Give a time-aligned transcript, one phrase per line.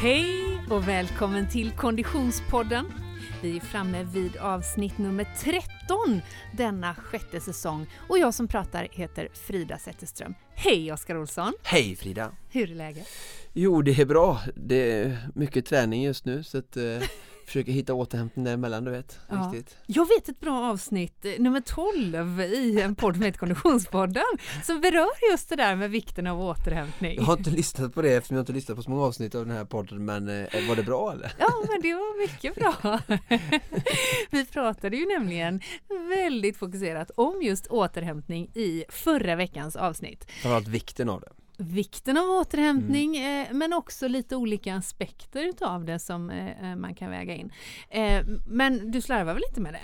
[0.00, 2.86] Hej och välkommen till Konditionspodden.
[3.42, 6.20] Vi är framme vid avsnitt nummer 13
[6.56, 10.34] denna sjätte säsong och jag som pratar heter Frida Zetterström.
[10.54, 11.52] Hej Oskar Olsson!
[11.62, 12.32] Hej Frida!
[12.50, 13.08] Hur är läget?
[13.52, 14.40] Jo, det är bra.
[14.54, 17.02] Det är mycket träning just nu så att eh,
[17.48, 19.20] försöker hitta återhämtning däremellan, du vet.
[19.28, 19.36] Ja.
[19.36, 19.76] Riktigt.
[19.86, 24.24] Jag vet ett bra avsnitt, eh, nummer 12 i en podd med Konditionspodden
[24.64, 27.16] som berör just det där med vikten av återhämtning.
[27.16, 29.46] Jag har inte lyssnat på det eftersom jag inte lyssnat på så många avsnitt av
[29.46, 31.32] den här podden men eh, var det bra eller?
[31.38, 33.00] Ja, men det var mycket bra.
[34.30, 35.60] Vi pratade ju nämligen
[36.08, 40.24] väldigt fokuserat om just återhämtning i förra veckans avsnitt.
[40.28, 41.37] Framförallt vikten av det.
[41.60, 47.10] Vikten av återhämtning eh, men också lite olika aspekter utav det som eh, man kan
[47.10, 47.52] väga in.
[47.90, 49.80] Eh, men du slarvar väl inte med det?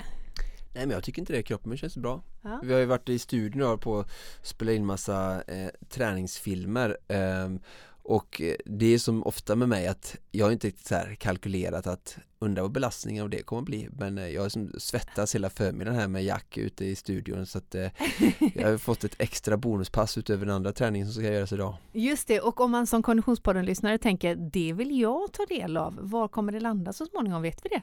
[0.74, 2.23] Nej men jag tycker inte det, kroppen känns bra.
[2.43, 2.60] Ja.
[2.62, 4.10] Vi har ju varit i studion och på att
[4.43, 7.60] spela in massa eh, träningsfilmer ehm,
[8.05, 11.15] och eh, det är som ofta med mig att jag har inte riktigt så här
[11.15, 15.51] kalkylerat att undra vad belastningen av det kommer bli men eh, jag som svettas hela
[15.51, 17.91] förmiddagen här med Jack ute i studion så att eh,
[18.55, 21.77] jag har fått ett extra bonuspass utöver den andra träningen som ska göras idag.
[21.93, 26.29] Just det, och om man som Konditionspodden-lyssnare tänker det vill jag ta del av, var
[26.29, 27.83] kommer det landa så småningom, vet vi det?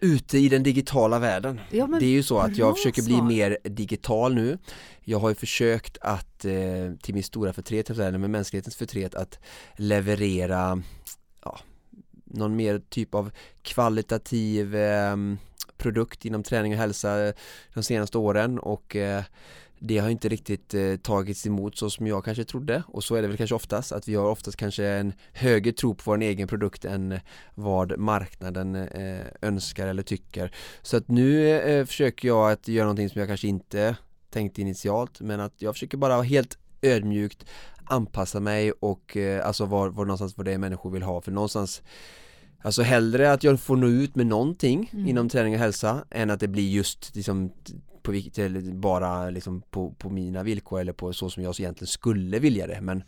[0.00, 1.60] Ute i den digitala världen.
[1.70, 4.58] Ja, det är ju så att jag försöker bli mer digital nu.
[5.04, 6.52] Jag har ju försökt att, eh,
[7.02, 9.38] till min stora förtret, eller med mänsklighetens förtret, att
[9.76, 10.82] leverera
[11.44, 11.60] ja,
[12.24, 13.30] någon mer typ av
[13.62, 15.16] kvalitativ eh,
[15.76, 17.32] produkt inom träning och hälsa
[17.74, 19.22] de senaste åren och eh,
[19.82, 22.82] det har inte riktigt eh, tagits emot så som jag kanske trodde.
[22.86, 25.94] Och så är det väl kanske oftast att vi har oftast kanske en högre tro
[25.94, 27.20] på vår egen produkt än
[27.54, 30.54] vad marknaden eh, önskar eller tycker.
[30.82, 33.96] Så att nu eh, försöker jag att göra någonting som jag kanske inte
[34.30, 37.46] tänkte initialt men att jag försöker bara helt ödmjukt
[37.84, 41.20] anpassa mig och eh, alltså var, var någonstans vad det är människor vill ha.
[41.20, 41.82] För någonstans
[42.62, 45.08] Alltså hellre att jag får nå ut med någonting Mm.
[45.08, 47.50] inom träning och hälsa än att det blir just liksom
[48.10, 52.38] på, vilket- bara liksom på, på mina villkor eller på så som jag egentligen skulle
[52.38, 53.02] vilja det men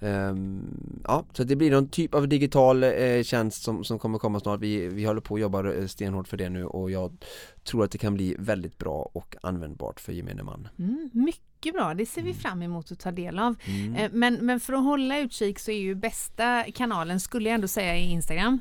[0.00, 4.40] ehm, Ja, så det blir någon typ av digital eh, tjänst som, som kommer komma
[4.40, 7.24] snart vi, vi håller på och jobbar eh, stenhårt för det nu och jag
[7.64, 11.94] tror att det kan bli väldigt bra och användbart för gemene man Mm, mycket bra,
[11.94, 12.40] det ser vi Mm.
[12.40, 13.54] fram emot att ta del av.
[13.66, 13.94] mm.
[13.94, 17.68] Eh, Men, men för att hålla utkik så är ju bästa kanalen, skulle jag ändå
[17.68, 18.60] säga, i Instagram.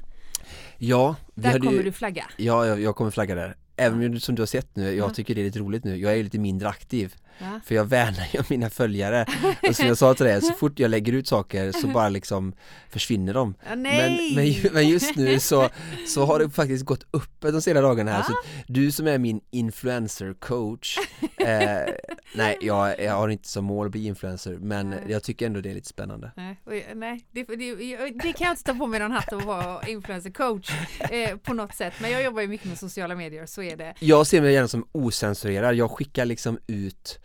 [0.78, 2.26] Ja, Där kommer ju, du flagga.
[2.38, 5.14] ja, jag, jag kommer flagga där Även om som du har sett nu, jag Ja.
[5.14, 7.60] tycker det är lite roligt nu, jag är lite mindre aktiv Ja.
[7.66, 9.26] För jag värnar ju mina följare
[9.70, 12.54] Och som jag sa till dig, så fort jag lägger ut saker så bara liksom
[12.90, 15.70] försvinner de Ja, men, men, men just nu så,
[16.08, 18.24] så har det faktiskt gått upp de senaste dagarna här Ja.
[18.24, 18.34] så
[18.68, 20.98] du som är min influencer coach
[21.38, 21.94] eh,
[22.36, 25.00] Nej, jag, jag har inte som mål att bli influencer men Nej.
[25.08, 26.60] jag tycker ändå det är lite spännande Nej,
[26.96, 27.76] nej det, det,
[28.10, 30.70] det kan jag inte ta på mig någon hatt och vara influencer coach
[31.00, 31.94] eh, på något sätt.
[32.00, 33.94] Men jag jobbar ju mycket med sociala medier, så är det.
[34.00, 37.20] Jag ser mig gärna som osensurerad, jag skickar liksom ut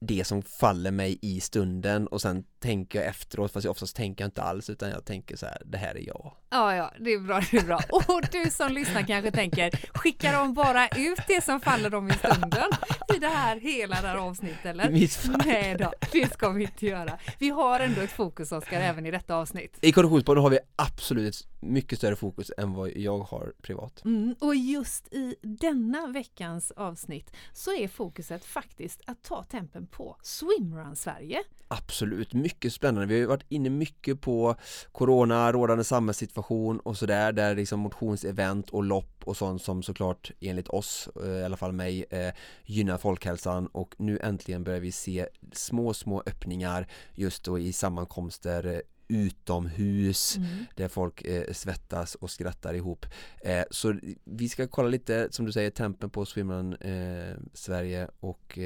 [0.00, 4.24] det som faller mig i stunden och sen tänker jag efteråt fast jag oftast tänker
[4.24, 7.12] jag inte alls utan jag tänker så här, det här är jag Ja, ja, det
[7.12, 7.80] är bra, det är bra.
[7.90, 12.12] Och du som lyssnar kanske tänker, skickar de bara ut det som faller dem i
[12.12, 12.70] stunden
[13.16, 14.90] i det här hela det här avsnittet eller?
[14.90, 17.18] mitt fall Nej då, det ska vi inte göra.
[17.38, 19.78] Vi har ändå ett fokus Oskar även i detta avsnitt.
[19.80, 24.54] I Konditionspodden har vi absolut mycket större fokus än vad jag har privat Mm, och
[24.54, 31.42] just i denna veckans avsnitt så är fokuset faktiskt att ta tempen på Swimrun Sverige.
[31.68, 33.06] Absolut, mycket spännande.
[33.06, 34.54] Vi har ju varit inne mycket på
[34.92, 40.68] Corona, rådande samhällssituation och sådär där liksom motionsevent och lopp och sånt som såklart enligt
[40.68, 42.34] oss, eh, i alla fall mig, eh,
[42.64, 48.66] gynnar folkhälsan och nu äntligen börjar vi se små, små öppningar just då i sammankomster
[48.66, 50.48] eh, utomhus Mm.
[50.76, 53.06] där folk eh, svettas och skrattar ihop.
[53.44, 53.94] Eh, så
[54.24, 58.58] vi ska kolla lite, som du säger, tempen på Swimrun eh, Sverige och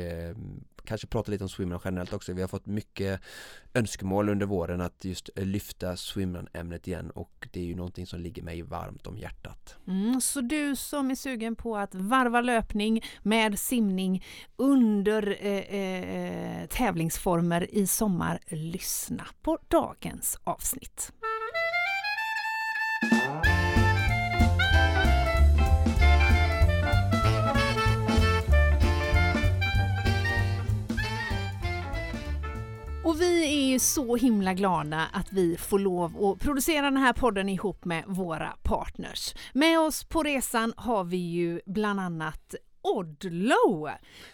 [0.84, 2.32] kanske prata lite om Swimrun generellt också.
[2.32, 3.20] Vi har fått mycket
[3.75, 8.42] önskemål under våren att just lyfta Swimrun-ämnet igen och det är ju någonting som ligger
[8.42, 9.76] mig varmt om hjärtat.
[9.86, 14.25] Mm, så du som är sugen på att varva löpning med simning
[14.56, 21.12] under eh, eh, tävlingsformer i sommar, lyssna på dagens avsnitt.
[33.14, 37.12] Och vi är ju så himla glada att vi får lov att producera den här
[37.12, 39.34] podden ihop med våra partners.
[39.52, 43.88] Med oss på resan har vi ju bland annat Odlo,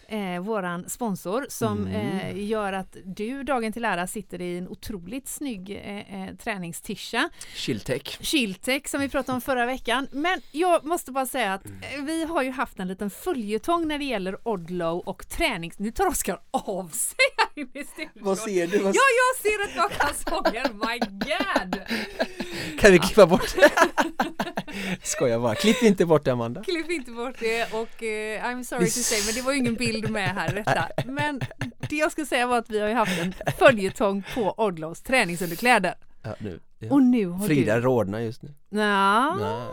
[0.07, 1.95] eh, våran sponsor som Mm.
[2.19, 7.29] eh, gör att du dagen till ära sitter i en otroligt snygg eh, eh, träningstisha.
[7.55, 10.07] Chiltech Chiltech som vi pratade om förra veckan.
[10.11, 13.97] Men jag måste bara säga att eh, vi har ju haft en liten följetong när
[13.97, 15.71] det gäller Odlo och träning.
[15.77, 17.15] Nu tar Oskar av sig
[17.55, 18.09] i studion.
[18.13, 18.77] Vad ser du?
[18.79, 21.81] Vad Ja, jag ser ett par kalsonger, my god!
[22.79, 23.71] Kan vi klippa bort det?
[25.03, 28.85] Skojar bara, klipp inte bort det Amanda Klipp inte bort det och eh, I'm sorry
[28.85, 30.89] to say men det var ju ingen bild med här detta.
[31.05, 31.41] Men
[31.89, 35.95] det jag ska säga var att vi har ju haft en följetong på Odlos träningsunderkläder.
[36.21, 36.59] Ja, nu.
[36.79, 36.91] Ja.
[36.91, 37.81] Och nu har Frida du...
[37.81, 39.67] rodnar just nu Nja.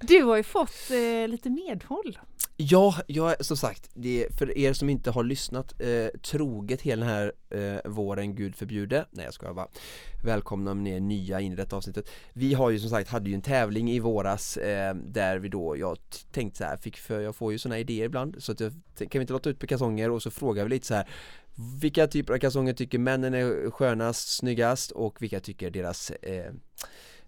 [0.00, 2.18] Du har ju fått eh, lite medhåll.
[2.56, 7.14] Ja, jag, som sagt, det, för er som inte har lyssnat eh, troget hela den
[7.14, 9.68] här eh, våren, gud förbjude, nej jag skojar bara
[10.24, 13.30] Välkomna om ni är nya in i detta avsnittet Vi har ju som sagt, hade
[13.30, 15.98] ju en tävling i våras eh, där vi då, jag
[16.32, 19.08] tänkte så här, fick för jag får ju sådana idéer ibland så att jag kan
[19.12, 21.08] vi inte låta ut på kalsonger och så frågar vi lite så här
[21.80, 26.52] vilka typer av kalsonger tycker männen är skönast, snyggast och vilka tycker deras eh,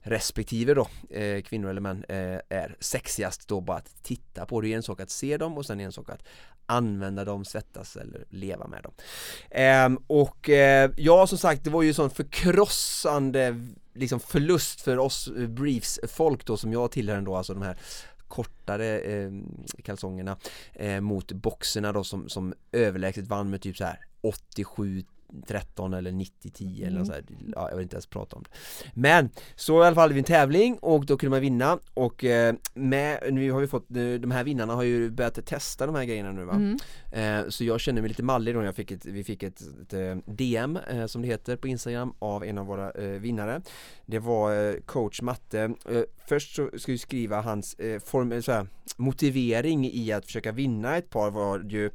[0.03, 4.61] respektive då, eh, kvinnor eller män, eh, är sexigast då bara att titta på.
[4.61, 6.23] Det är en sak att se dem och sen är en sak att
[6.67, 8.93] använda dem, svettas eller leva med dem.
[9.50, 13.61] Eh, och eh, ja, som sagt, det var ju sån förkrossande
[13.94, 17.79] liksom förlust för oss eh, briefs-folk då som jag tillhör ändå, alltså de här
[18.29, 19.31] kortare eh,
[19.82, 20.37] kalsongerna
[20.73, 25.05] eh, mot boxerna då som, som överlägset vann med typ så här 87
[25.46, 27.25] 13 eller 90-10 eller något så här.
[27.54, 28.50] Ja, jag vill inte ens prata om det.
[28.94, 32.25] Men så i alla fall hade vi en tävling och då kunde man vinna och
[32.25, 33.86] eh, med, nu har vi fått,
[34.20, 36.52] de här vinnarna har ju börjat testa de här grejerna nu va?
[36.54, 36.78] Mm.
[37.12, 39.60] eh, Så jag känner mig lite mallig då när jag fick ett, vi fick ett,
[39.82, 43.62] ett, eh, DM eh, som det heter på Instagram av en av våra vinnare.
[44.06, 45.75] Det var coach matte.
[46.28, 48.66] Först så ska vi skriva hans form, så här,
[48.96, 51.90] motivering i att försöka vinna ett par var ju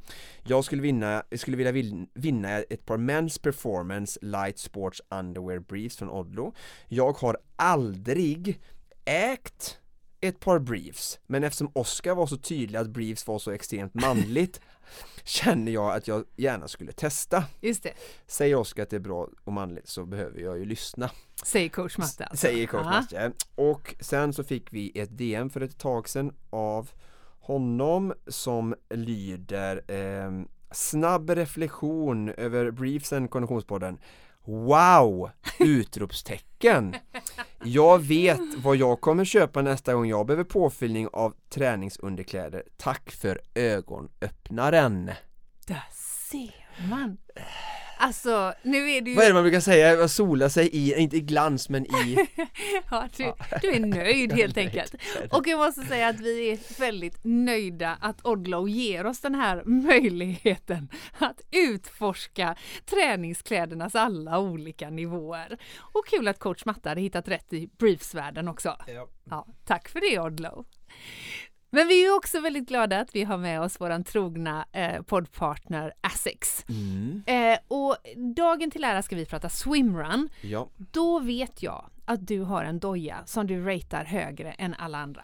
[0.50, 5.58] Jag skulle vinna, jag skulle vilja vin, vinna ett par Men's Performance Light Sports Underwear
[5.58, 6.54] Briefs från Odlo
[6.88, 8.60] Jag har aldrig
[9.04, 9.78] ägt
[10.20, 14.60] ett par briefs men eftersom Oscar var så tydlig att briefs var så extremt manligt
[15.24, 17.92] känner jag att jag gärna skulle testa Just det,
[18.26, 21.10] Säger Oscar att det är bra och manligt så behöver jag ju lyssna
[21.44, 22.24] säger coach Matte.
[22.24, 22.46] Alltså.
[22.46, 22.84] Säger coach.
[22.84, 26.90] Matte Och sen så fick vi ett DM för ett tag sedan av
[27.50, 30.30] honom som lyder eh,
[30.72, 33.98] Snabb reflektion över briefsen Konditionspodden
[34.44, 35.30] Wow!
[35.58, 36.94] Utropstecken!
[37.64, 43.40] Jag vet vad jag kommer köpa nästa gång jag behöver påfyllning av träningsunderkläder Tack för
[43.54, 45.10] ögonöppnaren!
[45.66, 45.84] Där
[46.30, 47.18] ser man.
[48.02, 49.16] Alltså, nu är det ju...
[49.16, 50.08] Vad är det man brukar säga?
[50.08, 52.28] Sola sig i, inte i glans men i
[52.90, 54.68] Ja, du, du är nöjd helt nöjd.
[54.68, 54.94] enkelt.
[55.30, 59.62] Och jag måste säga att vi är väldigt nöjda att Odlo ger oss den här
[59.64, 60.88] möjligheten
[61.18, 62.56] att utforska
[62.86, 65.58] träningsklädernas alla olika nivåer.
[65.92, 68.76] Och kul att coach Matte hade hittat rätt i briefsvärlden också.
[69.30, 70.64] Ja, tack för det Odlo.
[71.70, 75.92] Men vi är också väldigt glada att vi har med oss våran trogna eh, poddpartner
[76.00, 76.64] Asics.
[76.68, 77.22] Mm.
[77.26, 77.96] Eh, och
[78.36, 80.28] dagen till ära ska vi prata swimrun.
[80.42, 84.98] Ja, Då vet jag att du har en doja som du ratear högre än alla
[84.98, 85.22] andra.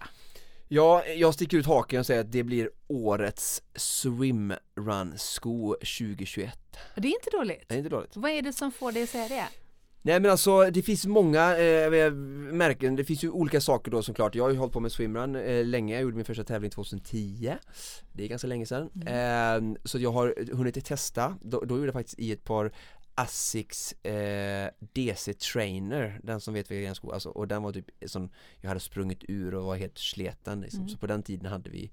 [0.69, 6.59] Ja, jag sticker ut haken och säger att det blir årets swimrun-sko 2021
[6.95, 7.65] Och Det är inte dåligt.
[7.69, 9.47] Det är inte dåligt Vad är det som får dig att säga det?
[10.07, 14.35] Nej men alltså det finns många eh, märken, det finns ju olika saker då såklart.
[14.35, 17.55] Jag har ju hållit på med swimrun eh, länge, jag gjorde min första tävling 2010
[18.13, 18.91] Det är ganska länge sedan.
[19.07, 22.73] Eh, Så jag har hunnit testa, då, då gjorde jag faktiskt i ett par
[23.15, 28.31] Asics eh, DC Trainer, den som vet vilka sko, alltså, och den var typ som
[28.61, 30.89] jag hade sprungit ur och var helt sleten liksom.
[30.89, 31.91] Så på den tiden hade vi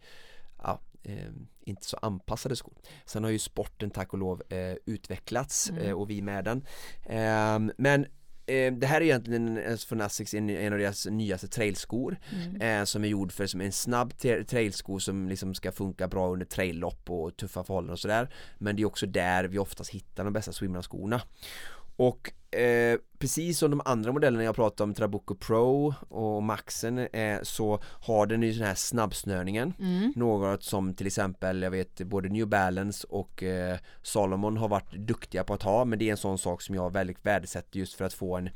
[0.63, 1.26] ja, eh,
[1.66, 2.74] inte så anpassade skor.
[3.06, 5.84] Sen har ju sporten tack och lov eh, utvecklats Mm.
[5.84, 6.66] eh, och vi med den.
[7.06, 8.06] Ehm, men
[8.46, 12.62] eh, det här är egentligen en- från Asics en, en av deras nyaste trailskor Mm.
[12.82, 16.30] eh, som är gjord för som en snabb tra- trailsko som liksom ska funka bra
[16.30, 20.24] under traillopp och tuffa förhållanden och sådär men det är också där vi oftast hittar
[20.24, 21.22] de bästa swimrun-skorna
[21.96, 27.40] och eh, precis som de andra modellerna jag pratade om, Trabucco Pro och Maxen eh,
[27.44, 30.14] så har den ju den här snabbsnörningen Mm.
[30.16, 35.44] något som till exempel, jag vet både New Balance och eh, Salomon har varit duktiga
[35.44, 38.06] på att ha men det är en sån sak som jag väldigt värdesätter just för
[38.06, 38.50] att få en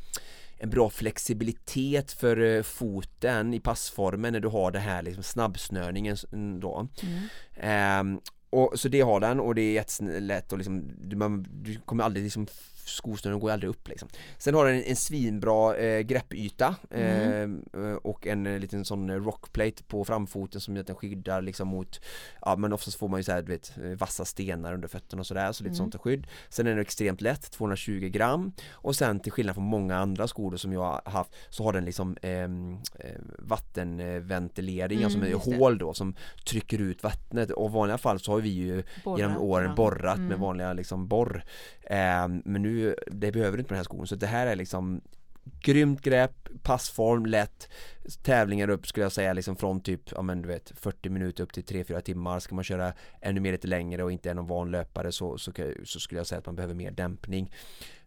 [0.60, 6.18] en bra flexibilitet för eh, foten i passformen när du har det här liksom snabbsnörningen
[6.60, 7.24] då Mm.
[7.56, 11.80] Ehm, och, Så det har den och det är jättelätt och liksom, du, man, du
[11.86, 12.48] kommer aldrig liksom
[12.88, 14.10] skosnören går aldrig upp liksom.
[14.38, 17.63] Sen har den en, en svinbra eh, greppyta Mm.
[17.74, 21.67] eh, och en eh, liten sån rockplate på framfoten som gör att den skyddar liksom
[21.67, 22.01] mot
[22.41, 25.20] Ja men oftast får man ju så här, du vet eh, vassa stenar under fötterna
[25.20, 25.91] och sådär så lite Mm.
[25.91, 29.98] sånt skydd Sen är den extremt lätt, 220 gram och sen till skillnad från många
[29.98, 35.06] andra skor då som jag har haft så har den liksom ehm, eh, vattenventilering, Mm,
[35.06, 36.15] alltså med hål då som
[36.46, 39.75] trycker ut vattnet och i vanliga fall så har vi ju Borrat, genom åren ja.
[39.75, 40.27] borrat Mm.
[40.27, 41.44] med vanliga liksom borr
[41.89, 45.01] Men nu, det behöver du inte med den här skon så det här är liksom
[45.62, 47.70] Grymt grepp, passform, lätt.
[48.24, 51.53] Tävlingar upp skulle jag säga liksom från typ, ja men du vet 40 minuter upp
[51.53, 52.39] till 3-4 timmar.
[52.39, 55.51] Ska man köra ännu mer lite längre och inte är någon van löpare så, så,
[55.86, 57.53] så skulle jag säga att man behöver mer dämpning.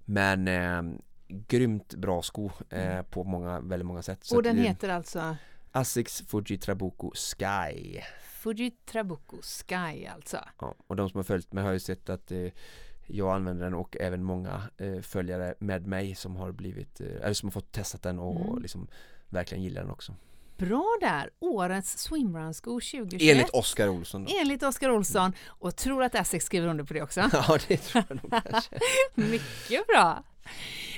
[0.04, 4.24] Men eh, Grymt bra sko eh, på många, väldigt många sätt.
[4.24, 5.36] Så Och den eh, heter alltså?
[5.72, 8.00] Asics Fuji Trabuco Sky.
[8.22, 10.38] Fuji Trabuco Sky alltså.
[10.60, 12.46] Ja, och de som har följt mig har ju sett att eh,
[13.12, 17.32] jag använder den och även många eh, följare med mig som har blivit, eh, eller
[17.34, 18.62] som har fått testat den och Mm.
[18.62, 18.88] liksom
[19.28, 20.14] verkligen gillar den också.
[20.60, 21.30] Bra där!
[21.38, 23.22] Årets swimrun-sko 2021.
[23.22, 24.32] Enligt Oskar Olsson då.
[24.40, 27.20] Enligt Oskar Olsson och tror att Essex skriver under på det också.
[27.32, 28.78] Ja det tror jag nog kanske.
[29.14, 30.24] Mycket bra!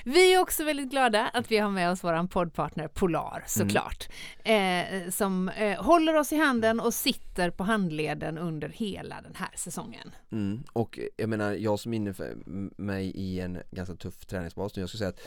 [0.04, 4.08] Vi är också väldigt glada att vi har med oss vår poddpartner Polar såklart.
[4.44, 9.50] Eh, som eh, håller oss i handen och sitter på handleden under hela den här
[9.56, 10.14] säsongen.
[10.32, 10.62] Mm.
[10.72, 12.14] Och jag menar, jag som är inne
[12.76, 15.20] mig i en ganska tuff träningsbas nu, jag skulle säga att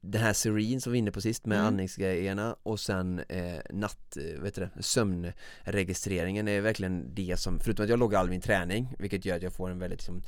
[0.00, 1.66] den här Serene som vi var inne på sist med Mm.
[1.66, 7.84] andningsgrejerna och sen eh, natt, eh, vet du det, sömnregistreringen är verkligen det som, förutom
[7.84, 10.22] att jag loggar all min träning vilket gör att jag får en väldigt liksom,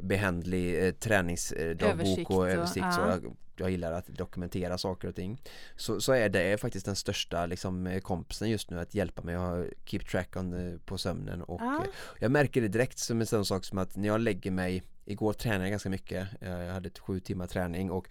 [0.00, 3.10] behändlig eh, träningsdagbok Översikt och och- översikt så ja.
[3.10, 5.40] jag, jag gillar att dokumentera saker och ting
[5.76, 9.34] så, så är det faktiskt den största liksom, eh, kompisen just nu att hjälpa mig
[9.34, 11.76] att keep track on, eh, på sömnen och Ja.
[11.84, 11.90] eh,
[12.20, 15.32] jag märker det direkt som en sån sak som att när jag lägger mig Igår
[15.32, 18.08] tränade jag ganska mycket Eh, Jag hade ett sju timmar träning och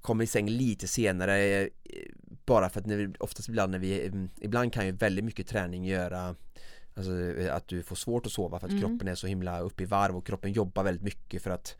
[0.00, 1.68] Kommer i säng lite senare eh,
[2.46, 5.84] Bara för att när oftast ibland när vi mm, Ibland kan ju väldigt mycket träning
[5.84, 6.34] göra
[6.94, 8.82] Alltså eh, att du får svårt att sova för att Mm.
[8.82, 11.76] kroppen är så himla uppe i varv och kroppen jobbar väldigt mycket för att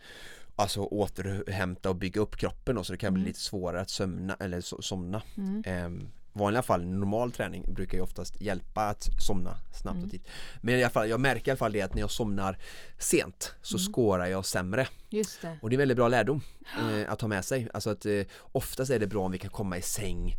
[0.56, 3.28] Alltså återhämta och bygga upp kroppen och så det kan bli Mm.
[3.28, 5.62] lite svårare att sömna eller so- somna Mm.
[5.66, 6.08] Ehm,
[6.40, 10.04] vanliga fall, normal träning brukar ju oftast hjälpa att somna snabbt Mm.
[10.04, 10.28] och tidigt.
[10.60, 12.58] Men i alla fall, jag märker i alla fall det att när jag somnar
[12.98, 13.92] sent så Mm.
[13.92, 14.88] skårar jag sämre.
[15.10, 15.58] Just det.
[15.62, 16.40] Och det är en väldigt bra lärdom
[16.78, 17.68] eh, att ha med sig.
[17.74, 20.36] Alltså att eh, oftast är det bra om vi kan komma i säng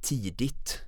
[0.00, 0.80] tidigt.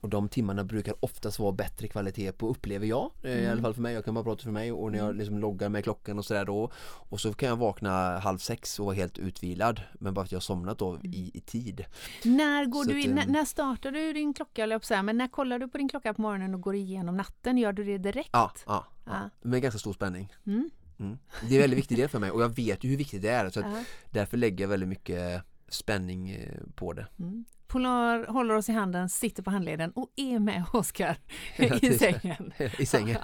[0.00, 3.52] Och de timmarna brukar oftast vara bättre kvalitet på upplever jag eh, I Mm.
[3.52, 5.68] alla fall för mig, jag kan bara prata för mig och när jag liksom loggar
[5.68, 9.18] med klockan och sådär då Och så kan jag vakna halv sex och vara helt
[9.18, 11.84] utvilad Men bara för att jag har somnat då i, i tid
[12.24, 14.98] När, går Så du att, in, när, ehm, när startar du din klocka, eller jag
[14.98, 17.58] att men när kollar du på din klocka på morgonen och går igenom natten?
[17.58, 18.30] Gör du det direkt?
[18.32, 19.12] Ja, ja, Ja.
[19.12, 19.30] ja.
[19.48, 20.70] med ganska stor spänning Mm.
[21.00, 21.18] Mm.
[21.48, 23.28] Det är en väldigt viktig del för mig och jag vet ju hur viktigt det
[23.28, 23.84] är så att Ja.
[24.10, 27.06] därför lägger jag väldigt mycket spänning eh, på det.
[27.18, 27.44] Mm.
[27.68, 31.16] Polar håller oss i handen, sitter på handleden och är med Oskar
[31.82, 32.52] i sängen.
[32.78, 33.16] I sängen.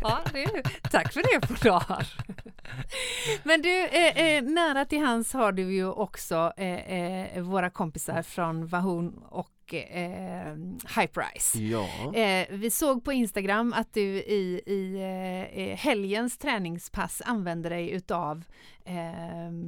[0.00, 2.08] ja, det, tack för det Polar.
[3.42, 8.22] Men du, eh, eh, nära till hands har du ju också eh, eh, våra kompisar
[8.22, 10.54] från Vahoon och eh,
[10.96, 11.58] Hyperice.
[11.58, 12.14] Ja.
[12.14, 17.90] Eh, vi såg på Instagram att du i, i eh, eh, helgens träningspass använde dig
[17.90, 18.44] utav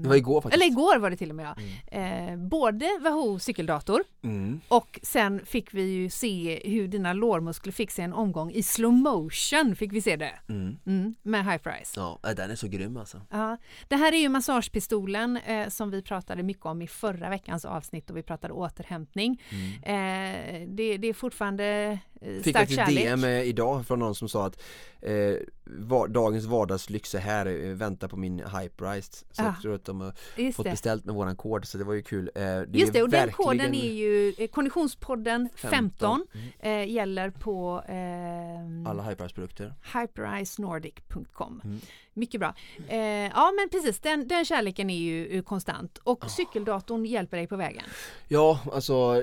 [0.03, 0.63] Det var igår faktiskt.
[0.63, 1.99] eller igår var det till och med ja.
[1.99, 4.61] Eh, både Wahoo cykeldator Mm.
[4.69, 8.93] och sen fick vi ju se hur dina lårmuskler fick sig en omgång i slow
[8.93, 10.33] motion fick vi se det.
[10.49, 10.79] Mm.
[10.87, 12.01] Mm, med Hyperice.
[12.01, 13.21] Ja, äh, den är så grym alltså.
[13.31, 13.57] Ja,
[13.89, 18.11] det här är ju massagepistolen eh, som vi pratade mycket om i förra veckans avsnitt
[18.11, 19.43] och vi pratade återhämtning.
[19.51, 19.83] Mm.
[19.83, 23.05] Eh, det, det är fortfarande eh, Fick stark faktiskt kärlek.
[23.05, 24.63] DM eh, idag från någon som sa att
[25.01, 29.25] eh, va, dagens vardagslyx är här, eh, vänta på min Hyperice.
[29.31, 29.45] Så Ja.
[29.45, 30.71] jag tror att de har fått det.
[30.71, 32.31] beställt med våran kod så det var ju kul.
[32.35, 36.49] Eh, det Just det, och den verkligen koden är ju eh, Konditionspodden 15, Mm.
[36.89, 39.75] eh, gäller på eh, Alla Hyperice produkter.
[39.95, 41.61] hypericenordic.com.
[41.65, 41.81] Mm.
[42.15, 42.55] Mycket bra.
[42.89, 46.29] Eh, ja men precis, den, den kärleken är ju eh, konstant och Ah.
[46.29, 47.85] cykeldatorn hjälper dig på vägen.
[48.29, 49.23] Ja, alltså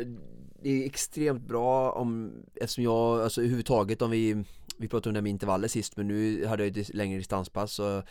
[0.62, 4.44] det är extremt bra om, eftersom jag, alltså överhuvudtaget om vi
[4.80, 8.04] vi pratade om det med intervaller sist men nu hade jag ett längre distanspass så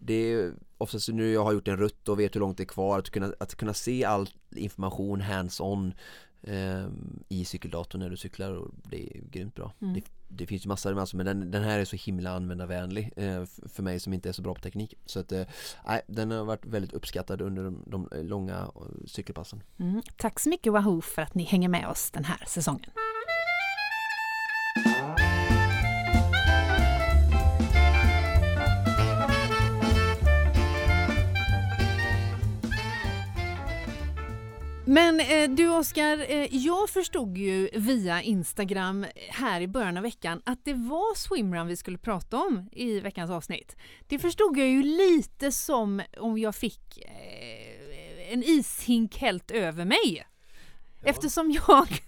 [0.00, 2.66] det är oftast nu jag har gjort en rutt och vet hur långt det är
[2.66, 5.94] kvar att kunna, att kunna se all information hands-on
[6.42, 6.86] eh,
[7.28, 9.72] i cykeldatorn när du cyklar och det är grymt bra.
[9.82, 9.94] Mm.
[9.94, 13.44] Det, det finns ju massor alltså, men den, den här är så himla användarvänlig eh,
[13.68, 15.42] för mig som inte är så bra på teknik så att eh,
[15.86, 19.62] nej, den har varit väldigt uppskattad under de, de eh, långa eh, cykelpassen.
[19.78, 20.02] Mm.
[20.16, 22.90] Tack så mycket Wahoo för att ni hänger med oss den här säsongen.
[34.94, 40.42] Men eh, du Oskar, eh, jag förstod ju via Instagram här i början av veckan
[40.44, 43.76] att det var swimrun vi skulle prata om i veckans avsnitt.
[44.08, 50.26] Det förstod jag ju lite som om jag fick eh, en ishink helt över mig.
[51.00, 51.10] Ja.
[51.10, 51.88] Eftersom jag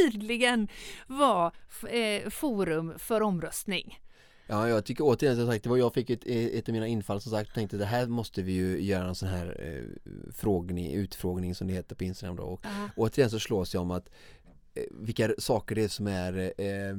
[0.00, 0.68] tydligen
[1.06, 1.52] var
[1.88, 3.98] eh, forum för omröstning.
[4.46, 7.20] Ja, jag tycker återigen som sagt, det var jag fick ett, ett av mina infall
[7.20, 11.54] som sagt, tänkte det här måste vi ju göra en sån här eh, frågning, utfrågning
[11.54, 12.90] som det heter på Instagram då och uh -huh.
[12.96, 14.08] återigen så slås jag om att
[14.74, 16.96] eh, vilka saker det är som är eh,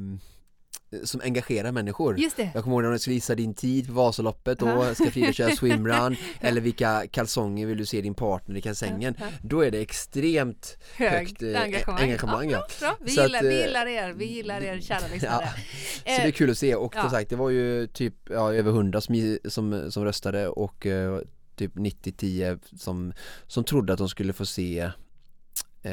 [1.04, 2.20] som engagerar människor.
[2.20, 2.52] Just det.
[2.54, 5.52] Jag kommer ihåg när du skulle visa din tid på Vasaloppet då, ska Frida köra
[5.56, 9.16] swimrun eller vilka kalsonger vill du se din partner i kalsängen.
[9.42, 12.02] Då är det extremt Hög högt eh, engagemang.
[12.02, 12.68] engagemang ja.
[12.82, 12.98] ja.
[13.00, 15.50] Vi, gillar, att, vi eh, gillar er, vi gillar er kära lyssnare.
[15.98, 19.02] Så det är kul att se och som sagt det var ju typ över hundra
[19.02, 21.20] som, som, som röstade och uh,
[21.56, 23.14] typ 90-10 som,
[23.48, 24.92] som trodde att de skulle få se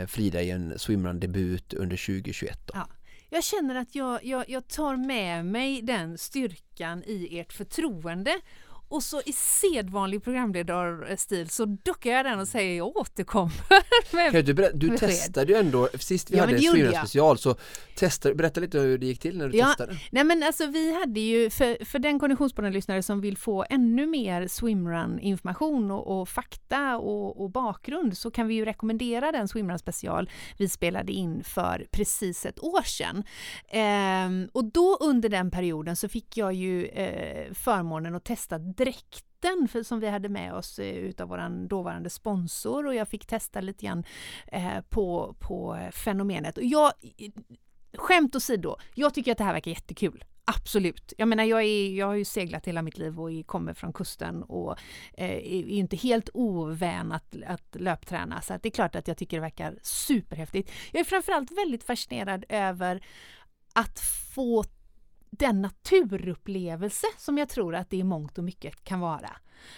[0.06, 2.74] Frida i en swimrun-debut under 2021 då.
[3.34, 8.40] Jag känner att jag, jag, jag tar med mig den styrkan i ert förtroende
[8.92, 13.52] och så i sedvanlig programledarstil så duckar jag den och säger jag återkommer.
[14.32, 17.56] Med du, ber- du testade ju ändå, sist vi ja, hade en special så
[17.96, 19.96] testade, berätta lite hur det gick till när du ja, testade.
[20.10, 24.48] Nej men alltså vi hade ju, för, för den konditionspodden-lyssnare som vill få ännu mer
[24.48, 29.78] swimrun information och, och fakta och, och, bakgrund så kan vi ju rekommendera den swimrun
[29.78, 33.24] special vi spelade in för precis ett år sedan.
[33.68, 39.68] Ehm, och då under den perioden så fick jag ju eh, förmånen att testa dräkten
[39.68, 43.60] för, som vi hade med oss eh, utav vår dåvarande sponsor och jag fick testa
[43.60, 44.04] lite grann
[44.46, 46.58] eh, på, på fenomenet.
[46.58, 46.92] Och jag,
[47.94, 50.24] skämt åsido, jag tycker att det här verkar jättekul.
[50.44, 51.12] Absolut.
[51.18, 54.42] Jag menar, jag, är, jag har ju seglat hela mitt liv och kommer från kusten
[54.42, 54.78] och
[55.14, 58.40] eh, är inte helt ovän att, att löpträna.
[58.40, 60.70] Så att det är klart att jag tycker det verkar superhäftigt.
[60.92, 63.04] Jag är framförallt väldigt fascinerad över
[63.72, 64.00] att
[64.34, 64.64] få
[65.38, 69.30] den naturupplevelse som jag tror att det i mångt och mycket kan vara.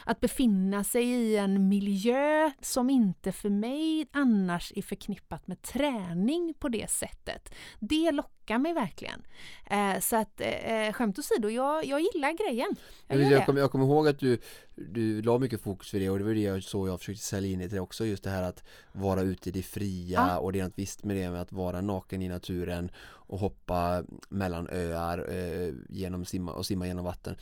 [0.04, 6.54] Att befinna sig i en miljö som inte för mig annars är förknippat med träning
[6.58, 7.54] på det sättet.
[7.80, 9.22] Det lockar mig verkligen.
[9.66, 12.76] Eh, så att eh, skämt åsido, jag, jag gillar grejen.
[13.06, 14.38] Jag, jag, jag, kommer, jag kommer ihåg att du,
[14.74, 17.58] du la mycket fokus på det och det var det så jag försökte sälja in
[17.58, 20.38] det till också just det här att vara ute i det fria ja.
[20.38, 22.90] och det är något visst med det med att vara naken i naturen
[23.26, 27.36] och hoppa mellan öar eh, genom simma och simma genom vatten.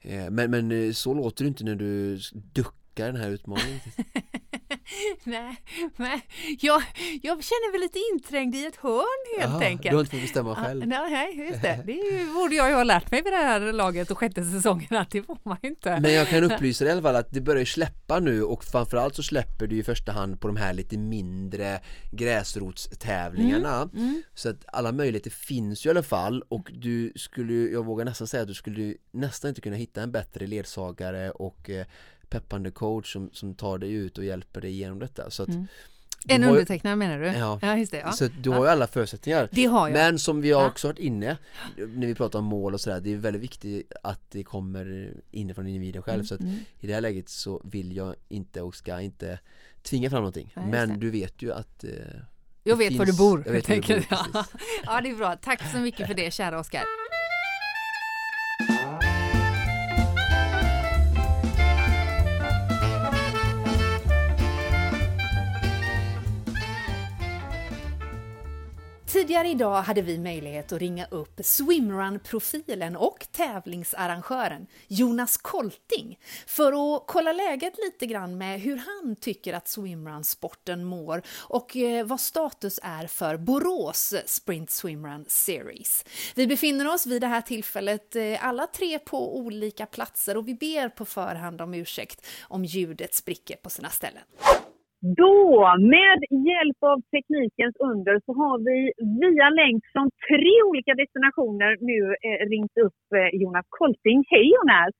[0.00, 3.80] Eh, men, men eh, så låter det inte när du duckar den här utmaningen.
[5.24, 5.56] nej,
[5.96, 6.20] men
[6.60, 6.82] jag,
[7.22, 9.90] jag känner mig lite inträngd i ett hörn helt Aha, enkelt.
[9.90, 10.82] Du har inte fått bestämma själv?
[10.82, 11.82] Ah, nej, just det.
[11.86, 15.10] Det borde jag ju ha lärt mig vid det här laget och sjätte säsongen att
[15.10, 16.00] det får man inte.
[16.00, 19.14] Men jag kan upplysa dig i alla fall att det börjar släppa nu och framförallt
[19.14, 21.80] så släpper det i första hand på de här lite mindre
[22.12, 23.82] gräsrotstävlingarna.
[23.82, 24.22] Mm, mm.
[24.34, 28.26] Så att alla möjligheter finns ju i alla fall och du skulle, jag vågar nästan
[28.26, 31.86] säga att du skulle nästan inte kunna hitta en bättre ledsagare och eh,
[32.34, 35.30] peppande coach som, som tar dig ut och hjälper dig igenom detta.
[35.30, 35.66] Så att mm.
[36.28, 37.26] En undertecknare menar du?
[37.26, 37.98] Ja, ja just det.
[37.98, 38.12] Ja.
[38.12, 39.48] Så du har ju alla förutsättningar.
[39.52, 39.94] Det har jag.
[39.94, 41.36] Men som vi har också varit inne
[41.76, 45.66] när vi pratar om mål och sådär, det är väldigt viktigt att det kommer inifrån
[45.66, 46.14] individen själv.
[46.14, 46.54] Mm, så att mm.
[46.80, 49.38] i det här läget så vill jag inte och ska inte
[49.82, 50.52] tvinga fram någonting.
[50.54, 51.90] Ja, Men du vet ju att eh,
[52.62, 53.42] jag vet finns, var du bor.
[53.46, 54.44] Jag vet du bor ja.
[54.84, 55.36] ja, det är bra.
[55.36, 56.82] Tack så mycket för det, kära Oskar.
[69.24, 77.04] Tidigare idag hade vi möjlighet att ringa upp swimrun-profilen och tävlingsarrangören Jonas Kolting för att
[77.06, 82.80] kolla läget lite grann med hur han tycker att swimrun-sporten mår och eh, vad status
[82.82, 86.04] är för Borås Sprint Swimrun Series.
[86.34, 90.54] Vi befinner oss vid det här tillfället eh, alla tre på olika platser och vi
[90.54, 94.22] ber på förhand om ursäkt om ljudet spricker på sina ställen.
[95.04, 98.78] Då, med hjälp av teknikens under, så har vi
[99.20, 104.24] via länk från tre olika destinationer nu eh, ringt upp eh, Jonas Kolting.
[104.28, 104.94] Hej Jonas!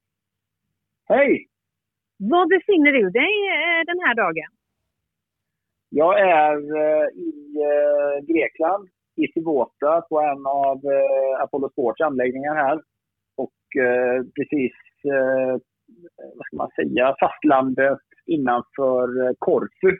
[1.09, 1.47] Hej!
[2.19, 4.51] Var befinner du dig eh, den här dagen?
[5.88, 7.35] Jag är eh, i
[7.71, 12.81] eh, Grekland, i Sivota, på en av eh, Apollo Sports anläggningar här.
[13.37, 13.59] Och
[14.37, 14.73] precis,
[16.37, 19.91] vad ska man säga, fastlandet innanför eh, Korfu.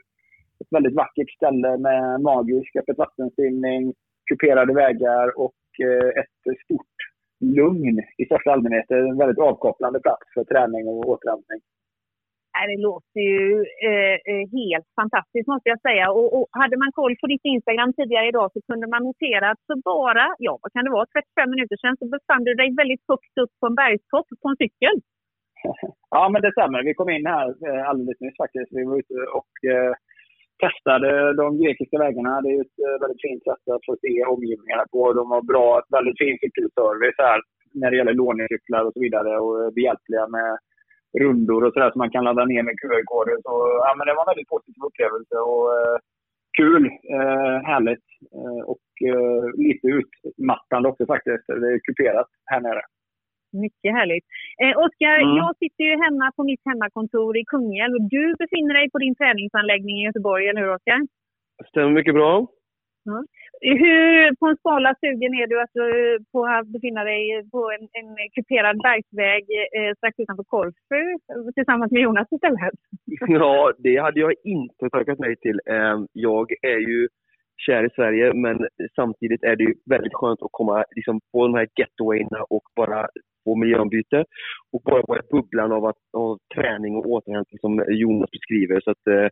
[0.59, 3.93] Ett väldigt vackert ställe med magisk öppet vattensimning,
[4.29, 6.97] kuperade vägar och eh, ett stort
[7.39, 8.91] lugn i största allmänhet.
[8.91, 11.59] En väldigt avkopplande plats för träning och återhämtning.
[12.57, 13.43] Äh, det låter ju
[13.89, 16.05] eh, eh, helt fantastiskt måste jag säga.
[16.17, 19.63] Och, och, hade man koll på ditt Instagram tidigare idag så kunde man notera att
[19.69, 23.03] så bara, ja vad kan det vara, 35 minuter sedan så befann du dig väldigt
[23.11, 24.95] högt upp på en bergstopp på en cykel.
[26.09, 26.83] Ja men det stämmer.
[26.83, 28.69] Vi kom in här eh, alldeles nyss faktiskt.
[28.71, 29.93] Vi var ute och eh,
[30.63, 31.09] testade
[31.41, 32.41] de grekiska vägarna.
[32.41, 35.13] Det är ett eh, väldigt fint sätt att få se omgivningarna på.
[35.13, 37.39] De har bra, väldigt fin cykelservice här
[37.79, 40.51] när det gäller lånecyklar och så vidare och är behjälpliga med
[41.21, 43.37] rundor och sådär som man kan ladda ner med QR-koder.
[43.45, 43.53] Så
[43.85, 45.97] ja, men det var en väldigt positiv upplevelse och eh,
[46.57, 46.83] kul,
[47.15, 48.07] eh, härligt
[48.39, 51.47] eh, och eh, lite utmattande också faktiskt.
[51.47, 52.81] Det är kuperat här nere.
[53.63, 54.25] Mycket härligt.
[54.63, 55.35] Eh, Oskar, mm.
[55.41, 59.15] jag sitter ju hemma på mitt hemmakontor i Kungälv och du befinner dig på din
[59.15, 60.99] träningsanläggning i Göteborg, eller hur Oskar?
[61.69, 62.47] Stämmer mycket bra.
[63.09, 63.23] Ja.
[63.61, 67.83] Hur på en skala sugen är du att, eh, på att befinna dig på en,
[67.99, 69.43] en kuperad bergsväg
[69.77, 71.03] eh, strax utanför Korfu
[71.55, 72.79] tillsammans med Jonas istället?
[73.39, 75.59] Ja, det hade jag inte tackat nej till.
[75.65, 77.07] Eh, jag är ju
[77.65, 81.53] kär i Sverige men samtidigt är det ju väldigt skönt att komma liksom, på de
[81.53, 83.07] här getawayerna och bara
[83.45, 84.25] på miljöombyte
[84.73, 88.81] och bara vara i bubblan av, att, av träning och återhämtning som Jonas beskriver.
[88.83, 89.27] Så att, eh,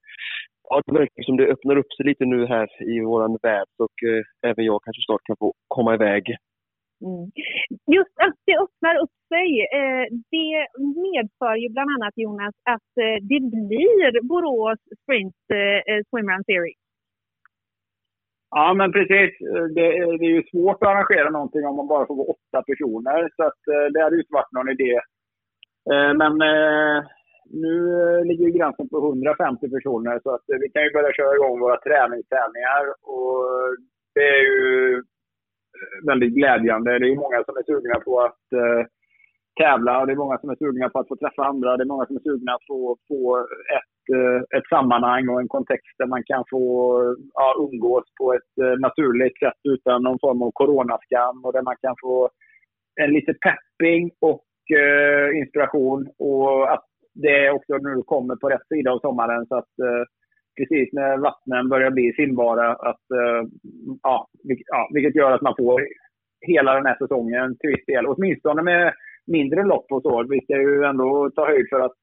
[0.70, 3.98] ja, det verkar som det öppnar upp sig lite nu här i vår värld och
[4.10, 6.24] eh, även jag kanske snart kan få komma iväg.
[7.08, 7.26] Mm.
[7.98, 9.48] Just att det öppnar upp sig,
[9.80, 10.54] eh, det
[11.08, 16.83] medför ju bland annat Jonas att eh, det blir Borås Sprint eh, eh Swimrun Series.
[18.56, 19.32] Ja, men precis.
[19.76, 19.88] Det,
[20.20, 23.30] det, är ju svårt att arrangera någonting om man bara får vara åtta personer.
[23.36, 24.94] Så att, eh, det hade ju inte varit någon idé.
[25.92, 26.98] Eh, men eh,
[27.64, 27.76] nu
[28.30, 32.84] ligger gränsen på 150 personer så att vi kan ju börja köra igång våra träningstävlingar.
[33.14, 33.38] Och
[34.16, 35.04] det är ju
[36.08, 37.00] väldigt glädjande.
[37.00, 38.46] Det är ju många som är sugna på att
[39.62, 40.06] tävla.
[40.06, 41.78] Det är många som är sugna på att få träffa andra.
[41.78, 43.38] Det är många som är sugna på att få, få
[43.78, 46.64] ett, eh, ett sammanhang och en kontext där man kan få
[47.34, 51.76] ja, umgås på ett eh, naturligt sätt utan någon form av coronaskam och där man
[51.82, 52.30] kan få
[53.02, 54.46] en lite pepping och
[54.78, 59.80] eh, inspiration och att det också nu kommer på rätt sida av sommaren så att
[59.80, 60.04] eh,
[60.58, 63.42] precis när vattnen börjar bli simbara att eh,
[64.04, 64.28] ja,
[64.68, 65.82] ja, vilket gör att man får
[66.48, 68.06] hela den här säsongen till viss del.
[68.06, 68.94] Åtminstone med
[69.28, 70.24] mindre lopp och så.
[70.30, 71.94] Vi ska ju ändå ta höjd för att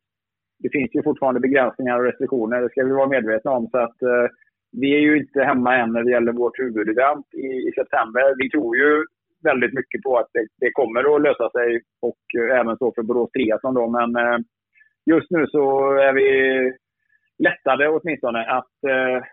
[0.59, 2.61] det finns ju fortfarande begränsningar och restriktioner.
[2.61, 3.68] Det ska vi vara medvetna om.
[3.70, 4.26] Så att eh,
[4.72, 8.35] vi är ju inte hemma än när det gäller vårt huvudevent i, i september.
[8.38, 9.04] Vi tror ju
[9.42, 13.02] väldigt mycket på att det, det kommer att lösa sig och eh, även så för
[13.02, 13.88] Borås Triathlon då.
[13.90, 14.38] Men eh,
[15.06, 16.28] just nu så är vi
[17.38, 19.24] lättade åtminstone att eh,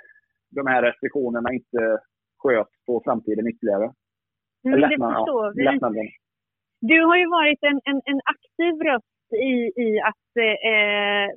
[0.51, 1.99] de här restriktionerna inte
[2.37, 3.91] sköts på framtiden ytterligare.
[4.65, 5.53] Mm, det förstår
[5.93, 6.09] vi.
[6.91, 11.27] Du har ju varit en, en, en aktiv röst i, i att, eh,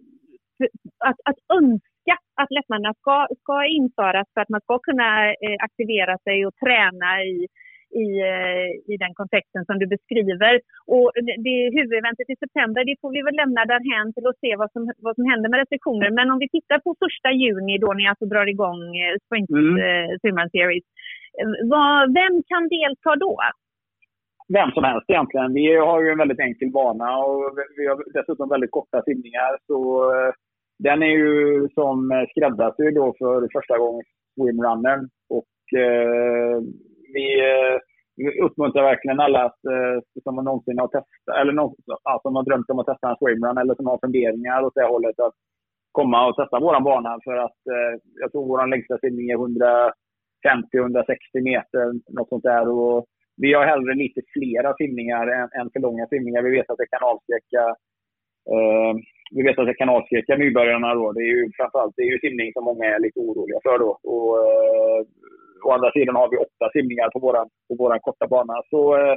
[1.09, 5.09] att, att önska att lättnaderna ska, ska införas för att man ska kunna
[5.45, 7.37] eh, aktivera sig och träna i,
[8.03, 10.55] i, eh, i den kontexten som du beskriver.
[10.95, 11.09] Och
[11.45, 14.83] det, huvudeventet i september det får vi väl lämna därhän till att se vad som,
[15.07, 16.11] vad som händer med restriktioner.
[16.19, 20.41] Men om vi tittar på första juni då ni alltså drar igång eh, Sprint mm.
[20.41, 20.87] eh, Series.
[21.73, 23.35] Vad, vem kan delta då?
[24.57, 25.53] Vem som helst egentligen.
[25.53, 29.59] Vi har ju en väldigt enkel bana och vi har dessutom väldigt korta simningar.
[29.67, 29.79] Så
[30.15, 30.33] eh,
[30.79, 35.09] den är ju som eh, skräddarsydd då för första gången swimrunnern.
[35.37, 36.57] Och eh,
[37.15, 37.77] vi, eh,
[38.17, 42.43] vi uppmuntrar verkligen alla att, eh, som någonsin har testat, eller någon, ja, som har
[42.43, 45.35] drömt om att testa en swimrun eller som har funderingar åt det hållet att
[45.93, 47.19] komma och testa våran bana.
[47.25, 49.93] För att eh, jag tror våran längsta simning är 150-160
[51.51, 51.85] meter,
[52.17, 52.69] något sånt där.
[52.69, 53.07] Och
[53.43, 56.43] vi har hellre lite flera simningar än, än för långa simningar.
[56.43, 57.63] Vi vet att det kan avskräcka
[58.53, 58.95] eh,
[59.37, 60.95] vi vet att det kan avskräcka nybörjarna.
[60.95, 61.13] Då.
[61.13, 63.79] Det är ju framförallt det är ju simning som många är lite oroliga för.
[63.79, 63.91] Då.
[64.13, 65.01] Och, eh,
[65.67, 67.35] å andra sidan har vi åtta simningar på vår
[67.69, 68.57] på våran korta bana.
[68.71, 69.17] Så eh,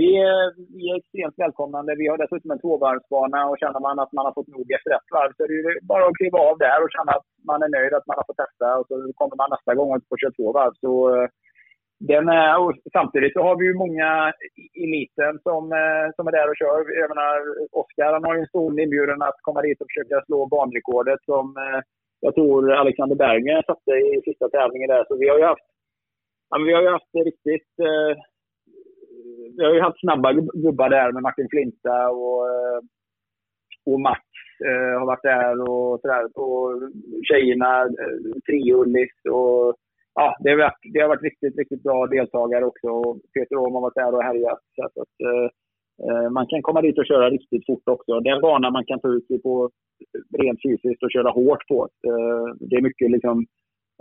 [0.00, 0.42] vi, är,
[0.76, 2.00] vi är extremt välkomnande.
[2.02, 5.08] Vi har dessutom en tvåvarvsbana och känner man att man har fått nog efter ett
[5.16, 7.92] varv så är det bara att kliva av där och känna att man är nöjd
[7.94, 8.68] att man har fått testa.
[8.78, 10.74] Och så kommer man nästa gång och får köra två varv.
[10.84, 11.28] Så, eh,
[12.12, 16.32] den är, och samtidigt så har vi ju många i eliten som, eh, som är
[16.38, 16.78] där och kör.
[17.00, 17.36] Jag menar,
[17.80, 21.46] Oskar han har ju en stor inbjudan att komma dit och försöka slå banrekordet som
[21.64, 21.80] eh,
[22.20, 25.04] jag tror Alexander Berger satte i sista tävlingen där.
[25.08, 25.68] Så vi har ju haft,
[26.50, 27.72] ja, vi har ju haft riktigt...
[27.88, 28.14] Eh,
[29.56, 32.42] vi har ju haft snabba gubbar där med Martin Flinta och,
[33.86, 34.22] och Max
[34.68, 36.24] eh, har varit där och sådär.
[36.34, 36.90] Och
[37.28, 39.76] tjejerna, eh, Triullis och
[40.14, 42.88] ja, det, har varit, det har varit riktigt, riktigt bra deltagare också.
[42.88, 44.62] Och Peter Åhm har varit där och härjat.
[44.76, 45.48] Så att, eh,
[46.06, 48.20] eh, man kan komma dit och köra riktigt fort också.
[48.20, 49.70] Det är en bana man kan ta ut sig på
[50.42, 51.88] rent fysiskt och köra hårt på.
[52.08, 53.46] Eh, det är mycket liksom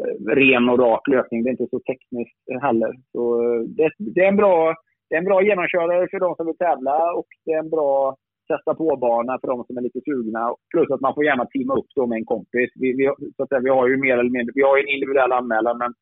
[0.02, 1.44] eh, ren och rak löpning.
[1.44, 2.92] Det är inte så tekniskt heller.
[3.12, 4.76] Så eh, det, det, är en bra,
[5.10, 8.16] det är en bra genomkörare för de som vill tävla och det är en bra
[8.48, 10.56] testa på-bana för de som är lite sugna.
[10.74, 12.70] Plus att man får gärna teama upp då med en kompis.
[12.76, 15.32] Vi, vi, så att säga, vi har ju mer eller mindre vi har en individuell
[15.32, 15.94] anmälan men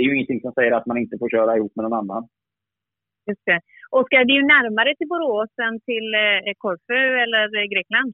[0.00, 2.22] det är ju ingenting som säger att man inte får köra ihop med någon annan.
[3.28, 3.60] Just det.
[3.90, 8.12] Oskar, det är ju närmare till Borås än till eh, Korfu eller Grekland.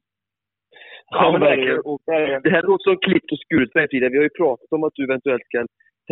[1.11, 2.43] Ja, men verkligen.
[2.47, 4.13] det här låter som klippt och skuret framtiden.
[4.13, 5.59] Vi har ju pratat om att du eventuellt ska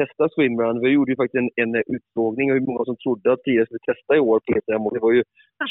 [0.00, 0.80] testa swimrun.
[0.80, 3.88] Vi gjorde ju faktiskt en, en utfrågning och hur många som trodde att Pia skulle
[3.90, 5.22] testa i år PTM och det var ju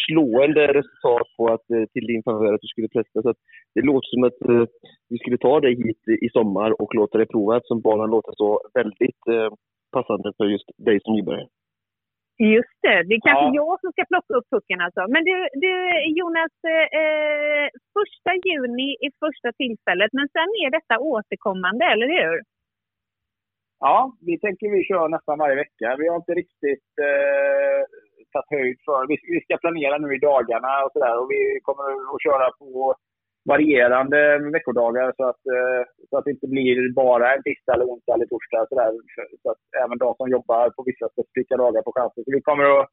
[0.06, 3.18] slående resultat på att, eh, till din favör att du skulle testa.
[3.22, 3.34] Så
[3.76, 4.66] det låter som att uh,
[5.10, 8.50] vi skulle ta dig hit i sommar och låta dig prova eftersom banan låter så
[8.74, 9.50] väldigt uh,
[9.98, 11.50] passande för just dig som nybörjare.
[12.58, 13.60] Just det, det är kanske ja.
[13.62, 15.02] jag som ska plocka upp pucken alltså.
[15.14, 15.74] Men du, du
[16.20, 16.56] Jonas,
[17.02, 17.66] eh,
[17.98, 22.36] första juni är första tillfället, men sen är detta återkommande, eller hur?
[23.86, 25.88] Ja, vi tänker vi kör nästan varje vecka.
[26.00, 27.82] Vi har inte riktigt eh,
[28.34, 29.00] tagit höjd för...
[29.10, 32.96] Vi, vi ska planera nu i dagarna och sådär och vi kommer att köra på
[33.52, 34.20] varierande
[34.56, 38.26] veckodagar så att, eh, så att det inte blir bara en tisdag, eller onsdag eller
[38.26, 38.66] torsdag.
[38.70, 38.92] Så, där.
[39.44, 42.24] så att även de som jobbar på vissa specifika dagar får chansen.
[42.24, 42.88] Så vi kommer att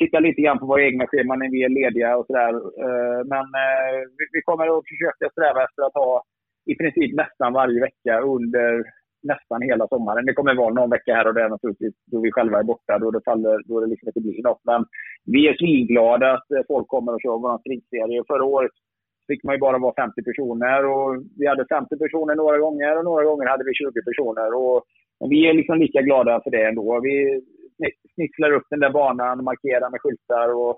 [0.00, 2.54] titta lite grann på våra egna scheman när vi är lediga och sådär.
[2.84, 3.98] Eh, men eh,
[4.34, 6.22] vi kommer att försöka sträva efter att ha
[6.72, 8.70] i princip nästan varje vecka under
[9.32, 10.26] nästan hela sommaren.
[10.26, 12.98] Det kommer att vara någon vecka här och där naturligtvis då vi själva är borta,
[12.98, 14.62] då det, faller, då det liksom inte blir något.
[14.64, 14.84] Men
[15.24, 18.22] vi är svinglada att folk kommer och kör vår springserie.
[18.26, 18.76] Förra året
[19.28, 20.84] fick man ju bara vara 50 personer.
[20.92, 24.54] Och vi hade 50 personer några gånger och några gånger hade vi 20 personer.
[24.54, 24.76] Och,
[25.20, 27.00] och vi är liksom lika glada för det ändå.
[27.02, 27.16] Vi
[28.14, 30.74] snitslar upp den där banan, markerar med skyltar och,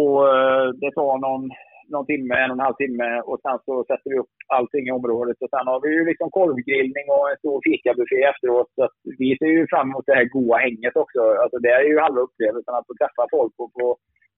[0.00, 1.50] och eh, det tar någon,
[1.92, 4.96] någon timme, en och en halv timme och sen så sätter vi upp allting i
[4.98, 5.36] området.
[5.42, 8.70] Och sen har vi ju liksom korvgrillning och en stor fikabuffé efteråt.
[8.76, 11.20] Så vi ser ju fram emot det här goa hänget också.
[11.42, 13.88] Alltså det är ju halva upplevelsen att få träffa folk och få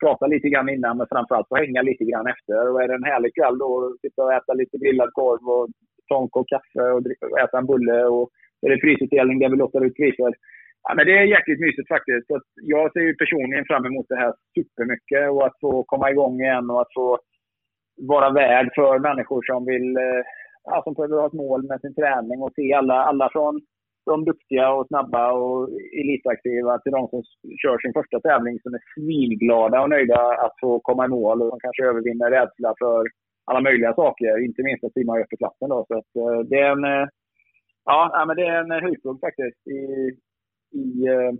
[0.04, 2.60] prata lite grann innan, men framförallt få hänga lite grann efter.
[2.70, 3.70] Och är det en härlig kväll då,
[4.04, 5.66] sitta och äta lite grillad korv och
[6.08, 8.26] tonk och kaffe och, och äta en bulle och
[8.66, 10.32] är det prisutdelning där vi lottar ut priser.
[10.86, 12.26] Ja, men det är jäkligt mysigt faktiskt.
[12.26, 12.40] Så
[12.74, 16.70] jag ser ju personligen fram emot det här supermycket och att få komma igång igen
[16.70, 17.18] och att få
[18.12, 20.22] vara värd för människor som vill eh,
[20.64, 23.60] ja, som behöver ha ett mål med sin träning och se alla, alla från
[24.04, 25.68] de duktiga och snabba och
[26.00, 27.22] elitaktiva till de som
[27.62, 31.48] kör sin första tävling som är svinglada och nöjda att få komma i mål och
[31.50, 33.06] som kanske övervinner rädsla för
[33.44, 35.68] alla möjliga saker, inte minst att simma upp i klassen.
[35.68, 35.84] Då.
[35.88, 37.08] Så att, eh, det är en, eh,
[37.84, 39.80] ja, men det är en höjdpunkt faktiskt i,
[40.82, 41.32] i, eh,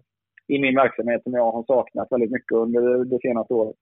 [0.49, 3.77] i min verksamhet som jag har saknat väldigt mycket under det senaste året.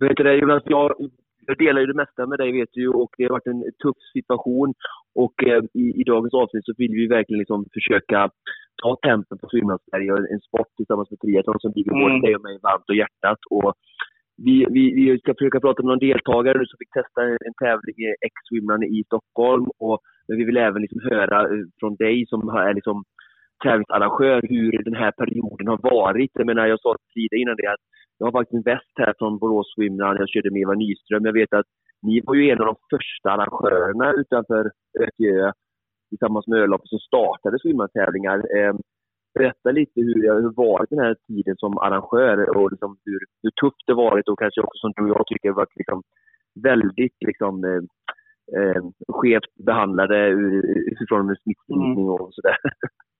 [0.00, 1.10] Vet du det Jonas, jag
[1.46, 3.96] jag delar ju det mesta med dig vet du och det har varit en tuff
[4.12, 4.74] situation.
[5.14, 8.30] Och eh, i, i, dagens avsnitt så vill vi verkligen liksom försöka
[8.82, 12.02] ta tempen på Sverige, en sport tillsammans med triathlon som ligger mm.
[12.02, 13.40] både dig och mig varmt och hjärtat.
[13.50, 13.72] Och
[14.46, 18.08] vi, vi, vi ska försöka prata med någon deltagare som fick testa en tävling i
[18.28, 19.66] X-swimrun i Stockholm.
[19.84, 19.98] Och,
[20.28, 23.04] men vi vill även liksom höra eh, från dig som är liksom
[23.64, 26.30] tävlingsarrangör hur den här perioden har varit.
[26.34, 27.84] Jag menar, jag sa tidigare innan det att
[28.18, 30.20] jag har faktiskt en väst här från Borås Swimrun.
[30.22, 31.24] Jag körde med Eva Nyström.
[31.24, 31.70] Jag vet att
[32.02, 35.52] ni var ju en av de första arrangörerna utanför Ökö
[36.08, 38.38] tillsammans med Öloppet som startade swimrun-tävlingar.
[38.56, 38.74] Eh,
[39.34, 43.50] berätta lite hur det har varit den här tiden som arrangör och liksom hur, hur
[43.50, 46.02] tufft det varit och kanske också som du och jag tycker varit liksom
[46.54, 47.82] väldigt liksom, eh,
[48.60, 50.28] eh, skevt behandlade
[50.92, 52.14] utifrån smittspridning mm.
[52.14, 52.56] och sådär.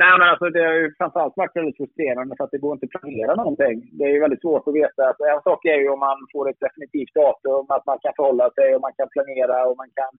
[0.00, 2.86] Nej, men alltså det har ju framförallt varit väldigt frustrerande för att det går inte
[2.86, 3.76] att planera någonting.
[3.98, 5.00] Det är ju väldigt svårt att veta.
[5.08, 8.46] Alltså, en sak är ju om man får ett definitivt datum, att man kan förhålla
[8.56, 10.12] sig och man kan planera och man kan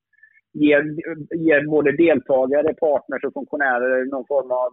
[0.63, 0.75] ge,
[1.45, 4.69] ge både deltagare, partners och funktionärer någon form av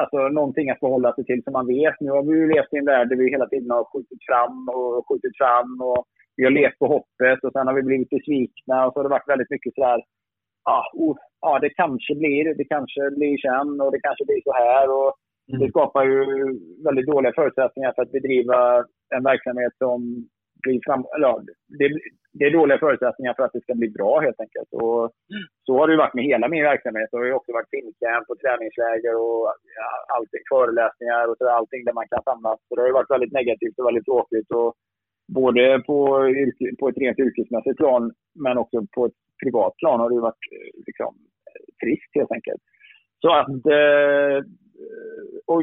[0.00, 1.96] alltså, någonting att förhålla sig till som man vet.
[2.00, 4.68] Nu har vi ju levt i en värld där vi hela tiden har skjutit fram
[4.76, 6.00] och skjutit fram och
[6.36, 9.16] vi har levt på hoppet och sen har vi blivit besvikna och så har det
[9.16, 10.00] varit väldigt mycket sådär
[10.64, 14.52] ah, oh, ja, det kanske blir, det kanske blir sen och det kanske blir så
[14.62, 14.84] här.
[14.96, 15.10] Och
[15.48, 15.60] mm.
[15.60, 16.18] Det skapar ju
[16.86, 18.58] väldigt dåliga förutsättningar för att bedriva
[19.16, 19.98] en verksamhet som
[20.62, 21.02] blir fram...
[21.16, 21.32] Eller,
[21.78, 21.86] det,
[22.38, 24.70] det är dåliga förutsättningar för att det ska bli bra helt enkelt.
[24.82, 25.00] Och
[25.66, 27.08] så har det varit med hela min verksamhet.
[27.10, 29.42] Det har ju också varit filmcamp och träningsläger och
[29.78, 32.58] ja, allting, föreläsningar och så, allting där man kan samlas.
[32.66, 34.50] Så det har ju varit väldigt negativt och väldigt tråkigt.
[34.58, 34.70] Och
[35.38, 35.98] både på,
[36.80, 38.02] på ett rent yrkesmässigt plan
[38.44, 40.46] men också på ett privat plan har det varit
[40.86, 41.12] liksom,
[41.82, 42.62] trist helt enkelt.
[43.22, 44.38] Så att eh,
[45.46, 45.60] och,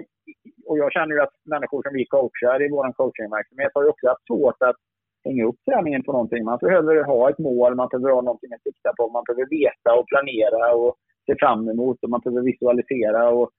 [0.66, 4.08] och jag känner ju att människor som vi coachar i vår coachingverksamhet har ju också
[4.08, 4.80] haft svårt att
[5.24, 6.44] hänga upp träningen på någonting.
[6.44, 9.90] Man behöver ha ett mål, man behöver ha någonting att sikta på, man behöver veta
[10.00, 13.30] och planera och se fram emot och man behöver visualisera.
[13.30, 13.50] Och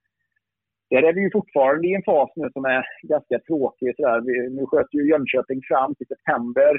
[0.91, 3.97] där är vi ju fortfarande i en fas nu som är ganska tråkig.
[3.97, 4.21] Sådär.
[4.21, 6.73] Vi, nu sköt ju Jönköping fram till september.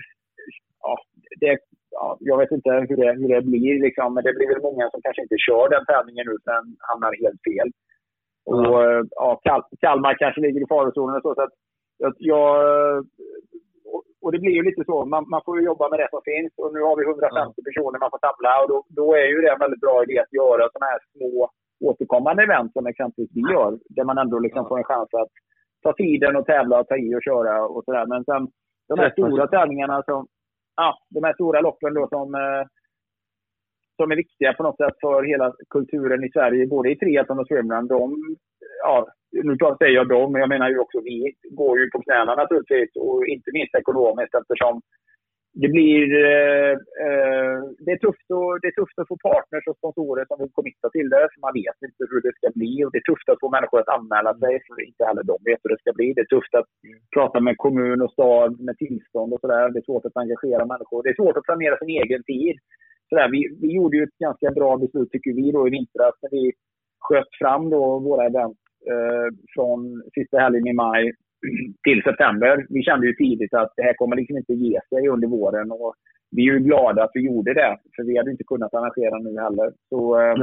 [0.86, 0.94] Ja,
[1.40, 1.58] det,
[1.92, 4.90] ja, jag vet inte hur det, hur det blir, liksom, men det blir väl många
[4.90, 7.70] som kanske inte kör den tävlingen nu, sen hamnar helt fel.
[8.46, 9.08] Och mm.
[9.22, 11.22] ja, Kal Kalmar kanske ligger i farozonen.
[11.22, 11.56] Så, så att
[12.18, 12.52] jag,
[14.24, 16.52] och det blir ju lite så, man, man, får ju jobba med det som finns.
[16.62, 17.66] Och nu har vi 150 mm.
[17.68, 20.38] personer man får samla och då, då är ju det en väldigt bra idé att
[20.42, 21.50] göra sådana här små
[21.90, 23.72] återkommande event som exempelvis vi gör.
[23.96, 25.34] Där man ändå liksom får en chans att
[25.84, 28.06] ta tiden och tävla och ta i och köra och sådär.
[28.06, 28.48] Men sen
[28.90, 30.28] de här stora tävlingarna som,
[30.76, 32.64] ja, de här stora loppen då som, eh,
[33.96, 37.48] som är viktiga på något sätt för hela kulturen i Sverige, både i triathlon och
[37.48, 38.16] swimrun, de,
[38.84, 42.36] ja, nu säger jag dem, men jag menar ju också vi går ju på knäna
[42.36, 44.82] naturligtvis och inte minst ekonomiskt eftersom
[45.62, 46.06] det blir...
[46.30, 46.74] Eh,
[47.06, 50.58] eh, det, är tufft och, det är tufft att få partners och sponsorer som vill
[50.60, 51.24] committa till det.
[51.32, 52.74] För man vet inte hur det ska bli.
[52.84, 55.62] Och det är tufft att få människor att anmäla sig, för inte heller de vet
[55.64, 56.08] hur det ska bli.
[56.14, 57.00] Det är tufft att mm.
[57.16, 59.70] prata med kommun och stad med tillstånd och sådär.
[59.70, 61.04] Det är svårt att engagera människor.
[61.04, 62.56] Det är svårt att planera sin egen tid.
[63.10, 66.32] Sådär, vi, vi gjorde ju ett ganska bra beslut, tycker vi, då, i vintras när
[66.38, 66.52] vi
[67.06, 68.62] sköt fram då våra event
[68.92, 69.80] eh, från
[70.16, 71.14] sista helgen i maj
[71.84, 72.66] till september.
[72.70, 75.72] Vi kände ju tidigt att det här kommer liksom inte ge sig under våren.
[75.72, 75.94] Och
[76.32, 79.42] vi är ju glada att vi gjorde det, för vi hade inte kunnat arrangera nu
[79.42, 79.74] heller.
[79.90, 80.36] Så, eh,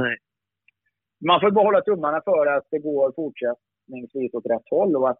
[1.25, 5.19] man får bara hålla tummarna för att det går fortsättningsvis åt rätt håll och att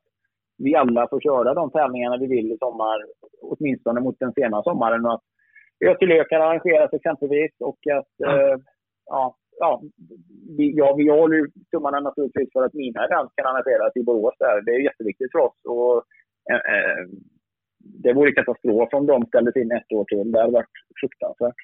[0.58, 2.98] vi alla får köra de tävlingarna vi vill i sommar,
[3.42, 5.06] åtminstone mot den sena sommaren.
[5.06, 5.24] Och att
[5.86, 8.40] Ötelö kan arrangeras exempelvis och att ja.
[8.40, 8.58] Eh,
[9.06, 9.82] ja, ja,
[10.58, 14.36] vi, ja, vi håller ju tummarna naturligtvis för att mina dans kan arrangeras i Borås.
[14.40, 14.62] Där.
[14.66, 15.58] Det är jätteviktigt för oss.
[15.74, 15.96] Och,
[16.52, 17.04] eh, eh
[18.04, 20.32] det vore katastrof om de ställdes in ett år till.
[20.32, 21.62] Det hade varit fruktansvärt.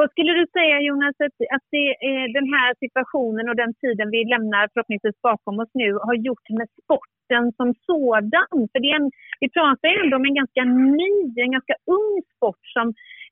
[0.00, 4.06] Vad skulle du säga Jonas, att, att det, eh, den här situationen och den tiden
[4.14, 8.60] vi lämnar förhoppningsvis bakom oss nu har gjort med sporten som sådan?
[8.72, 9.08] För det en,
[9.42, 10.62] vi pratar ju ändå om en ganska
[10.98, 11.12] ny,
[11.44, 12.86] en ganska ung sport som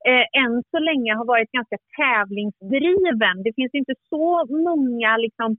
[0.08, 3.36] eh, än så länge har varit ganska tävlingsdriven.
[3.46, 4.26] Det finns inte så
[4.68, 5.50] många liksom,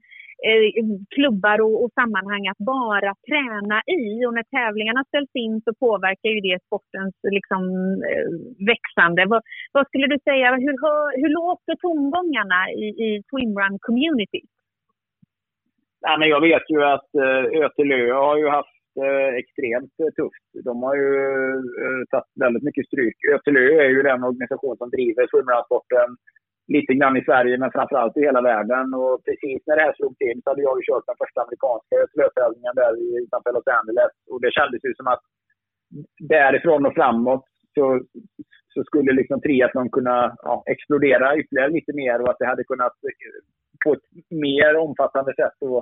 [0.48, 0.66] eh,
[1.14, 4.04] klubbar och, och, sammanhang att bara träna i.
[4.26, 7.62] Och när tävlingarna ställs in så påverkar ju det sportens liksom,
[8.10, 8.28] eh,
[8.72, 9.20] växande.
[9.32, 10.76] Vad, vad, skulle du säga, hur,
[11.20, 14.42] hur låter tongångarna i, i swimrun community?
[16.00, 20.48] Ja, men jag vet ju att eh, Ötelö har ju haft eh, extremt eh, tufft.
[20.64, 21.10] De har ju
[21.84, 23.16] eh, tagit väldigt mycket stryk.
[23.34, 26.08] Ötelö är ju den organisation som driver swimrunsporten
[26.74, 28.86] lite grann i Sverige, men framförallt i hela världen.
[29.00, 31.94] Och precis när det här slog till så hade jag ju kört den första amerikanska
[32.02, 32.92] Ötelö-tävlingen där
[33.24, 34.14] utanför Los Angeles.
[34.30, 35.24] Och det kändes ju som att
[36.34, 37.84] därifrån och framåt så,
[38.74, 42.96] så skulle liksom triathlon kunna ja, explodera ytterligare lite mer och att det hade kunnat
[43.08, 43.40] eh,
[43.84, 45.74] på ett mer omfattande sätt då,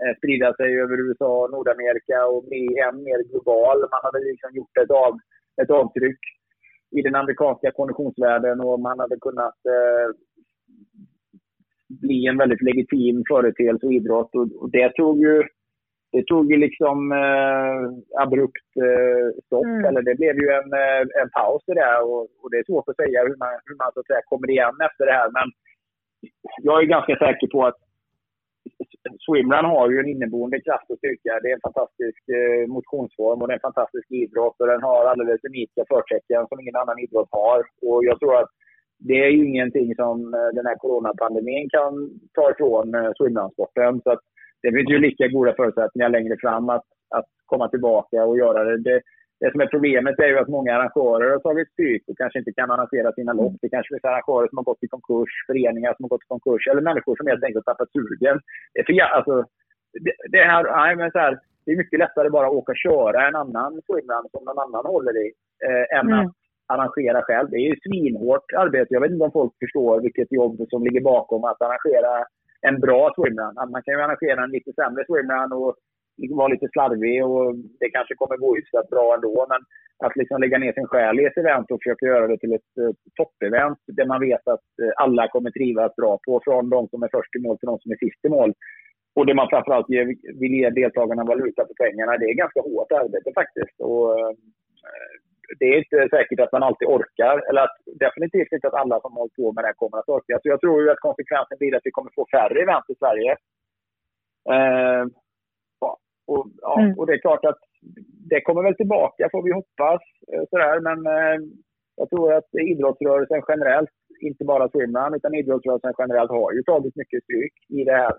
[0.00, 3.78] eh, sprida sig över USA och Nordamerika och bli än mer global.
[3.92, 5.12] Man hade liksom gjort ett, av,
[5.62, 6.22] ett avtryck
[6.90, 10.08] i den amerikanska konditionsvärlden och man hade kunnat eh,
[11.88, 14.34] bli en väldigt legitim företeelse och idrott.
[14.34, 15.42] Och, och det tog ju
[16.12, 17.82] det tog ju liksom eh,
[18.24, 19.64] abrupt eh, stopp.
[19.64, 19.84] Mm.
[19.84, 21.96] Eller det blev ju en, eh, en paus i det.
[22.10, 24.50] Och, och, det är svårt att säga hur man, hur man så att säga, kommer
[24.50, 25.30] igen efter det här.
[25.38, 25.46] Men
[26.62, 27.80] jag är ganska säker på att
[29.26, 31.40] swimrun har ju en inneboende kraft och styrka.
[31.42, 35.04] Det är en fantastisk eh, motionsform och det är en fantastisk idrott och den har
[35.04, 37.58] alldeles unika förtecken som ingen annan idrott har.
[37.88, 38.50] Och jag tror att
[38.98, 41.92] det är ju ingenting som eh, den här coronapandemin kan
[42.34, 44.00] ta ifrån eh, swimrunsporten.
[44.04, 44.22] Så att
[44.62, 48.78] det finns ju lika goda förutsättningar längre fram att, att komma tillbaka och göra det.
[48.78, 49.00] det
[49.40, 52.52] det som är problemet är ju att många arrangörer har tagit stryk och kanske inte
[52.52, 53.56] kan arrangera sina lopp.
[53.62, 56.66] Det kanske finns arrangörer som har gått i konkurs, föreningar som har gått i konkurs
[56.70, 58.36] eller människor som helt enkelt har tappat sugen.
[58.86, 59.34] För alltså,
[60.04, 62.82] det, det, här, nej, men så här, det är mycket lättare bara att åka och
[62.86, 65.26] köra en annan swimrun som någon annan håller i
[65.66, 66.18] eh, än mm.
[66.18, 66.32] att
[66.66, 67.50] arrangera själv.
[67.50, 68.94] Det är ju svinhårt arbete.
[68.94, 72.24] Jag vet inte om folk förstår vilket jobb som ligger bakom att arrangera
[72.60, 73.54] en bra swimrun.
[73.70, 75.74] Man kan ju arrangera en lite sämre swimrun och
[76.30, 79.46] vara lite slarvig och det kanske kommer gå hyfsat bra ändå.
[79.48, 79.60] Men
[80.04, 82.72] att liksom lägga ner sin själ i ett event och försöka göra det till ett
[82.80, 86.40] eh, toppevent där man vet att eh, alla kommer trivas bra på.
[86.44, 88.52] Från de som är först i mål till de som är sist i mål.
[89.16, 90.06] Och det man framförallt ger,
[90.40, 93.76] vill ge deltagarna valuta för pengarna, det är ganska hårt arbete faktiskt.
[93.80, 94.32] Och, eh,
[95.58, 99.12] det är inte säkert att man alltid orkar, eller att, definitivt inte att alla som
[99.12, 100.38] håller på med det här kommer att orka.
[100.42, 103.36] Så jag tror ju att konsekvensen blir att vi kommer få färre event i Sverige
[104.54, 105.04] Eh,
[106.26, 106.98] och, ja, mm.
[106.98, 107.60] och det är klart att
[108.30, 110.02] det kommer väl tillbaka får vi hoppas.
[110.32, 110.80] Eh, sådär.
[110.88, 111.36] Men eh,
[111.96, 117.24] jag tror att idrottsrörelsen generellt, inte bara swimrun, utan idrottsrörelsen generellt har ju tagit mycket
[117.24, 118.14] stryk i det här.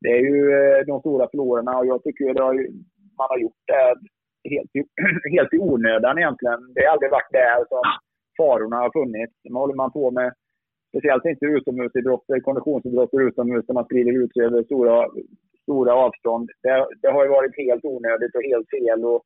[0.00, 2.36] Det är ju eh, de stora förlorarna och jag tycker att
[3.18, 3.84] man har gjort det
[4.52, 4.70] helt,
[5.34, 6.60] helt i onödan egentligen.
[6.74, 7.82] Det har aldrig varit där som
[8.40, 9.34] farorna har funnits.
[9.44, 10.32] Nu håller man på med,
[10.90, 15.06] speciellt inte utomhusidrotter, konditionsidrotter utomhus där man sprider ut sig över stora,
[15.68, 16.46] stora avstånd.
[16.62, 19.20] Det, det, har ju varit helt onödigt och helt fel och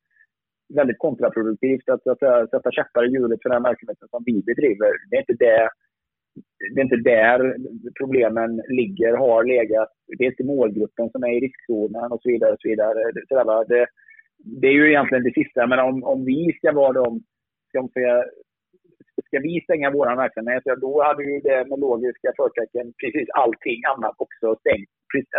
[0.79, 4.91] väldigt kontraproduktivt att, att, att sätta käppar i hjulet för den verksamheten som vi bedriver.
[5.09, 5.69] Det är inte det
[6.73, 7.39] det är inte där
[7.99, 9.89] problemen ligger, har legat.
[10.17, 12.51] Det är inte målgruppen som är i riskzonen och så vidare.
[12.53, 13.65] Och så vidare.
[13.67, 13.87] Det,
[14.37, 17.21] det är ju egentligen det sista, men om, om vi ska vara de
[17.71, 18.23] som ska,
[19.27, 23.79] ska vi stänga vår verksamhet, ja, då hade ju det med logiska förtecken precis allting
[23.93, 24.89] annat också stängt.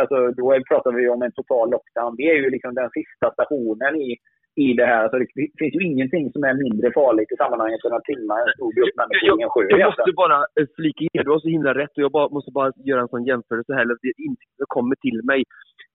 [0.00, 2.16] Alltså, då pratar vi om en total lockdown.
[2.16, 4.10] Det är ju liksom den sista stationen i
[4.56, 5.02] i det här.
[5.02, 5.26] Alltså, det
[5.60, 8.94] finns ju ingenting som är mindre farligt i sammanhanget än att timma en stor grupp
[9.00, 9.62] människor i en sjö.
[9.68, 12.52] Jag måste bara eh, flika in, du har så himla rätt och jag bara, måste
[12.58, 13.84] bara göra en sån jämförelse här.
[14.06, 15.40] Det insikten som kommer till mig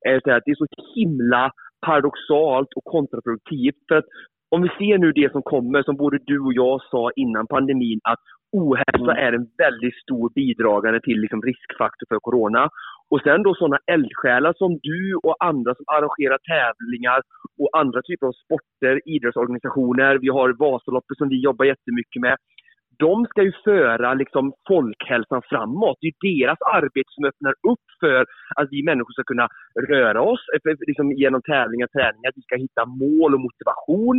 [0.09, 1.43] är att det är så himla
[1.87, 3.81] paradoxalt och kontraproduktivt.
[3.87, 4.09] För att
[4.51, 7.99] om vi ser nu det som kommer, som både du och jag sa innan pandemin,
[8.03, 8.19] att
[8.51, 9.25] ohälsa mm.
[9.25, 12.69] är en väldigt stor bidragande till liksom riskfaktor för corona.
[13.09, 17.21] Och sen då sådana eldsjälar som du och andra som arrangerar tävlingar
[17.61, 20.17] och andra typer av sporter, idrottsorganisationer.
[20.21, 22.35] Vi har Vasaloppet som vi jobbar jättemycket med.
[22.99, 25.97] De ska ju föra liksom folkhälsan framåt.
[26.01, 28.21] Det är deras arbete som öppnar upp för
[28.55, 29.47] att vi människor ska kunna
[29.89, 30.43] röra oss
[30.87, 32.31] liksom genom tävlingar, träningar.
[32.35, 34.17] Vi ska hitta mål och motivation.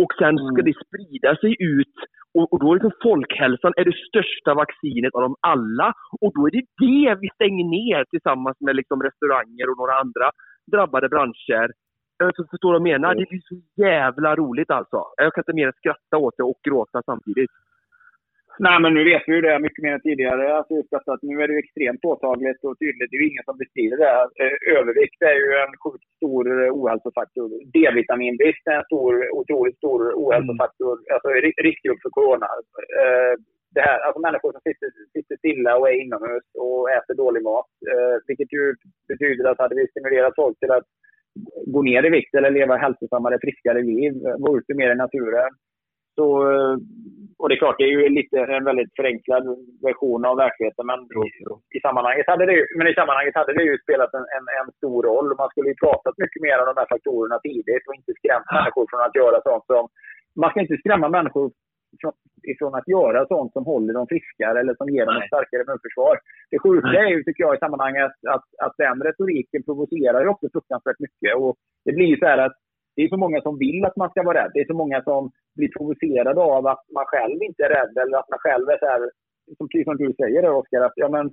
[0.00, 0.68] Och sen ska mm.
[0.68, 1.96] det sprida sig ut
[2.38, 5.88] och, och då är liksom folkhälsan är det största vaccinet av dem alla.
[6.20, 10.26] Och då är det det vi stänger ner tillsammans med liksom restauranger och några andra
[10.72, 11.68] drabbade branscher.
[12.36, 13.14] Så förstår vad jag menar?
[13.14, 14.98] Det är så jävla roligt alltså.
[15.16, 17.50] Jag kan inte mer än skratta åt det och gråta samtidigt.
[18.66, 20.44] Nej, men nu vet vi ju det mycket mer än tidigare.
[20.56, 23.10] Alltså just att nu är det extremt påtagligt och tydligt.
[23.10, 24.16] Det är ju ingen som bestrider det.
[24.42, 27.48] Eh, övervikt är ju en sjukt stor eh, ohälsofaktor.
[27.74, 30.94] D-vitaminbrist är en stor, otroligt stor ohälsofaktor.
[30.98, 31.12] Mm.
[31.14, 31.28] Alltså
[31.66, 32.48] riskgrupp för corona.
[33.00, 33.34] Eh,
[33.76, 37.70] det här, alltså människor som sitter, sitter stilla och är inomhus och äter dålig mat.
[38.28, 38.64] Vilket ju
[39.08, 40.88] betyder att hade vi stimulerat folk till att
[41.74, 44.12] gå ner i vikt eller leva hälsosammare, friskare liv,
[44.44, 45.52] gå ut mer i naturen
[46.14, 46.26] så,
[47.38, 49.44] och det är klart, det är ju lite en väldigt förenklad
[49.88, 50.86] version av verkligheten.
[50.86, 51.00] Men
[51.76, 55.02] i, sammanhanget hade det, men i sammanhanget hade det ju spelat en, en, en stor
[55.08, 55.28] roll.
[55.42, 58.86] Man skulle ju pratat mycket mer om de här faktorerna tidigt och inte skrämt människor
[58.90, 59.82] från att göra sånt som...
[60.40, 61.46] Man ska inte skrämma människor
[62.00, 62.12] från,
[62.52, 66.14] ifrån att göra sånt som håller dem friskare eller som ger dem ett starkare immunförsvar.
[66.50, 70.46] Det sjuka är ju, tycker jag, i sammanhanget att, att den retoriken provocerar ju också
[70.52, 71.32] fruktansvärt mycket.
[71.42, 72.58] Och det blir ju så här att
[73.00, 74.50] det är så många som vill att man ska vara rädd.
[74.54, 78.16] Det är så många som blir provocerade av att man själv inte är rädd eller
[78.18, 79.02] att man själv är så här,
[79.56, 81.26] som, precis som du säger Oskar, att ja, men,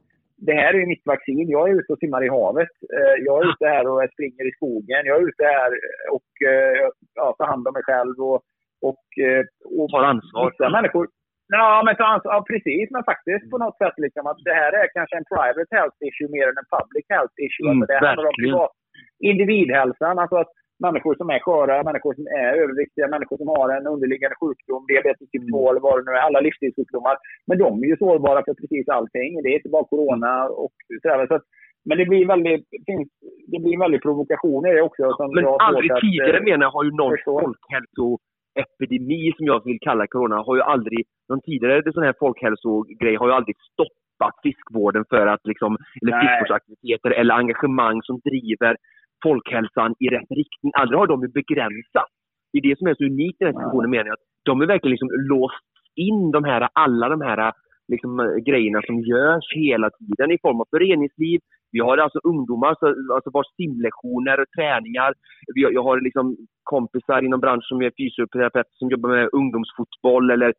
[0.48, 1.50] det här är mitt vaccin.
[1.50, 2.74] Jag är ute och simmar i havet.
[2.96, 5.02] Eh, jag är ute här och springer i skogen.
[5.10, 5.72] Jag är ute här
[6.16, 6.90] och eh,
[7.20, 8.40] ja, tar hand om mig själv och,
[8.90, 9.44] och, eh,
[9.80, 10.52] och tar ansvar.
[10.52, 11.08] Vissa människor,
[11.50, 12.88] Ja, men ja, precis.
[12.92, 16.30] Men faktiskt på något sätt liksom att det här är kanske en private health issue
[16.36, 17.70] mer än en public health issue.
[17.70, 18.74] Mm, alltså det handlar om privat
[19.32, 20.20] individhälsan.
[20.20, 20.54] Alltså att
[20.86, 25.30] människor som är sköra, människor som är överviktiga, människor som har en underliggande sjukdom, diabetes
[25.30, 27.16] typ 2 eller vad det nu är, alla livsstilssjukdomar.
[27.48, 29.32] Men de är ju sårbara för precis allting.
[29.44, 31.28] Det är inte bara corona och sådär.
[31.28, 31.46] Så att,
[31.88, 32.66] men det blir väldigt,
[33.52, 35.04] det blir väldigt provokationer det också.
[35.18, 40.08] Som men aldrig att, tidigare menar jag har ju någon folkhälsoepidemi som jag vill kalla
[40.08, 45.28] corona, har ju aldrig, någon tidigare sån här folkhälsogrej har ju aldrig stoppat fiskvården för
[45.28, 48.76] att liksom, eller fiskvårdsaktiviteter eller engagemang som driver
[49.24, 50.72] folkhälsan i rätt riktning.
[50.80, 52.12] Aldrig har de begränsat.
[52.52, 54.14] Det är det som är så unikt i den här situationen menar jag.
[54.14, 57.52] Att de är verkligen liksom låst in de här, alla de här
[57.88, 61.40] liksom, grejerna som görs hela tiden i form av föreningsliv.
[61.72, 62.70] Vi har alltså ungdomar
[63.16, 65.14] alltså vars simlektioner och träningar.
[65.56, 70.32] Vi har, jag har liksom kompisar inom branschen som är fysioterapeuter som jobbar med ungdomsfotboll
[70.32, 70.54] eller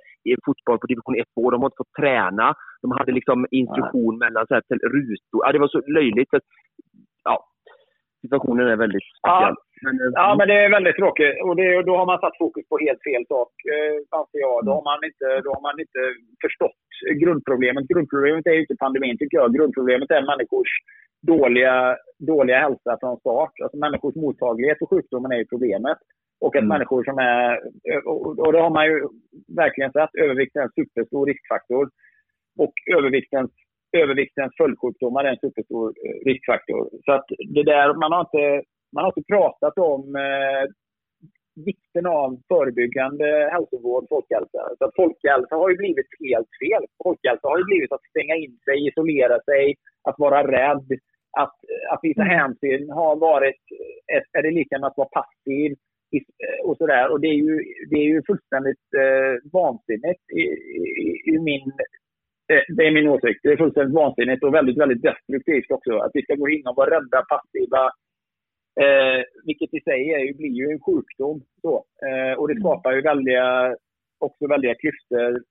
[0.47, 2.55] fotboll på division 1 2 De har inte fått träna.
[2.83, 4.63] De hade liksom instruktion mellan så här,
[4.97, 5.41] rutor.
[5.45, 6.31] Ja, det var så löjligt.
[6.31, 6.39] Så,
[8.23, 9.57] situationen är väldigt speciell.
[9.59, 11.35] Ja, men, eh, ja, men det är väldigt tråkigt.
[11.45, 14.57] Och det, då har man satt fokus på helt fel sak, eh, anser jag.
[14.66, 16.01] Då har, man inte, då har man inte
[16.45, 16.81] förstått
[17.23, 17.89] grundproblemet.
[17.93, 19.55] Grundproblemet är ju inte pandemin, tycker jag.
[19.57, 20.73] Grundproblemet är människors
[21.33, 21.97] dåliga,
[22.33, 23.55] dåliga hälsa från start.
[23.62, 25.99] Alltså människors mottaglighet för sjukdomen är ju problemet.
[26.41, 26.69] Och att mm.
[26.75, 27.49] människor som är...
[28.45, 28.97] Och det har man ju
[29.62, 30.14] verkligen sett.
[30.25, 31.85] Övervikt är en superstor riskfaktor.
[32.59, 33.51] Och överviktens
[33.93, 36.91] överviktens följdsjukdomar är en superstor eh, riskfaktor.
[37.05, 40.64] Så att det där, man har inte, man har inte pratat om eh,
[41.64, 44.62] vikten av förebyggande hälsovård, folkhälsa.
[44.78, 46.82] Så att folkhälsa har ju blivit helt fel.
[47.05, 49.74] Folkhälsa har ju blivit att stänga in sig, isolera sig,
[50.09, 50.89] att vara rädd.
[51.39, 51.57] Att,
[51.93, 52.39] att visa mm.
[52.39, 53.62] hänsyn har varit,
[54.39, 55.76] är det lika med att vara passiv
[56.64, 57.12] och sådär.
[57.12, 62.08] Och det är ju, det är ju fullständigt eh, vansinnigt i, i, i min Eh,
[62.77, 63.41] det är min åsikt.
[63.43, 65.93] Det är fullständigt vansinnigt och väldigt, väldigt destruktivt också.
[65.99, 67.85] Att vi ska gå in och vara rädda, passiva.
[68.85, 71.37] Eh, vilket i sig är, blir ju en sjukdom.
[71.63, 71.75] Så.
[72.07, 72.63] Eh, och det mm.
[72.63, 73.77] skapar ju väldiga,
[74.19, 75.43] också väldiga klyftor.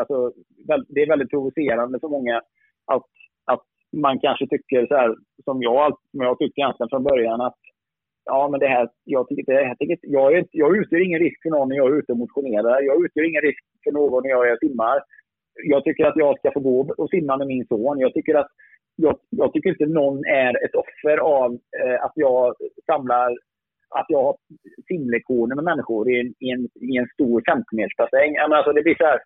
[0.00, 0.32] Alltså,
[0.88, 2.36] det är väldigt provocerande för många
[2.94, 3.10] att,
[3.44, 7.60] att man kanske tycker så här, som jag, som jag tyckte egentligen från början, att
[8.24, 11.50] ja, men det här, jag, tycker, det här, jag, är, jag utgör ingen risk för
[11.50, 12.82] någon när jag är ute och motionerar.
[12.82, 15.00] Jag utgör ingen risk för någon när jag är simmar
[15.64, 17.98] jag tycker att jag ska få gå och simma med min son.
[17.98, 18.48] Jag tycker, att,
[18.96, 22.54] jag, jag tycker inte någon är ett offer av eh, att jag
[22.86, 23.30] samlar
[23.88, 24.36] att jag har
[24.88, 28.36] simlektioner med människor i en, i en, i en stor 50-metersbassäng.
[28.38, 29.20] Alltså det blir så här,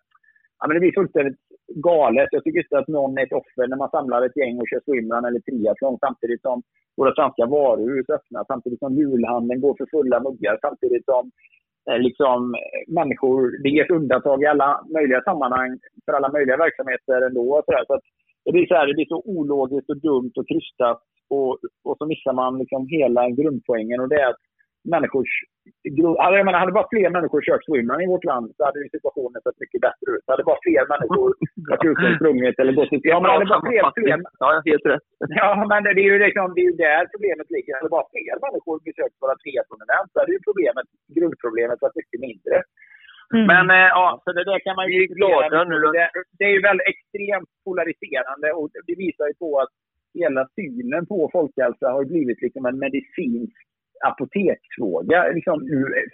[0.59, 1.39] ja, men det blir fullständigt
[1.75, 2.27] galet.
[2.31, 4.81] Jag tycker inte att någon är ett offer när man samlar ett gäng och kör
[4.85, 6.61] swimrun eller triathlon samtidigt som
[6.97, 11.31] våra svenska varuhus öppnar, samtidigt som julhandeln går för fulla muggar, samtidigt som
[11.89, 12.55] Eh, liksom,
[12.87, 17.63] människor, det ges undantag i alla möjliga sammanhang för alla möjliga verksamheter ändå.
[17.65, 17.99] Så, så
[18.45, 22.05] det, blir så här, det blir så ologiskt och dumt och krystat och, och så
[22.05, 24.43] missar man liksom hela grundpoängen och det är att
[24.93, 25.31] människors...
[25.83, 29.61] Jag menar, hade bara fler människor kört swimrun i vårt land så hade situationen sett
[29.63, 30.25] mycket bättre ut.
[30.31, 31.29] Hade bara fler människor
[31.71, 33.05] varit ute och sprungit eller gått ut...
[33.11, 33.83] Ja, men hade bara fler...
[33.97, 35.05] fler ja, helt rätt.
[35.41, 37.73] Ja, men det är ju liksom, det är ju där problemet ligger.
[37.77, 42.55] Hade bara fler människor besökt våra triathlon-event så hade ju problemet, grundproblemet varit mycket mindre.
[43.35, 43.45] Mm.
[43.51, 44.93] Men äh, ja, så det där kan man ju...
[44.97, 45.79] Vi är glada nu.
[45.97, 46.07] Det,
[46.37, 49.73] det är ju väldigt extremt polariserande och det visar ju på att
[50.21, 53.61] hela synen på folkhälsa har blivit liksom en medicinsk
[54.09, 55.27] apoteksfråga.
[55.37, 55.55] Liksom,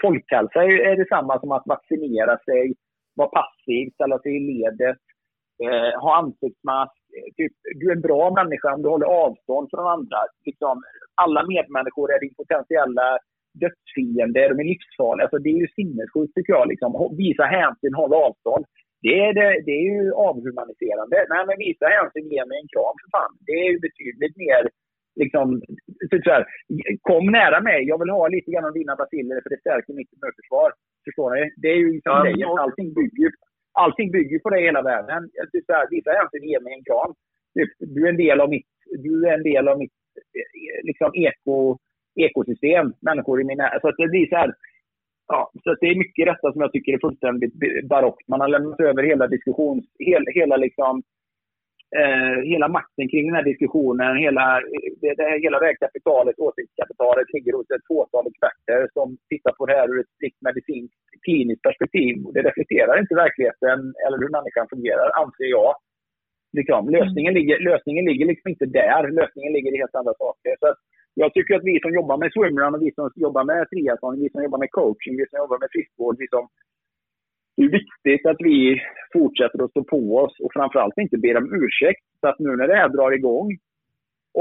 [0.01, 2.73] folkhälsa är detsamma som att vaccinera sig,
[3.15, 5.01] vara passiv, ställa sig i ledet,
[5.65, 6.97] eh, ha ansiktsmask.
[7.15, 10.19] Eh, typ, du är en bra människa om du håller avstånd från andra.
[10.45, 10.75] Liksom,
[11.23, 13.07] alla medmänniskor är din potentiella
[13.63, 15.23] dödsfiende, de är livsfarliga.
[15.25, 16.67] Alltså, det är ju sinnessjukt tycker jag.
[16.71, 16.89] Liksom.
[17.17, 18.65] Visa hänsyn, håll avstånd.
[19.05, 21.17] Det är, det, det är ju avhumaniserande.
[21.31, 23.33] Nej, men visa hänsyn, ge mig en kram för fan.
[23.47, 24.63] Det är ju betydligt mer
[25.21, 25.61] liksom,
[26.25, 26.45] så här,
[27.01, 30.13] kom nära mig, jag vill ha lite grann av dina basiller för det stärker mitt
[30.13, 30.69] immunförsvar.
[31.05, 31.43] Förstår ni?
[31.61, 32.49] Det är ju liksom ja, grejen.
[32.63, 33.31] Allting bygger,
[33.83, 35.21] allting bygger på det hela världen.
[35.51, 37.11] Typ så här, vissa hänsyn ger mig en kram.
[37.55, 38.71] Typ, du är en del av mitt,
[39.05, 39.97] du är en del av mitt
[40.83, 41.77] liksom, eko,
[42.25, 42.93] ekosystem.
[43.01, 43.65] Människor i mina...
[43.81, 44.53] Så att det blir så här,
[45.27, 47.53] Ja, så det är mycket detta som jag tycker är fullständigt
[47.89, 48.27] barockt.
[48.27, 49.85] Man har lämnat över hela diskussions...
[49.99, 51.03] Hela, hela liksom
[51.99, 54.45] eh, hela makten kring den här diskussionen, hela,
[55.01, 59.65] det, det, hela det här kapitalet, åsiktskapitalet, ligger hos ett fåtal experter som tittar på
[59.65, 62.13] det här ur ett strikt medicinskt, kliniskt perspektiv.
[62.33, 65.73] Det reflekterar inte verkligheten eller hur människan fungerar, anser jag.
[66.57, 70.53] Liksom, lösningen, ligger, lösningen ligger liksom inte där, lösningen ligger i helt andra saker.
[70.59, 70.67] Så
[71.21, 74.29] jag tycker att vi som jobbar med swimrun och vi som jobbar med triathlon, vi
[74.29, 76.43] som jobbar med coaching, vi som jobbar med friskvård, vi som
[77.57, 78.81] det är viktigt att vi
[79.13, 82.03] fortsätter att stå på oss och framförallt inte ber om ursäkt.
[82.21, 83.47] Så att nu när det här drar igång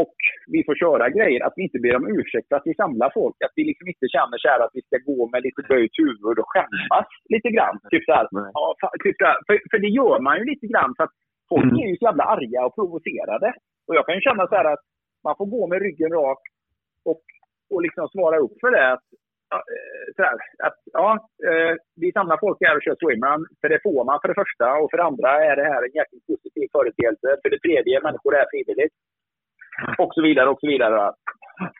[0.02, 0.16] och
[0.54, 3.36] vi får köra grejer, att vi inte ber om ursäkt för att vi samlar folk.
[3.46, 6.50] Att vi liksom inte känner så att vi ska gå med lite böjt huvud och
[6.52, 7.76] skämmas lite grann.
[7.90, 8.26] Typ så här,
[8.58, 8.66] ja,
[9.04, 10.92] typ så här, för, för det gör man ju lite grann.
[10.96, 11.16] För att
[11.52, 11.76] folk mm.
[11.82, 13.48] är ju så jävla arga och provocerade.
[13.86, 14.84] Och jag kan ju känna så här att
[15.26, 16.42] man får gå med ryggen rak
[17.10, 17.22] och,
[17.72, 18.86] och liksom svara upp för det.
[18.92, 19.06] Att
[19.54, 21.08] Eh, så här, att, ja,
[21.48, 23.42] eh, vi samlar folk här och kör swimrun.
[23.60, 24.66] För det får man för det första.
[24.80, 27.28] Och för det andra är det här en jäkligt positiv företeelse.
[27.42, 28.94] För det tredje, människor är frivilligt.
[30.02, 31.00] Och så vidare och så vidare.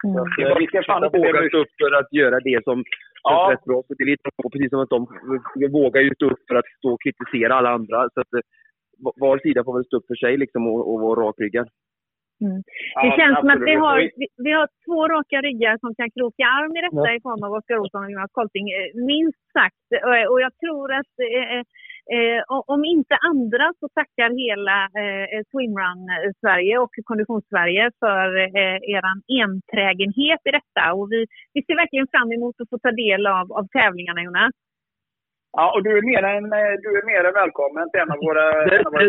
[0.04, 0.24] Mm.
[0.34, 2.84] Så, eh, vi ska fan inte våga stå upp för att göra det som
[3.22, 3.48] ja.
[3.52, 3.78] rätt bra.
[3.86, 5.00] För det är lite precis som att de
[5.78, 7.98] vågar ju stå upp för att stå och kritisera alla andra.
[8.14, 8.32] Så att
[9.24, 11.68] var sida får väl stå upp för sig liksom och, och vara rakryggad.
[12.45, 12.61] Mm.
[13.03, 16.11] Det ja, känns som att vi har, vi, vi, har två raka ryggar som kan
[16.16, 17.16] kroka arm i detta ja.
[17.18, 19.87] i form av Oskar Olsson och Jonas Kolting, eh, minst sagt.
[20.30, 21.61] Och jag tror att eh,
[22.14, 22.41] eh,
[22.74, 28.26] om inte andra så tackar hela eh, Swimrun-Sverige och Konditions-Sverige för
[28.61, 29.05] eh, er
[29.45, 30.84] enträgenhet i detta.
[30.97, 31.20] Och vi,
[31.55, 34.55] vi ser verkligen fram emot att få ta del av, av tävlingarna, Jonas.
[35.59, 38.20] Ja, och du är mer än, eh, du är mer än välkommen till en av
[38.28, 38.46] våra,
[38.76, 39.04] en av våra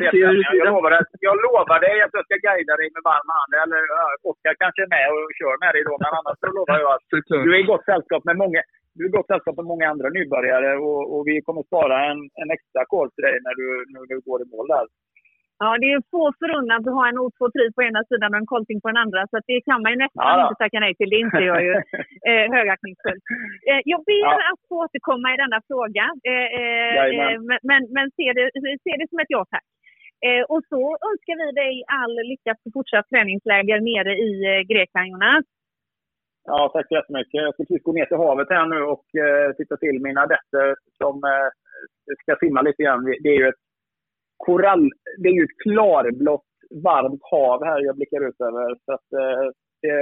[0.62, 0.92] jag, lovar,
[1.28, 3.52] jag lovar dig att jag ska guida dig med varm hand.
[3.64, 3.82] Eller
[4.30, 7.08] Oskar kanske är med och kör med dig då, men annars så lovar jag att
[7.46, 8.60] du är i gott sällskap med många,
[8.98, 12.50] du är gott sällskap med många andra nybörjare och, och vi kommer spara en, en
[12.56, 14.86] extra kod till dig när du, när du går i mål där.
[15.62, 17.40] Ja, det är få förunnat att ha en O2
[17.76, 19.22] på ena sidan och en kolting på den andra.
[19.32, 21.10] Så det kan man ju nästan ja, inte tacka nej till.
[21.14, 21.74] Det inser jag ju
[22.30, 23.24] eh, högaktningsfullt.
[23.70, 24.34] Eh, jag ber ja.
[24.52, 26.06] att få återkomma i denna fråga.
[26.32, 28.46] Eh, eh, men men, men se, det,
[28.86, 29.68] se det som ett ja tack.
[30.28, 35.08] Eh, och så önskar vi dig all lycka på fortsatt träningsläger nere i eh, Grekland,
[35.12, 35.46] Jonas.
[36.50, 37.34] Ja, tack så jättemycket.
[37.46, 40.68] Jag ska precis gå ner till havet här nu och eh, titta till mina adepter
[41.00, 41.50] som eh,
[42.22, 43.06] ska simma lite grann.
[43.24, 43.67] Det är ju ett
[44.38, 46.52] korall, det är ju ett klarblått
[46.84, 48.76] varmt hav här jag blickar ut över.
[48.86, 49.46] Så att, eh,
[49.82, 49.96] det,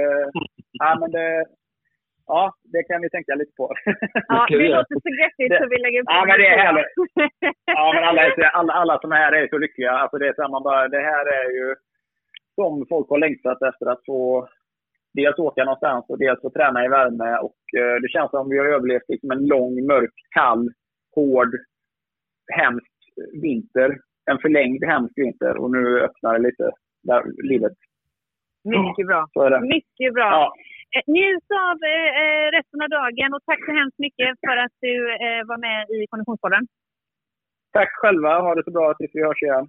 [0.72, 1.44] ja, men det,
[2.26, 3.74] ja, det kan vi tänka lite på.
[4.28, 6.92] Ja, det låter så göttigt så vi lägger på Ja, men det är härligt.
[7.64, 8.22] Ja, men alla,
[8.52, 9.90] alla, alla som är här är så lyckliga.
[9.90, 11.74] Alltså det, är så man bara, det här är ju
[12.54, 14.48] som folk har längtat efter att få
[15.14, 17.38] dels åka någonstans och dels få träna i värme.
[17.46, 20.68] Och, eh, det känns som vi har överlevt liksom en lång, mörk, kall,
[21.14, 21.52] hård,
[22.52, 22.92] hemsk
[23.42, 23.98] vinter
[24.30, 26.70] en förlängd hemsk vinter och nu öppnar det lite
[27.02, 27.22] där,
[27.52, 27.76] livet.
[28.64, 29.20] Mycket bra.
[29.60, 30.28] Mycket bra.
[30.36, 30.52] Ja.
[30.96, 34.74] Eh, njut av eh, eh, resten av dagen och tack så hemskt mycket för att
[34.86, 36.62] du eh, var med i Konditionspodden.
[37.72, 38.40] Tack själva.
[38.40, 39.66] Ha det så bra tills vi hörs igen.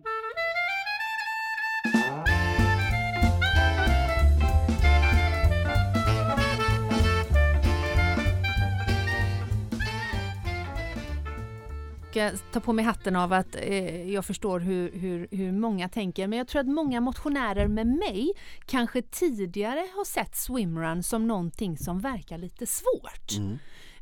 [12.18, 16.28] Ska ta på mig hatten av att eh, jag förstår hur, hur, hur många tänker.
[16.28, 18.32] Men jag tror att många motionärer med mig
[18.66, 23.38] kanske tidigare har sett swimrun som någonting som verkar lite svårt.
[23.38, 23.58] Mm.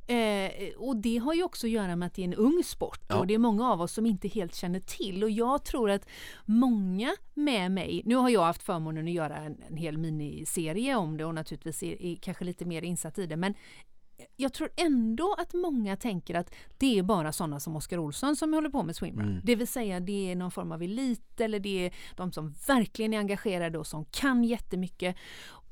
[0.07, 3.01] Eh, och det har ju också att göra med att det är en ung sport
[3.07, 3.16] ja.
[3.16, 6.07] och det är många av oss som inte helt känner till och jag tror att
[6.45, 11.18] många med mig, nu har jag haft förmånen att göra en, en hel miniserie om
[11.18, 13.53] det och naturligtvis är, är kanske lite mer insatt i det men
[14.36, 18.53] jag tror ändå att många tänker att det är bara sådana som Oskar Olsson som
[18.53, 19.30] håller på med swimrun.
[19.30, 19.41] Mm.
[19.43, 23.13] Det vill säga det är någon form av elit eller det är de som verkligen
[23.13, 25.16] är engagerade och som kan jättemycket.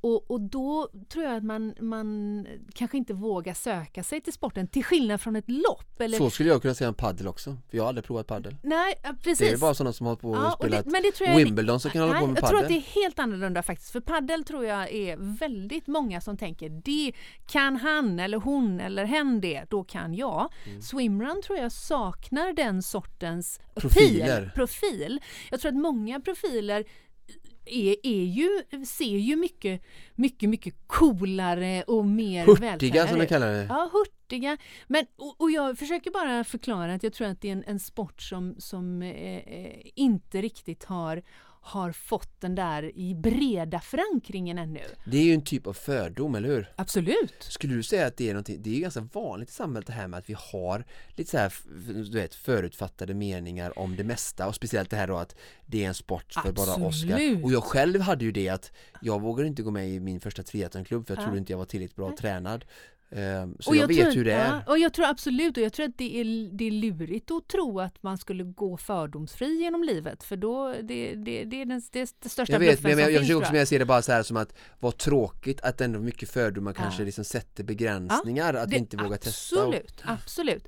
[0.04, 4.68] Och, och då tror jag att man, man kanske inte vågar söka sig till sporten
[4.68, 6.02] till skillnad från ett lopp.
[6.02, 6.18] Eller...
[6.18, 8.56] Så skulle jag kunna säga om paddel också, för jag har aldrig provat paddel.
[8.62, 9.40] Nej, precis.
[9.40, 10.86] Det är bara sådana som har på ja, och spelat
[11.20, 12.56] det, Wimbledon som kan nej, hålla på med paddel.
[12.56, 16.22] Jag tror att det är helt annorlunda faktiskt, för paddel tror jag är väldigt många
[16.22, 17.12] som tänker det
[17.48, 20.50] kan han eller hon eller hen det, då kan jag.
[20.66, 20.82] Mm.
[20.82, 24.52] Swimrun tror jag saknar den sortens Profiler.
[24.56, 25.22] profil.
[25.52, 26.84] Jag tror att många profiler
[27.66, 28.50] är, är ju,
[28.86, 29.82] ser ju mycket,
[30.16, 33.66] mycket, mycket coolare och mer Hurtiga som de kallar det.
[33.70, 34.58] Ja, hurtiga.
[34.88, 37.80] Men, och, och, jag försöker bara förklara att jag tror att det är en, en
[37.80, 41.24] sport som, som eh, eh inte riktigt har
[41.64, 44.82] har fått den där i breda förankringen ännu.
[45.06, 46.74] Det är ju en typ av fördom, eller hur?
[46.76, 47.36] Absolut!
[47.40, 49.94] Skulle du säga att det är någonting, det är ju ganska vanligt i samhället det
[49.94, 50.86] här med att vi har
[51.16, 51.54] lite så här,
[52.12, 55.36] du vet, förutfattade meningar om det mesta och speciellt det här då att
[55.66, 56.56] det är en sport för Absolut.
[56.56, 57.44] bara Oscar.
[57.44, 60.44] Och jag själv hade ju det att jag vågade inte gå med i min första
[60.44, 61.26] triathlonklubb för jag ja.
[61.26, 62.66] trodde inte jag var tillräckligt bra tränad.
[63.16, 64.62] Ehm, så och jag, jag vet tror, hur det är.
[64.68, 67.80] Och jag tror absolut, och jag tror att det är, det är lurigt att tro
[67.80, 72.16] att man skulle gå fördomsfri genom livet för då, det, det, det är den, det,
[72.20, 74.12] det största jag vet, bluffen men jag, jag, försöker också jag ser det bara så
[74.12, 76.82] här som att vad tråkigt att ändå mycket fördomar ja.
[76.82, 79.56] kanske liksom sätter begränsningar, ja, att inte våga testa.
[79.56, 80.68] Absolut, absolut.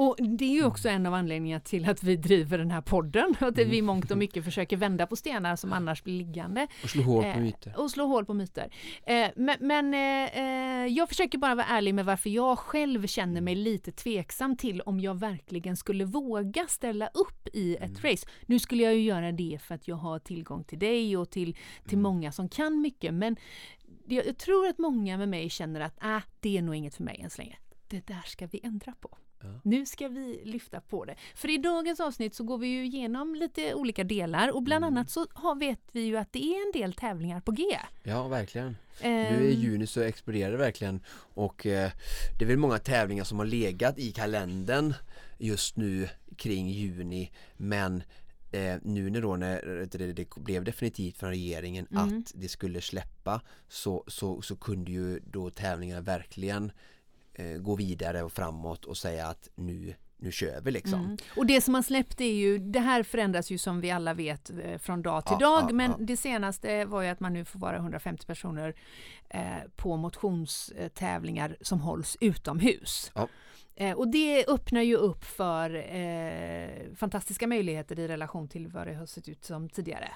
[0.00, 3.34] Och det är ju också en av anledningarna till att vi driver den här podden.
[3.40, 6.66] Att vi mångt och mycket försöker vända på stenar som annars blir liggande.
[6.82, 7.74] Och slå hål på eh, myter.
[7.76, 8.74] och slå hål på myter.
[9.06, 13.54] Eh, men, men eh, jag försöker bara vara ärlig med varför jag själv känner mig
[13.54, 18.02] lite tveksam till om jag verkligen skulle våga ställa upp i ett mm.
[18.02, 18.28] race.
[18.46, 21.54] Nu skulle jag ju göra det för att jag har tillgång till dig och till,
[21.84, 22.02] till mm.
[22.02, 23.14] många som kan mycket.
[23.14, 23.36] Men
[24.08, 27.20] jag, tror att många med mig känner att äh, det är nog inget för mig
[27.20, 27.56] än så länge.
[27.88, 29.18] Det där ska vi ändra på.
[29.40, 29.60] Ja.
[29.64, 31.14] Nu ska vi lyfta på det.
[31.34, 34.96] För i dagens avsnitt så går vi ju igenom lite olika delar och bland mm.
[34.96, 37.64] annat så har, vet vi ju att det är en del tävlingar på G.
[38.02, 38.76] Ja, verkligen.
[39.04, 41.00] Um, nu i juni så exploderar det verkligen
[41.34, 41.90] och eh,
[42.38, 44.94] det är väl många tävlingar som har legat i kalendern
[45.38, 48.02] just nu kring juni men
[48.52, 52.18] eh, nu när, då när det, det, blev definitivt från regeringen mm.
[52.18, 56.72] att det skulle släppa så, så, så kunde ju då tävlingarna verkligen
[57.60, 61.00] gå vidare och framåt och säga att nu nu kör vi liksom.
[61.00, 61.16] Mm.
[61.36, 64.50] Och det som har släppt är ju, det här förändras ju som vi alla vet
[64.50, 65.96] eh, från dag till ja, dag, ja, men ja.
[66.00, 68.74] det senaste var ju att man nu får vara 150 personer
[69.28, 69.40] eh,
[69.76, 73.12] på motionstävlingar som hålls utomhus.
[73.76, 78.94] Eh, och det öppnar ju upp för eh, fantastiska möjligheter i relation till vad det
[78.94, 80.08] har sett ut som tidigare.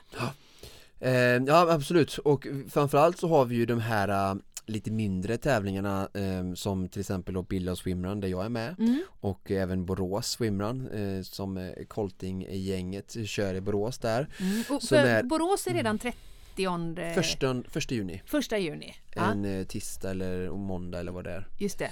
[1.00, 1.12] Eh,
[1.46, 4.36] ja absolut och framförallt så har vi ju de här
[4.66, 9.02] lite mindre tävlingarna eh, som till exempel då Billa Swimrun där jag är med Mm.
[9.20, 14.28] och även Borås Swimrun eh, som eh, Colting-gänget kör i Borås där.
[14.40, 14.62] Mm.
[14.70, 16.18] Och är- Borås är redan 30
[17.14, 18.94] Första, första juni, första juni.
[19.10, 21.48] En eh, tisdag eller måndag eller vad det är.
[21.58, 21.90] just det.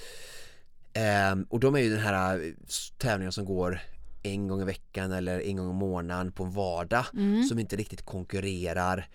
[0.92, 2.52] Ehm, och de är ju den här eh,
[2.98, 3.80] tävlingen som går
[4.22, 7.44] en gång i veckan eller en gång i månaden på en vardag Mm.
[7.44, 9.08] som inte riktigt konkurrerar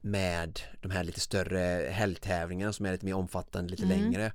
[0.00, 3.98] med de här lite större helgtävlingarna som är lite mer omfattande, lite Mm.
[4.00, 4.32] längre.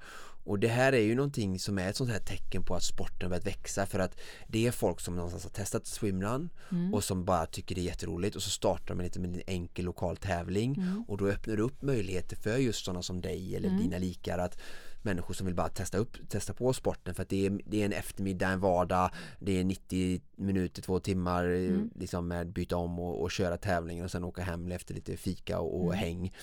[0.47, 3.29] Och det här är ju någonting som är ett sånt här tecken på att sporten
[3.29, 6.93] börjat växa för att det är folk som någonstans har testat swimrun Mm.
[6.93, 9.85] och som bara tycker det är jätteroligt och så startar man lite med en enkel
[9.85, 11.03] lokal tävling Mm.
[11.07, 13.81] och då öppnar det upp möjligheter för just sådana som dig eller Mm.
[13.81, 14.57] dina likar att
[15.05, 17.85] människor som vill bara testa, upp, testa på sporten för att det är, det är
[17.85, 21.89] en eftermiddag, en vardag, det är 90 minuter, två timmar eh, Mm.
[21.95, 25.59] liksom med byta om och, och köra tävlingen och sen åka hem efter lite fika
[25.59, 25.97] och, och Mm.
[25.97, 26.33] häng.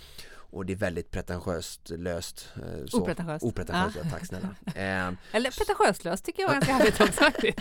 [0.54, 2.48] Och det är väldigt pretentiöst löst.
[2.56, 3.00] eh, Så.
[3.02, 3.44] Opretentiöst.
[3.44, 4.10] Opretentiöst, ja.
[4.10, 4.48] tack snälla.
[4.66, 7.58] Eh, Eller pretentiöst tycker jag var ganska härligt också faktiskt.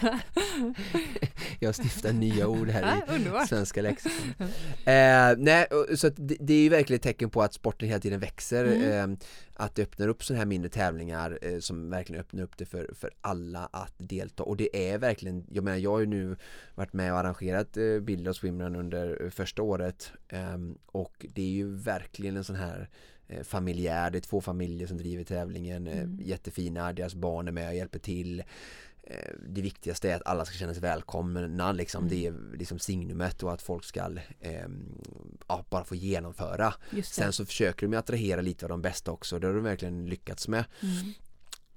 [1.60, 3.48] jag stiftar nya ord här Ja, i underbart.
[3.48, 4.34] svenska lexikon.
[4.84, 5.66] Eh, nej,
[5.96, 8.64] så det, det är ju verkligen ett tecken på att sporten hela tiden växer.
[8.64, 9.10] Mm.
[9.12, 9.16] Eh,
[9.58, 12.90] att det öppnar upp sådana här mindre tävlingar eh, som verkligen öppnar upp det för,
[12.94, 14.42] för alla att delta.
[14.42, 16.36] Och det är verkligen, jag menar jag har ju nu
[16.74, 20.12] varit med och arrangerat eh, Bild och Swimrun under eh, första året.
[20.28, 22.88] ehm, och det är ju verkligen en sån här
[23.28, 26.18] eh, familjär, det är två familjer som driver tävlingen, eh, Mm.
[26.22, 28.42] jättefina, deras barn är med och hjälper till.
[29.06, 32.06] Eh, Det viktigaste är att alla ska känna sig välkomna liksom.
[32.06, 32.10] Mm.
[32.10, 34.66] Det är liksom signumet och att folk ska eh,
[35.48, 36.74] ja, bara få genomföra.
[37.04, 39.38] Sen så försöker de attrahera lite av de bästa också.
[39.38, 40.64] Det har de verkligen lyckats med.
[40.82, 41.12] Mm.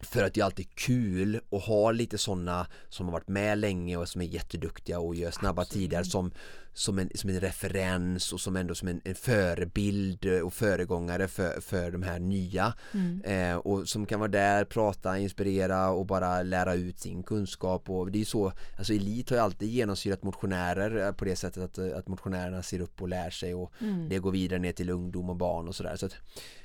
[0.01, 3.97] För att det är alltid kul att ha lite sådana som har varit med länge
[3.97, 5.89] och som är jätteduktiga och gör snabba Absolut.
[5.89, 6.31] tider som,
[6.73, 11.61] som, en, som en referens och som ändå som en, en förebild och föregångare för,
[11.61, 12.73] för de här nya.
[12.93, 13.21] Mm.
[13.21, 18.11] Eh, och som kan vara där, prata, inspirera och bara lära ut sin kunskap och
[18.11, 21.77] det är så, alltså elit har ju alltid genomsyrat motionärer eh, på det sättet att,
[21.77, 24.09] eh, att motionärerna ser upp och lär sig och Mm.
[24.09, 26.15] det går vidare ner till ungdom och barn och sådär så att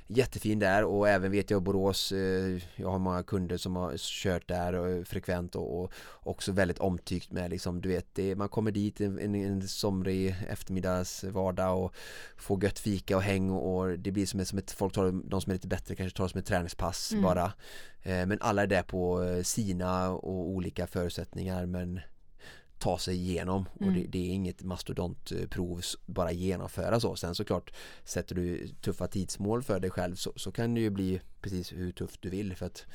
[0.07, 4.49] Jättefin där och även vet jag Borås eh, Jag har många kunder som har kört
[4.49, 5.93] där och, frekvent och, och
[6.23, 10.37] också väldigt omtyckt med liksom du vet det, Man kommer dit en, en, en somrig
[10.49, 11.95] eftermiddags vardag och
[12.37, 15.31] Får gött fika och häng och, och det blir som ett, som ett folk tar
[15.31, 17.23] de som är lite bättre kanske tar det som ett träningspass Mm.
[17.23, 17.53] bara
[18.03, 22.01] eh, Men alla är där på eh, sina och olika förutsättningar men
[22.85, 23.95] ta sig igenom och Mm.
[23.95, 27.17] det, det är inget mastodontprov bara genomföra så.
[27.17, 27.73] Sen såklart
[28.05, 31.93] sätter du tuffa tidsmål för dig själv så, så kan det ju bli precis hur
[31.93, 32.87] tufft du vill för att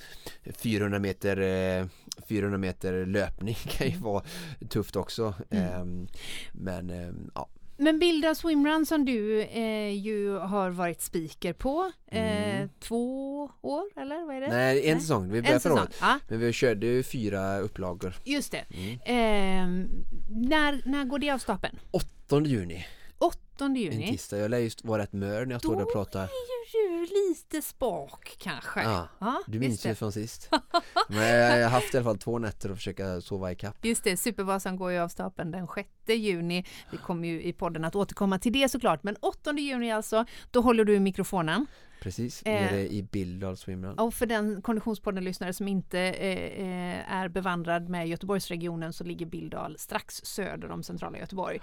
[0.57, 1.87] 400 meter, eh,
[2.27, 4.23] 400 meter löpning kan ju vara
[4.69, 5.33] tufft också.
[5.49, 5.81] Mm.
[5.81, 6.07] Ehm,
[6.53, 7.49] men ehm, ja,
[7.79, 12.69] Men Bilda Swimrun som du eh, ju har varit speaker på eh, Mm.
[12.79, 14.47] två år eller vad är det?
[14.47, 15.01] nej en Nej.
[15.01, 15.95] säsong, vi började förra året.
[16.01, 18.13] Ja, Men vi körde ju fyra upplagor.
[18.25, 18.65] just det.
[18.73, 18.93] Mm.
[18.93, 19.87] Eh,
[20.29, 21.79] när, när går det av stapeln?
[21.91, 22.85] 8 juni,
[23.17, 24.07] 8 en juni.
[24.07, 24.37] tisdag.
[24.37, 26.23] Jag lär just vara rätt mör när jag står där och pratar.
[26.23, 28.81] är ju du lite spak kanske.
[28.83, 30.49] Ja, Ja, Du minns ju från sist.
[31.09, 33.85] Men jag har haft i alla fall två nätter att försöka sova i kapp.
[33.85, 36.65] Just det, Supervasan går ju av stapeln den 6 juni.
[36.91, 39.03] Vi kommer ju i podden att återkomma till det såklart.
[39.03, 41.65] Men 8 juni alltså, då håller du i mikrofonen.
[42.01, 42.53] Precis, Eh.
[42.53, 43.99] nere i Billdal Swimrun.
[43.99, 49.77] Och för den Konditionspodden-lyssnare som inte eh, eh, är bevandrad med Göteborgsregionen så ligger Billdal
[49.77, 51.59] strax söder om centrala Göteborg.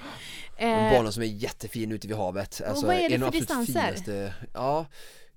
[0.56, 2.60] En Eh, bana som är jättefin ute vid havet.
[2.66, 3.72] Alltså, vad är det för distanser?
[3.72, 4.86] Finaste, ja,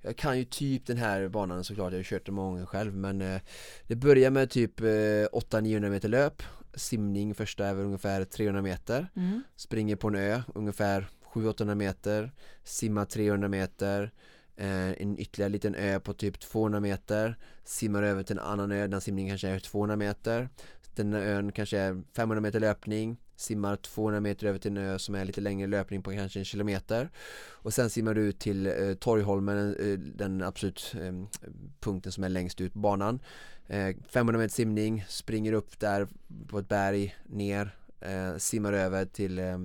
[0.01, 2.95] jag kan ju typ den här banan såklart, jag har kört den många gånger själv
[2.95, 3.41] men eh,
[3.87, 6.43] Det börjar med typ eh, 800-900 meter löp
[6.73, 12.31] Simning första är väl ungefär 300 meter mm, Springer på en ö ungefär 700-800 meter
[12.63, 14.11] Simmar 300 meter
[14.55, 18.87] eh, En ytterligare liten ö på typ 200 meter Simmar över till en annan ö,
[18.87, 20.49] den simningen kanske är 200 meter
[20.95, 25.15] Den ön kanske är 500 meter löpning Simmar 200 meter över till en ö som
[25.15, 27.09] är lite längre löpning på kanske en kilometer.
[27.47, 31.43] Och sen simmar du ut till eh, Torgholmen, eh, den absolut eh,
[31.79, 33.19] punkten som är längst ut på banan.
[33.67, 36.07] Eh, 500 meter simning, springer upp där
[36.47, 39.57] på ett berg, ner eh, Simmar över till eh,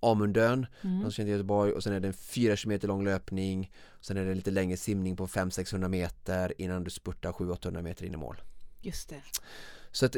[0.00, 1.10] Amundön, mm.
[1.10, 1.72] känner Göteborg.
[1.72, 3.72] Och sen är det en 4 km lång löpning.
[4.00, 8.14] Sen är det lite längre simning på 500-600 meter innan du spurtar 700-800 meter in
[8.14, 8.36] i mål.
[8.80, 9.22] Just det.
[9.90, 10.16] Så att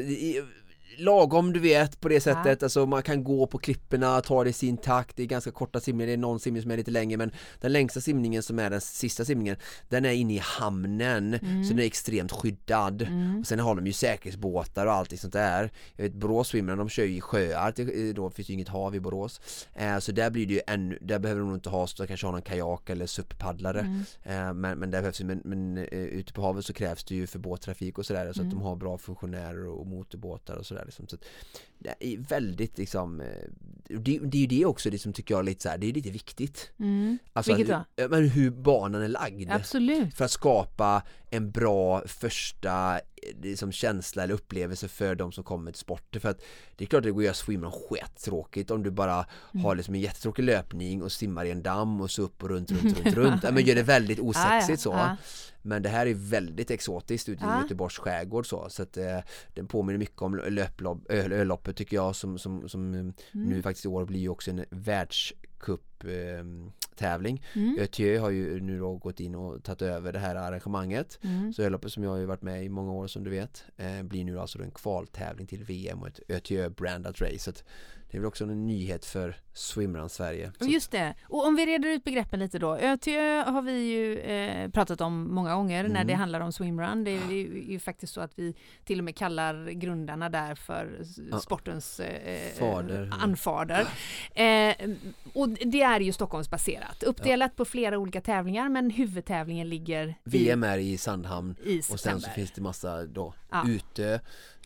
[0.97, 2.65] lagom du vet på det sättet, ja.
[2.65, 5.79] alltså man kan gå på klipporna, ta det i sin takt, det är ganska korta
[5.79, 8.69] simningar, det är någon simning som är lite längre men den längsta simningen som är
[8.69, 9.55] den sista simningen
[9.89, 11.63] den är inne i hamnen mm.
[11.63, 13.39] så den är extremt skyddad mm.
[13.39, 16.89] och sen har de ju säkerhetsbåtar och allt sånt där jag vet Borås Swimrun de
[16.89, 20.45] kör ju i sjöar, då finns ju inget hav i Borås eh, så där blir
[20.47, 23.05] det ju ännu, där behöver de nog inte ha så kanske ha någon kajak eller
[23.05, 24.01] SUP-paddlare mm.
[24.23, 27.27] eh, men, men där behövs men, men eh, ute på havet så krävs det ju
[27.27, 28.63] för båttrafik och sådär så att de mm.
[28.63, 31.07] har bra funktionärer och motorbåtar och sådär liksom.
[31.07, 31.17] så
[32.17, 33.27] väldigt liksom eh,
[33.99, 35.93] det, det är ju det också det som tycker jag lite så här, det är
[35.93, 36.71] lite viktigt.
[36.79, 37.17] Mm.
[37.33, 38.07] Alltså, Vilket då?
[38.07, 39.51] Men hur banan är lagd.
[39.51, 40.15] Absolut.
[40.15, 42.99] För att skapa en bra första
[43.41, 46.21] liksom, känsla eller upplevelse för de som kommer till sporten.
[46.21, 46.41] För att
[46.75, 49.65] det är klart att det går att göra swimrun skittråkigt om du bara mm.
[49.65, 52.71] har liksom en jättetråkig löpning och simmar i en damm och så upp och runt,
[52.71, 53.43] runt, runt, runt.
[53.43, 55.17] Men gör det väldigt osexigt så.
[55.61, 57.61] Men det här är väldigt exotiskt ute i ja.
[57.61, 59.17] Göteborgs skärgård så, så att eh,
[59.53, 61.11] den påminner mycket om löplopp,
[61.71, 63.13] öloppet tycker jag som, som, som mm.
[63.31, 66.43] nu faktiskt i år blir ju också en världscup eh,
[66.95, 67.41] tävling.
[67.55, 67.77] Mm.
[67.79, 71.19] ÖTÖ har ju nu då gått in och tagit över det här arrangemanget.
[71.23, 71.53] Mm.
[71.53, 74.03] Så öloppet som jag har ju varit med i många år som du vet eh,
[74.03, 77.53] blir nu alltså en kvaltävling till VM och ett ÖTÖ brandat race.
[78.11, 80.51] Det är väl också en nyhet för Swimrun Sverige.
[80.59, 81.13] Just det.
[81.23, 82.77] Och om vi reder ut begreppen lite då.
[82.77, 85.91] Ö till ö har vi ju eh, pratat om många gånger mm.
[85.91, 87.03] när det handlar om swimrun.
[87.03, 88.55] Det är ju, ju, faktiskt så att vi
[88.85, 91.01] till och med kallar grundarna där för
[91.31, 91.39] ja.
[91.39, 93.13] sportens eh, Fader.
[93.21, 93.87] anfader.
[94.35, 94.75] Eh,
[95.33, 97.03] och det är ju Stockholmsbaserat.
[97.03, 97.57] Uppdelat ja.
[97.57, 102.29] på flera olika tävlingar men huvudtävlingen ligger VM är i Sandhamn i och sen så
[102.29, 103.63] finns det massa då ja.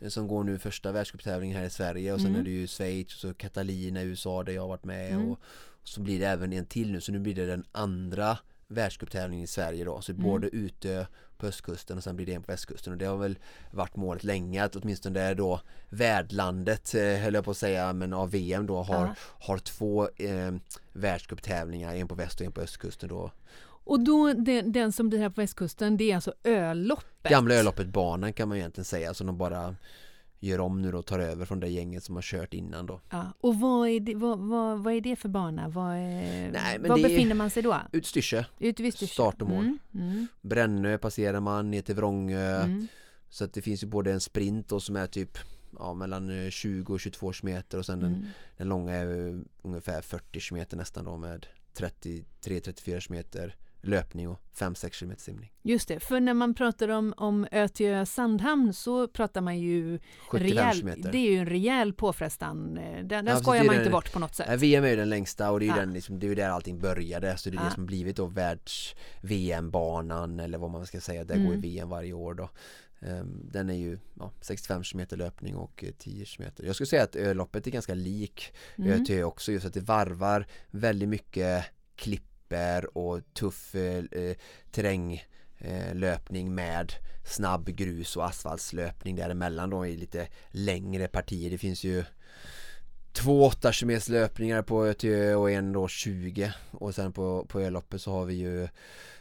[0.02, 2.42] Ute som går nu första världscuptävlingen här i Sverige och sen mm.
[2.42, 5.32] är det ju Schweiz och så Catalina i USA där jag varit med mm.
[5.32, 5.40] och
[5.84, 8.38] så blir det även en till nu så nu blir det den andra
[8.68, 10.24] världscuptävlingen i Sverige då så mm.
[10.24, 13.40] både ute på östkusten och sen blir det en på västkusten och det har väl
[13.72, 17.94] varit målet länge att åtminstone det är då värdlandet eh, höll jag på att säga
[17.94, 19.16] men av VM då har, ja.
[19.20, 20.52] har två eh,
[20.94, 23.32] världscuptävlingar en på väst och en på östkusten då
[23.86, 27.32] och då den, den som blir här på västkusten det är alltså Öloppet?
[27.32, 29.76] Gamla Öloppet banan kan man egentligen säga som de bara
[30.40, 33.02] gör om nu och tar över från det gänget som har kört innan då.
[33.10, 35.70] Ja, och vad är det, vad, vad, vad är det för bana?
[35.70, 37.78] Vad, är, Nej, var befinner man sig då?
[37.92, 38.44] Ut Styrsö.
[38.60, 39.14] Ut vid Styrsö.
[39.14, 39.64] Start och mål.
[39.64, 40.28] Mm, mm.
[40.42, 42.64] Brännö passerar man ner till Vrångö.
[42.64, 42.88] Mm.
[43.30, 45.38] Så att det finns ju både en sprint då som är typ
[45.80, 48.26] ja, mellan 20 och 22 meter och sen den, mm.
[48.58, 51.46] den långa är ungefär 40 meter nästan då med
[51.78, 53.56] 33-34 meter
[53.88, 55.52] löpning och 5-6 km simning.
[55.62, 60.48] Just det, för när man pratar om, om Ötjö Sandhamn så pratar man ju 75
[60.48, 61.12] rejäl, meter.
[61.12, 62.78] Det är ju en rejäl påfrestan.
[62.78, 64.62] Eh, den, den ja, skojar man den, inte bort på något sätt.
[64.62, 65.80] VM är ju den längsta och det är ju ja.
[65.80, 67.38] den, liksom, det är där allting började.
[67.38, 67.66] Så det är ja.
[67.66, 71.24] det som blivit då världs-VM-banan eller vad man ska säga.
[71.24, 71.48] Där mm.
[71.48, 72.50] går VM varje år då.
[73.00, 76.52] Um, den är ju ja, 65 km löpning och 10 eh, km.
[76.58, 78.92] Jag skulle säga att öloppet är ganska lik mm.
[78.92, 81.66] Ötjö också just att det varvar väldigt mycket
[81.96, 84.36] klipp klippor och tuff eh,
[84.72, 86.94] terränglöpning eh, med
[87.26, 91.50] snabb grus och asfaltslöpning däremellan då i lite längre partier.
[91.50, 92.04] Det finns ju
[93.14, 98.02] två 8 km löpningar på Ö och en då 20 och sen på, på öloppet
[98.02, 98.68] så har vi ju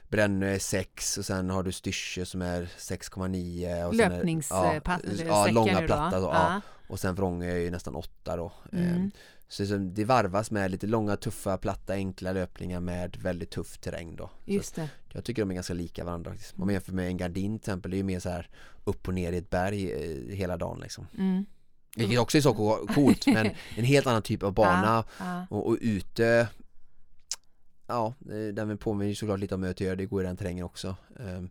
[0.08, 4.82] Brännö är 6 och sen har du Styrsö som är 6,9 Löpningspass?
[4.84, 6.60] Ja, ja, långa platta då, ja.
[6.86, 9.10] Och sen Vrångö är ju nästan 8 då mm.
[9.48, 14.30] Så det varvas med lite långa, tuffa, platta, enkla löpningar med väldigt tuff terräng då.
[14.44, 14.88] Just det.
[15.12, 16.30] Jag tycker de är ganska lika varandra.
[16.30, 18.48] Om man jämför med en gardin till exempel, det är ju mer så här
[18.84, 21.06] upp och ner i ett berg eh, hela dagen liksom.
[21.18, 21.46] Mm.
[21.96, 22.54] Vilket också är så
[22.94, 25.46] coolt men en helt annan typ av bana ja, ja.
[25.50, 26.48] Och, och ute
[27.86, 30.96] Ja, eh, den påminner ju såklart lite om Ötö, det går i den terrängen också
[31.16, 31.50] um,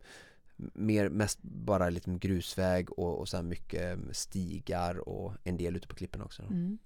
[0.55, 5.95] mer, mest bara lite grusväg och, och sen mycket stigar och en del ute på
[5.95, 6.43] klipporna också.
[6.43, 6.77] Mm.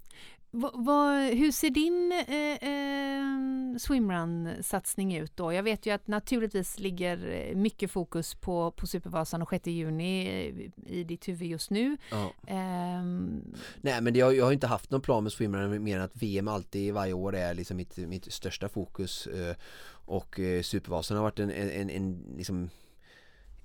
[0.52, 5.54] Va, va, hur ser din eh, eh, swimrun-satsning ut då?
[5.54, 10.28] Jag vet ju att naturligtvis ligger eh, mycket fokus på, på Supervasan och 6 juni
[10.28, 11.98] eh, i ditt huvud just nu.
[12.12, 12.34] Ja.
[13.00, 13.56] Um...
[13.82, 16.16] Nej men det, jag, jag har inte haft någon plan med swimrun mer än att
[16.16, 19.56] VM alltid varje år är liksom mitt, mitt största fokus eh,
[19.90, 22.70] och eh, Supervasan har varit en, en, en, en liksom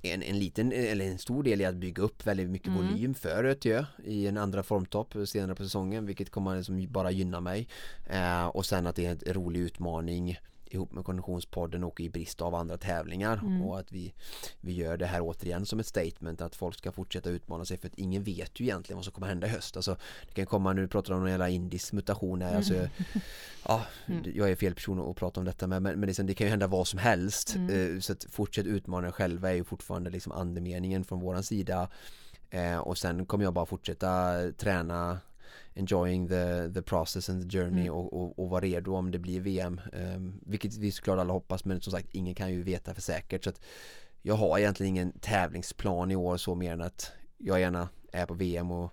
[0.02, 2.86] en, en liten eller en stor del i att bygga upp väldigt mycket mm.
[2.86, 7.40] volym för Ötjö i en andra formtopp senare på säsongen vilket kommer liksom bara gynna
[7.40, 7.68] mig
[8.10, 10.38] eh, och sen att det är en rolig utmaning
[10.74, 13.62] ihop med Konditionspodden och i brist av andra tävlingar mm.
[13.62, 14.14] och att vi,
[14.60, 17.88] vi gör det här återigen som ett statement att folk ska fortsätta utmana sig för
[17.88, 19.76] att ingen vet ju egentligen vad som kommer hända i höst.
[19.76, 19.96] Alltså,
[20.28, 22.88] det kan komma, nu pratar om någon jävla indisk mutation här, alltså, mm.
[23.64, 24.32] ja, mm.
[24.34, 26.50] jag är fel person att prata om detta med men, men liksom, det kan ju
[26.50, 27.72] hända vad som helst mm.
[27.72, 31.88] Eh, så att fortsätt utmana er själva är ju fortfarande liksom andemeningen från våran sida
[32.50, 35.18] eh, och sen kommer jag bara fortsätta träna
[35.74, 37.94] enjoying the, the process and the journey mm.
[37.94, 41.64] och, och, och vara redo om det blir VM um, vilket vi såklart alla hoppas
[41.64, 43.60] men som sagt ingen kan ju veta för säkert så att
[44.22, 48.34] jag har egentligen ingen tävlingsplan i år så mer än att jag gärna är på
[48.34, 48.92] VM och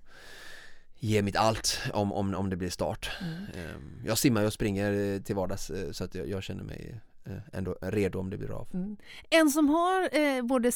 [0.95, 3.75] ger mitt allt om, om, om det blir start mm.
[3.75, 7.37] um, jag simmar och springer till vardags eh, så att jag, jag känner mig Eh,
[7.53, 8.67] ändå redo om det blir av.
[8.73, 8.97] Mm.
[9.29, 10.71] En som har eh, både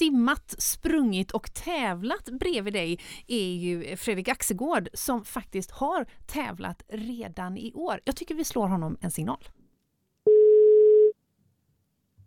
[0.00, 7.56] simmat, sprungit och tävlat bredvid dig är ju Fredrik Axegård som faktiskt har tävlat redan
[7.56, 8.00] i år.
[8.04, 9.48] Jag tycker vi slår honom en signal.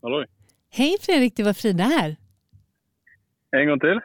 [0.02, 0.26] Hallå?
[0.70, 2.16] Hej Fredrik, det var Frida här.
[3.56, 4.00] En gång till.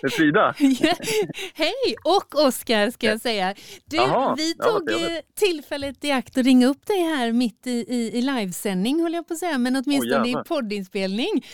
[0.00, 0.54] Det är Frida.
[1.54, 1.96] Hej!
[2.04, 3.54] Och Oskar ska jag säga.
[3.84, 7.70] Du, Aha, vi tog ja, tillfället i akt att ringa upp dig här mitt i,
[7.70, 11.44] i, i livesändning, håller jag på att säga, men åtminstone oh, i poddinspelning.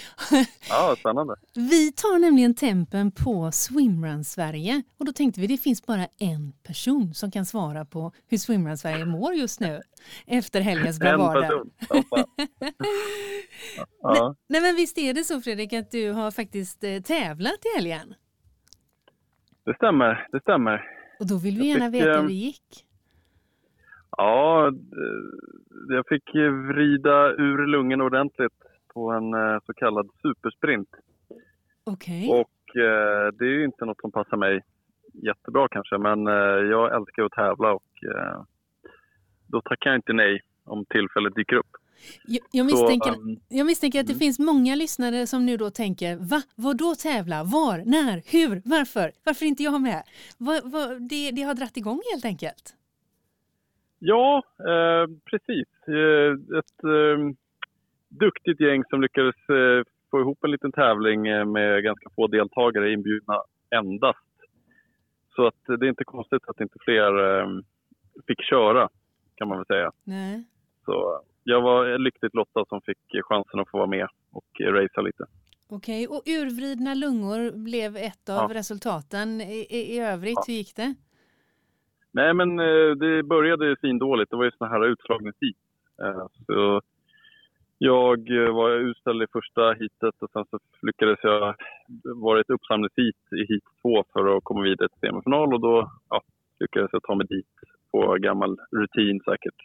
[0.69, 1.37] Ja, spännande.
[1.55, 6.53] Vi tar nämligen tempen på Swimrun Sverige och då tänkte vi det finns bara en
[6.63, 9.83] person som kan svara på hur Swimrun Sverige mår just nu
[10.27, 11.43] efter helgens bravader.
[11.43, 11.71] En person.
[14.03, 14.37] ja.
[14.49, 18.15] nej, men visst är det så Fredrik att du har faktiskt eh, tävlat i helgen?
[19.65, 20.89] Det stämmer, det stämmer.
[21.21, 22.87] Och då vill vi gärna fick, veta hur det gick.
[24.17, 24.73] Ja,
[25.89, 26.35] jag fick
[26.69, 28.59] vrida ur lungen ordentligt
[28.95, 30.89] på en eh, så kallad supersprint.
[31.85, 32.29] Okej.
[32.29, 32.41] Okay.
[32.41, 34.61] Och eh, det är ju inte något som passar mig
[35.13, 36.27] jättebra kanske, men
[36.71, 38.05] jag älskar att tävla och
[39.47, 41.77] då tackar jag inte nej om tillfället dyker upp.
[42.25, 44.19] Jag, jag misstänker, så, um, jag misstänker att det mm.
[44.21, 46.43] finns många lyssnare som nu då tänker Va?
[46.57, 47.45] Vad då tävla?
[47.45, 47.79] Var?
[47.87, 48.23] När?
[48.33, 48.63] Hur?
[48.65, 49.13] Varför?
[49.25, 50.03] Varför inte jag med?
[50.39, 52.75] Va, va, det, det har dratt igång helt enkelt?
[53.99, 55.69] Ja, eh, precis.
[55.89, 57.19] Eh, ett eh,
[58.09, 62.93] duktigt gäng som lyckades eh, få ihop en liten tävling eh, med ganska få deltagare
[62.93, 64.19] inbjudna endast.
[65.35, 67.49] Så att det är inte konstigt att inte fler eh,
[68.27, 68.89] fick köra
[69.35, 69.93] kan man väl säga.
[70.05, 70.45] Nej.
[70.85, 75.25] Så jag var lyckligt lottad som fick chansen att få vara med och racea lite.
[75.69, 78.59] Okej, och urvridna lungor blev ett av ja.
[78.59, 79.41] resultaten.
[79.41, 80.45] I, i övrigt, ja.
[80.47, 80.95] hur gick det?
[82.13, 84.31] Nej, men eh, det började dåligt.
[84.31, 85.57] Det var ju såna här utslagningsheat.
[86.03, 86.81] Eh, så
[87.79, 91.55] jag eh, var utställd i första heatet och sen så lyckades jag
[92.05, 96.23] vara ett uppsamlingsheat i heat två för att komma vidare till semifinal och då ja,
[96.61, 97.55] lyckades jag ta mig dit
[97.93, 99.61] på gammal rutin säkert.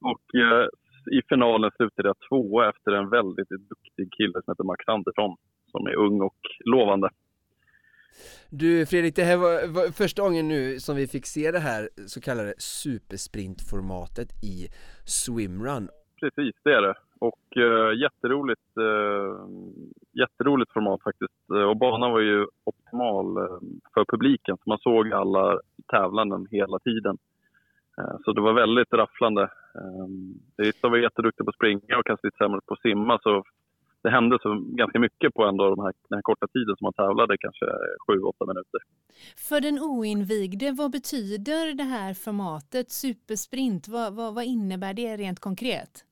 [0.00, 0.66] Och eh,
[1.10, 5.36] i finalen slutade jag tvåa efter en väldigt duktig kille som heter Max Andersson
[5.70, 7.08] som är ung och lovande.
[8.50, 11.88] Du Fredrik, det här var, var, första gången nu som vi fick se det här
[12.06, 14.68] så kallade supersprintformatet i
[15.04, 15.88] swimrun.
[16.20, 16.94] Precis, det är det.
[17.18, 19.46] Och uh, jätteroligt, uh,
[20.12, 21.50] jätteroligt format faktiskt.
[21.68, 23.58] Och banan var ju optimal uh,
[23.94, 27.18] för publiken, så man såg alla tävlanden hela tiden.
[27.98, 29.48] Eh, så det var väldigt rafflande.
[29.74, 30.34] Ehm,
[30.80, 33.18] var jätteduktiga på att springa och kanske lite sämre på att simma.
[33.22, 33.44] Så
[34.02, 36.92] det hände så ganska mycket på ändå de här, den här korta tiden som man
[36.92, 37.64] tävlade, kanske
[38.08, 38.80] 7-8 minuter.
[39.48, 43.88] För den oinvigde, vad betyder det här formatet supersprint?
[43.88, 46.04] Vad, vad, vad innebär det rent konkret?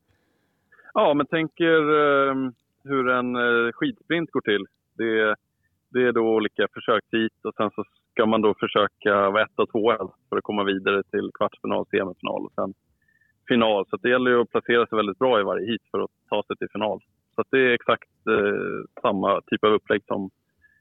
[0.95, 2.35] Ja, men tänker eh,
[2.85, 4.67] hur en eh, skidsprint går till.
[4.95, 5.37] Det,
[5.89, 9.71] det är då olika försökshit och sen så ska man då försöka vara etta och
[9.71, 9.97] tvåa
[10.29, 12.75] för att komma vidare till kvartsfinal, semifinal och sen
[13.51, 13.87] final.
[13.91, 16.43] Så det gäller ju att placera sig väldigt bra i varje hit för att ta
[16.47, 16.99] sig till final.
[17.35, 20.31] Så det är exakt eh, samma typ av upplägg som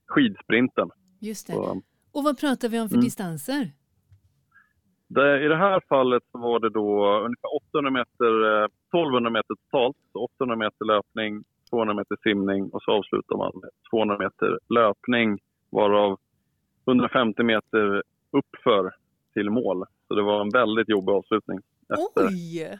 [0.07, 0.89] skidsprinten.
[1.19, 1.53] Just det.
[1.53, 1.81] Så,
[2.15, 3.03] och vad pratar vi om för mm.
[3.03, 3.61] distanser?
[5.07, 6.89] Det, I det här fallet var det då
[7.25, 8.31] ungefär 800 meter,
[8.65, 9.97] 1200 eh, meter totalt.
[10.11, 15.39] Så 800 meter löpning, 200 meter simning och så avslutar man med 200 meter löpning
[15.69, 16.19] varav
[16.87, 18.91] 150 meter uppför
[19.33, 19.85] till mål.
[20.07, 21.59] Så det var en väldigt jobbig avslutning.
[21.97, 22.79] Oj!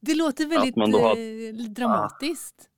[0.00, 1.20] Det låter väldigt hade...
[1.48, 2.54] Eh, dramatiskt.
[2.58, 2.72] Ah.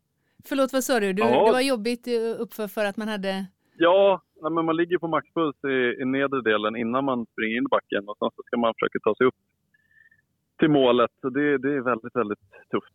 [0.49, 1.13] Förlåt, vad sa du?
[1.13, 1.47] du ja.
[1.47, 3.47] Det var jobbigt eh, uppför för att man hade...
[3.77, 7.69] Ja, men man ligger på maxpuls i, i nedre delen innan man springer in i
[7.71, 9.35] backen och sen så ska man försöka ta sig upp
[10.59, 11.11] till målet.
[11.23, 12.39] Det, det är väldigt, väldigt
[12.71, 12.95] tufft.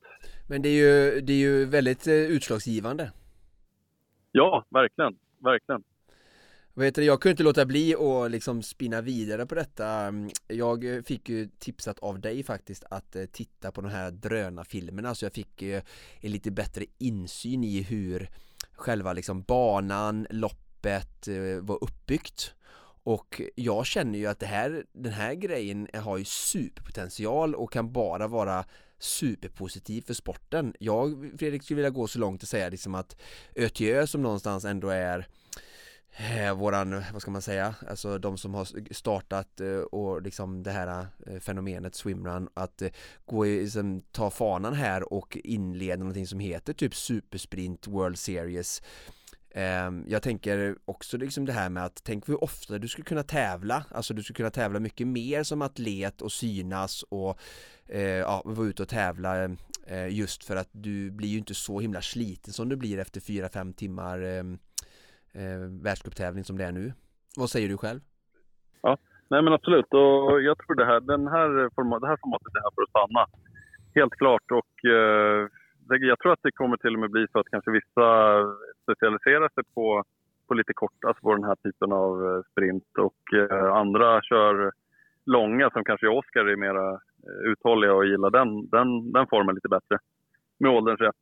[0.49, 3.11] Men det är ju, det är ju väldigt eh, utslagsgivande.
[4.31, 5.15] Ja, verkligen.
[5.39, 5.83] Verkligen.
[6.75, 7.05] Vad heter det?
[7.05, 11.49] Jag kunde inte låta bli att liksom spinna vidare på detta mm, Jag fick ju
[11.59, 15.83] tipsat av dig faktiskt att eh, titta på de här drönarfilmerna så jag fick eh,
[16.19, 18.29] en lite bättre insyn i hur
[18.73, 22.53] själva liksom banan, loppet eh, var uppbyggt
[23.03, 27.91] och jag känner ju att det här, den här grejen har ju superpotential och kan
[27.91, 28.65] bara vara
[28.99, 30.73] superpositiv för sporten.
[30.79, 33.21] Jag, Fredrik, skulle vilja gå så långt och säga liksom att
[33.55, 35.27] ÖTÖ som någonstans ändå är
[36.17, 40.71] eh, våran, vad ska man säga, alltså de som har startat eh, och liksom det
[40.71, 42.89] här eh, fenomenet swimrun att eh,
[43.25, 48.81] gå i, liksom, ta fanan här och inleda någonting som heter typ supersprint World Series.
[49.55, 53.23] Ehm, jag tänker också liksom det här med att tänk hur ofta du skulle kunna
[53.23, 57.39] tävla, alltså du skulle kunna tävla mycket mer som atlet och synas och
[57.85, 59.43] eh, ja, vara ute och tävla
[59.87, 63.21] eh, just för att du blir ju inte så himla sliten som du blir efter
[63.21, 64.43] 4-5 timmar eh,
[65.41, 66.93] eh, världscuptävling som det är nu.
[67.37, 67.99] Vad säger du själv?
[68.81, 68.97] Ja,
[69.29, 69.93] nej men absolut.
[69.93, 72.89] Och jag tror det här, den här format, det här formatet är här för att
[72.89, 73.25] stanna.
[73.95, 74.51] Helt klart.
[74.51, 75.47] Och eh,
[76.11, 78.07] jag tror att det kommer till och med bli så att kanske vissa
[78.83, 80.03] specialiserar sig på,
[80.47, 82.89] på lite kort, alltså på den här typen av eh, sprint.
[82.97, 84.71] Och eh, andra kör
[85.25, 86.91] långa som kanske Oskar är mera
[87.27, 89.97] eh, uthålliga och gillar den, den, den formen lite bättre.
[90.63, 91.15] Med ålderns rätt.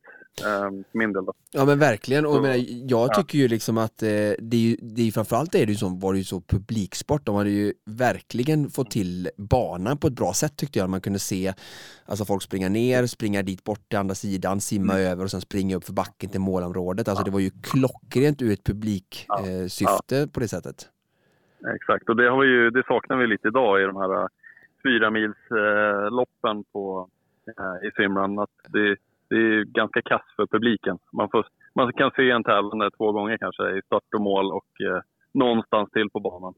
[0.46, 1.32] Ehm, min del då.
[1.50, 5.08] Ja men verkligen och jag, jag tycker ju liksom att eh, det är ju, det
[5.08, 8.70] är framförallt är det ju som, var det ju så publiksport, de hade ju verkligen
[8.70, 11.52] fått till banan på ett bra sätt tyckte jag, man kunde se
[12.06, 15.12] Alltså folk springa ner, springa dit bort till andra sidan, simma mm.
[15.12, 17.24] över och sen springa upp för backen till målområdet, alltså ja.
[17.24, 20.22] det var ju klockrent ur ett publiksyfte ja.
[20.22, 20.88] eh, på det sättet.
[21.74, 24.26] Exakt, och det, har vi ju, det saknar vi lite idag i de här eh,
[24.82, 27.08] fyra mils eh, loppen på,
[27.46, 28.38] eh, i simran.
[28.38, 28.96] Att det,
[29.32, 30.98] det är ganska kass för publiken.
[31.12, 34.70] Man, får, man kan se en tävlande två gånger kanske i start och mål och
[34.88, 35.00] eh,
[35.34, 36.54] någonstans till på banan.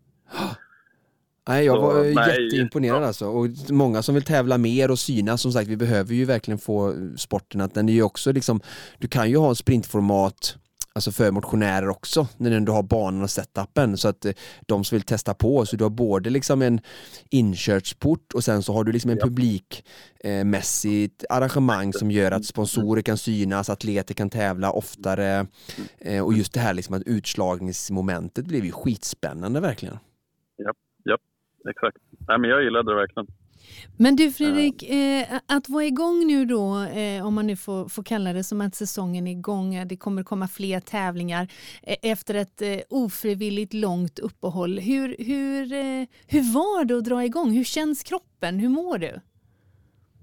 [1.48, 3.26] Nej, jag var så, jätteimponerad nej, alltså.
[3.26, 6.94] Och många som vill tävla mer och synas, som sagt, vi behöver ju verkligen få
[7.16, 8.60] sporten att den är ju också liksom,
[8.98, 10.56] du kan ju ha sprintformat
[10.95, 14.32] alltså för motionärer också när du har banan och setupen så att eh,
[14.66, 16.80] de som vill testa på så du har både liksom en
[17.30, 19.26] inkörsport och sen så har du liksom en ja.
[19.26, 25.47] publikmässigt eh, arrangemang som gör att sponsorer kan synas, atleter kan tävla oftare
[25.99, 29.99] eh, och just det här liksom att utslagningsmomentet blev ju skitspännande verkligen.
[30.57, 30.72] Ja,
[31.05, 31.18] ja
[31.70, 31.97] exakt.
[32.28, 33.26] Nej, men jag gillade det verkligen.
[33.98, 36.64] Men du Fredrik, eh, att vara igång nu då,
[37.00, 40.22] eh, om man nu får, får kalla det som att säsongen är igång, det kommer
[40.22, 41.42] komma fler tävlingar
[41.82, 44.78] eh, efter ett eh, ofrivilligt långt uppehåll.
[44.78, 47.50] Hur, hur, eh, hur var det att dra igång?
[47.50, 48.58] Hur känns kroppen?
[48.58, 49.12] Hur mår du?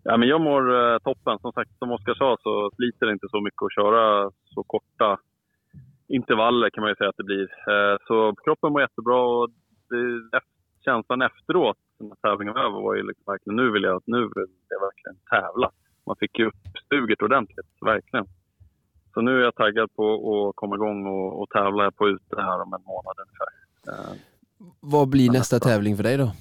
[0.04, 1.40] Ja, men jag mår eh, toppen.
[1.40, 5.18] Som sagt, som Oskar sa så sliter det inte så mycket att köra så korta
[6.08, 7.48] intervaller kan man ju säga att det blir.
[8.08, 9.50] så kroppen mår jättebra och
[9.90, 10.42] det,
[10.86, 14.48] känslan efteråt när tävlingen var över var ju liksom verkligen nu vill jag, nu vill
[14.70, 15.72] jag verkligen tävla.
[16.06, 18.26] Man fick ju upp stuget ordentligt, verkligen.
[19.14, 20.04] Så nu är jag taggad på
[20.50, 23.52] att komma igång och, och tävla på ute här om en månad ungefär.
[23.88, 24.18] Eh,
[24.80, 26.32] Vad blir nästa tävling för dig då?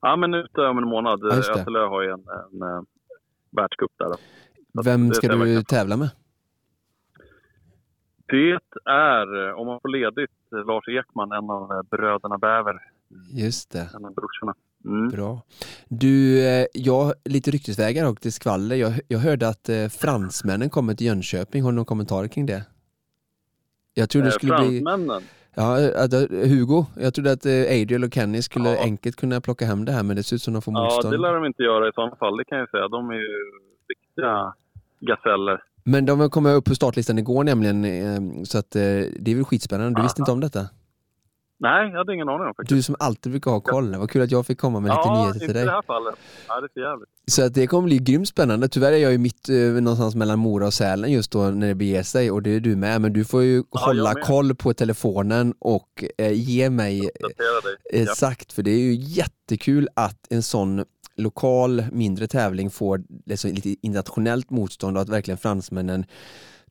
[0.00, 1.20] Ja, men ute om en månad.
[1.22, 2.86] Ja, Ötelö har ju en, en, en
[3.50, 4.06] världscup där.
[4.06, 4.82] Då.
[4.84, 6.10] Vem ska du tävla med?
[8.26, 10.30] Det är, om man får ledigt,
[10.66, 12.80] Lars Ekman, en av bröderna Bäver.
[13.32, 13.90] Just det.
[13.94, 14.54] Av brorsorna.
[14.84, 15.08] Mm.
[15.08, 15.42] Bra.
[15.88, 18.76] Du, eh, jag lite ryktesvägar och till skvaller.
[18.76, 21.62] Jag, jag hörde att eh, fransmännen kommer till Jönköping.
[21.62, 22.62] Har du någon kommentar kring det?
[23.94, 25.18] Jag trodde det eh, skulle fransmännen?
[25.18, 25.26] bli...
[25.54, 26.84] Ja, att, Hugo.
[27.00, 28.82] Jag trodde att Adriel och Kenny skulle ja.
[28.82, 31.06] enkelt kunna plocka hem det här men det ser ut som de får motstånd.
[31.06, 32.88] Ja, det lär de inte göra i sådana fall, det kan jag säga.
[32.88, 33.50] De är ju
[33.88, 34.54] riktiga
[35.00, 35.62] gaseller.
[35.84, 39.90] Men de kommer upp på startlistan igår nämligen, så att det är väl skitspännande.
[39.90, 40.02] Du Aha.
[40.02, 40.60] visste inte om detta?
[41.60, 42.76] Nej, jag hade ingen aning om faktiskt.
[42.76, 43.96] Du som alltid brukar ha koll.
[43.96, 45.56] Vad kul att jag fick komma med lite ja, nyheter till dig.
[45.56, 46.14] Ja, i det här fallet.
[46.48, 47.08] Ja, det är för jävligt.
[47.26, 48.68] Så att det kommer bli grymt spännande.
[48.68, 51.74] Tyvärr är jag ju mitt eh, någonstans mellan Mora och Sälen just då när det
[51.74, 53.00] beger sig och det är du med.
[53.00, 58.52] Men du får ju ja, hålla koll på telefonen och eh, ge mig eh, exakt.
[58.52, 60.84] För det är ju jättekul att en sån
[61.16, 66.04] lokal mindre tävling får liksom, lite internationellt motstånd och att verkligen fransmännen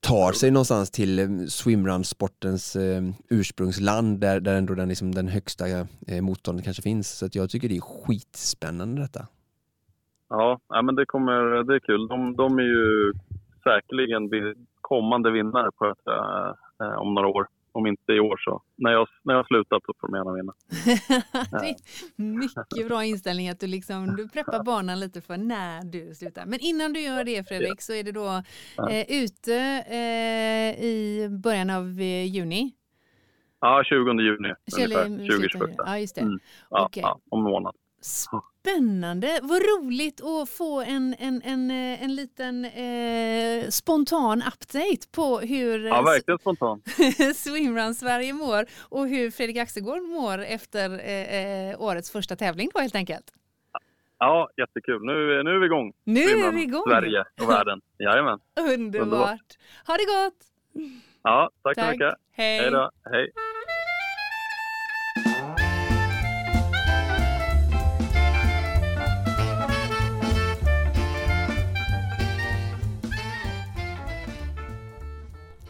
[0.02, 5.66] tar sig någonstans till eh, swimrun-sportens eh, ursprungsland där, där ändå den, liksom, den högsta
[6.08, 7.18] eh, motståndet kanske finns.
[7.18, 9.28] Så jag tycker det är skitspännande detta.
[10.30, 12.08] Ja, ja men det, kommer, det är kul.
[12.08, 13.14] De, de är ju
[13.64, 14.30] säkerligen
[14.82, 16.16] kommande vinnare på detta
[16.82, 19.94] eh, om några år om inte i år så när jag, när jag slutat så
[20.00, 20.54] får de gärna vinna.
[21.62, 21.76] det är
[22.24, 26.46] mycket bra inställning att du, liksom, du preppar banan lite för när du slutar.
[26.46, 28.44] Men innan du gör det Fredrik så är det då
[28.90, 29.56] eh, ute
[29.90, 32.76] eh, i början av eh, juni.
[33.62, 35.50] Ja, 20 juni ungefär.
[35.50, 36.22] 20 Ja, just det.
[36.22, 36.40] Mm.
[36.70, 37.02] Ja, okay.
[37.02, 37.76] ja, om månad.
[38.02, 39.40] Spännande!
[39.42, 45.86] Vad roligt att få en, en, en, eh, en liten eh, spontan update på hur
[45.86, 46.82] ja, verkligen spontan.
[47.36, 52.80] Swimrun Sverige mår och hur Fredrik Axelgård mår efter eh, eh, årets första tävling då
[52.80, 53.32] helt enkelt.
[54.18, 55.02] Ja, jättekul.
[55.06, 55.94] Nu, nu är vi igång.
[56.04, 56.84] Nu Swimrun är vi igång!
[56.88, 57.82] Sverige och världen.
[57.98, 58.40] Jajamän.
[58.60, 59.04] Underbart.
[59.04, 59.58] Underbart.
[59.88, 60.46] Ha det gott!
[61.24, 61.86] Ja, tack, tack.
[61.86, 62.14] så mycket.
[62.32, 62.60] Hej.
[62.60, 62.92] Hej då.
[63.12, 63.32] Hej.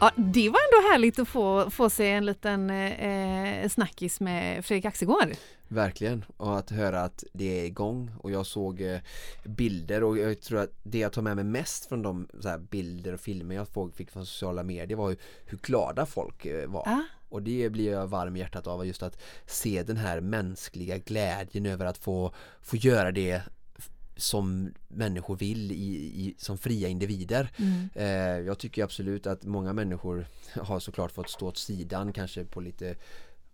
[0.00, 4.84] Ja, det var ändå härligt att få, få sig en liten eh, snackis med Fredrik
[4.84, 5.36] Axegård.
[5.68, 8.98] Verkligen, och att höra att det är igång och jag såg eh,
[9.44, 12.28] bilder och jag tror att det jag tar med mig mest från de
[12.70, 16.88] bilder och filmer jag fick från sociala medier var ju hur glada folk eh, var.
[16.88, 17.02] Ah.
[17.28, 21.66] Och det blir jag varm i hjärtat av, just att se den här mänskliga glädjen
[21.66, 23.42] över att få, få göra det
[24.20, 27.50] som människor vill i, i som fria individer.
[27.56, 27.88] Mm.
[27.94, 32.60] Eh, jag tycker absolut att många människor har såklart fått stå åt sidan kanske på
[32.60, 32.96] lite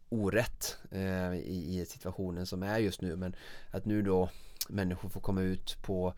[0.08, 3.36] orätt eh, i, i situationen som är just nu men
[3.70, 4.30] att nu då
[4.68, 6.14] människor får komma ut på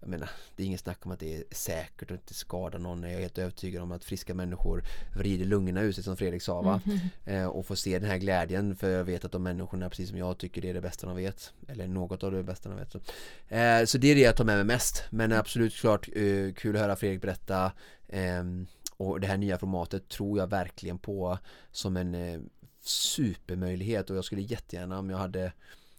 [0.00, 3.02] jag menar, det är inget snack om att det är säkert och inte skadar någon.
[3.02, 4.82] Jag är helt övertygad om att friska människor
[5.16, 6.80] vrider lungorna ur sig som Fredrik sa va?
[6.86, 6.98] Mm.
[7.24, 10.18] Eh, och får se den här glädjen för jag vet att de människorna precis som
[10.18, 11.52] jag tycker det är det bästa de vet.
[11.68, 12.92] Eller något av det bästa de vet.
[12.92, 12.98] Så,
[13.54, 15.04] eh, så det är det jag tar med mig mest.
[15.10, 17.72] Men absolut klart eh, kul att höra Fredrik berätta.
[18.08, 18.66] Ehm,
[18.96, 21.38] och det här nya formatet tror jag verkligen på
[21.70, 22.40] som en eh,
[22.82, 25.52] supermöjlighet och jag skulle jättegärna om jag hade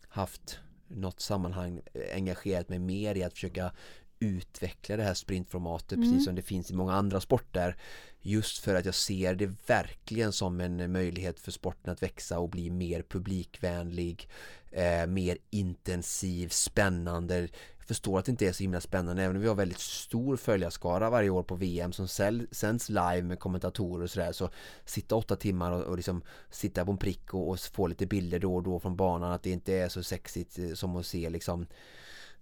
[0.10, 0.60] haft
[0.90, 1.82] något sammanhang
[2.14, 3.72] engagerat mig mer i att försöka
[4.20, 6.10] utveckla det här sprintformatet mm.
[6.10, 7.76] precis som det finns i många andra sporter
[8.22, 12.50] just för att jag ser det verkligen som en möjlighet för sporten att växa och
[12.50, 14.30] bli mer publikvänlig
[14.72, 17.48] eh, mer intensiv, spännande
[17.90, 21.10] förstår att det inte är så himla spännande även om vi har väldigt stor följarskara
[21.10, 22.08] varje år på VM som
[22.52, 24.50] sänds live med kommentatorer och sådär så
[24.86, 28.40] sitta åtta timmar och, och liksom sitta på en prick och, och, få lite bilder
[28.40, 31.30] då och då från banan att det inte är så sexigt eh, som att se
[31.30, 31.68] liksom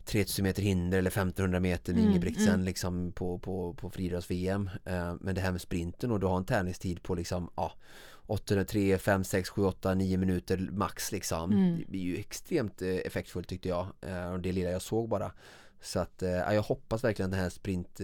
[0.06, 2.66] 3000 meter hinder eller 1500 meter med mm, Ingebrigtsen mm.
[2.66, 6.46] liksom på, på, på friidrotts-VM eh, men det här med sprinten och du har en
[6.46, 7.74] tävlingstid på liksom ja
[8.28, 11.52] 803, 5, 6, 7, 8, 9 minuter max liksom.
[11.52, 11.84] Mm.
[11.88, 13.88] Det är ju extremt eh, effektfullt tyckte jag.
[14.02, 15.32] Eh, och det lilla jag såg bara.
[15.82, 18.02] Så att eh, jag hoppas verkligen att den här sprint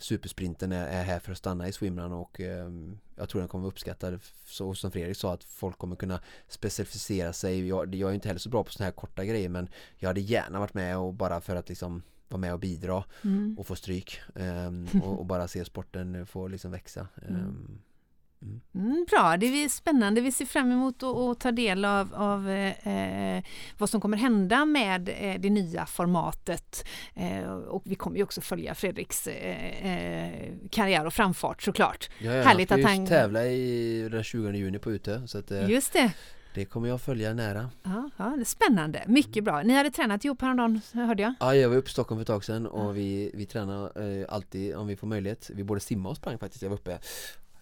[0.00, 2.40] Supersprinten är här för att stanna i swimrun och
[3.16, 7.32] jag tror den kommer vara uppskattad så som Fredrik sa att folk kommer kunna specificera
[7.32, 9.68] sig jag, jag är inte heller så bra på sådana här korta grejer men
[9.98, 13.58] jag hade gärna varit med och bara för att liksom vara med och bidra mm.
[13.58, 17.78] och få stryk um, och, och, bara se sporten få liksom växa Mm,
[19.10, 20.20] bra, det är spännande.
[20.20, 23.44] Vi ser fram emot att, ta del av, av eh,
[23.78, 26.84] vad som kommer hända med eh, det nya formatet.
[27.14, 32.10] Eh, och vi kommer ju också följa Fredriks eh, eh, karriär och framfart såklart.
[32.18, 35.28] Ja, ja, Härligt att han tävla i den 20 juni på Ute.
[35.28, 36.12] Så att, eh, just det.
[36.54, 37.70] Det kommer jag följa nära.
[37.82, 39.04] Ja, ja, det är spännande.
[39.06, 39.62] Mycket bra.
[39.62, 41.34] Ni hade tränat ihop häromdagen, hörde jag?
[41.40, 44.26] Ja, jag var uppe i Stockholm för ett tag sedan och vi, vi tränar eh,
[44.28, 45.50] alltid om vi får möjlighet.
[45.54, 46.62] Vi både simmar och sprang faktiskt.
[46.62, 46.98] Jag var uppe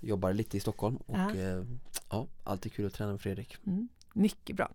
[0.01, 1.63] jobbar lite i Stockholm och ja, eh,
[2.11, 3.57] ja alltid kul att träna med Fredrik.
[3.67, 3.89] Mm.
[4.13, 4.71] Mycket bra.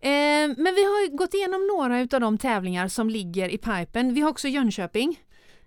[0.00, 4.14] Eh, men vi har gått igenom några av de tävlingar som ligger i pipen.
[4.14, 5.20] Vi har också Jönköping.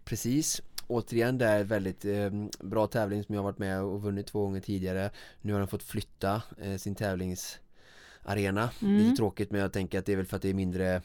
[0.04, 0.62] Precis.
[0.88, 2.30] Återigen det är väldigt eh,
[2.60, 5.10] bra tävling som jag varit med och vunnit två gånger tidigare.
[5.42, 8.70] Nu har den fått flytta eh, sin tävlingsarena.
[8.82, 8.98] Mm.
[8.98, 11.02] Lite tråkigt men jag tänker att det är väl för att det är mindre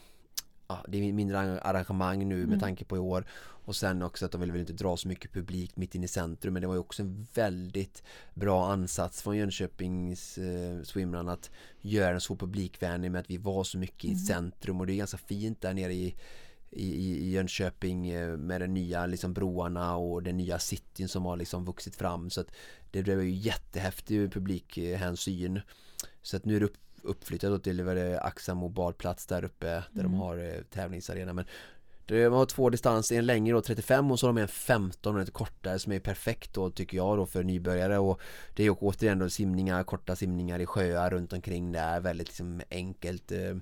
[0.69, 2.59] ja, det är mindre arrangemang nu med mm.
[2.59, 3.25] tanke på i år
[3.69, 6.07] och sen också att de vill väl inte dra så mycket publik mitt inne i
[6.07, 11.51] centrum men det var ju också en väldigt bra ansats från Jönköpings eh, swimrun att
[11.81, 14.15] göra den så publikvänlig med att vi var så mycket mm.
[14.15, 16.15] i centrum och det är ganska fint där nere i
[16.71, 21.37] i, i Jönköping eh, med de nya liksom broarna och den nya cityn som har
[21.37, 22.51] liksom vuxit fram så att
[22.91, 25.61] det blev ju jättehäftig publikhänsyn
[26.21, 30.11] så att nu är det upp uppflyttat till Axamo badplats där uppe där mm.
[30.11, 31.45] de har eh, tävlingsarena men
[32.09, 35.19] de har två distanser, en längre då 35 och så har de en 15 och
[35.19, 37.97] lite kortare som är perfekt då tycker jag då för nybörjare.
[37.97, 38.21] Och
[38.55, 43.31] det är återigen då simningar, korta simningar i sjöar runt omkring där väldigt liksom enkelt
[43.31, 43.55] eh,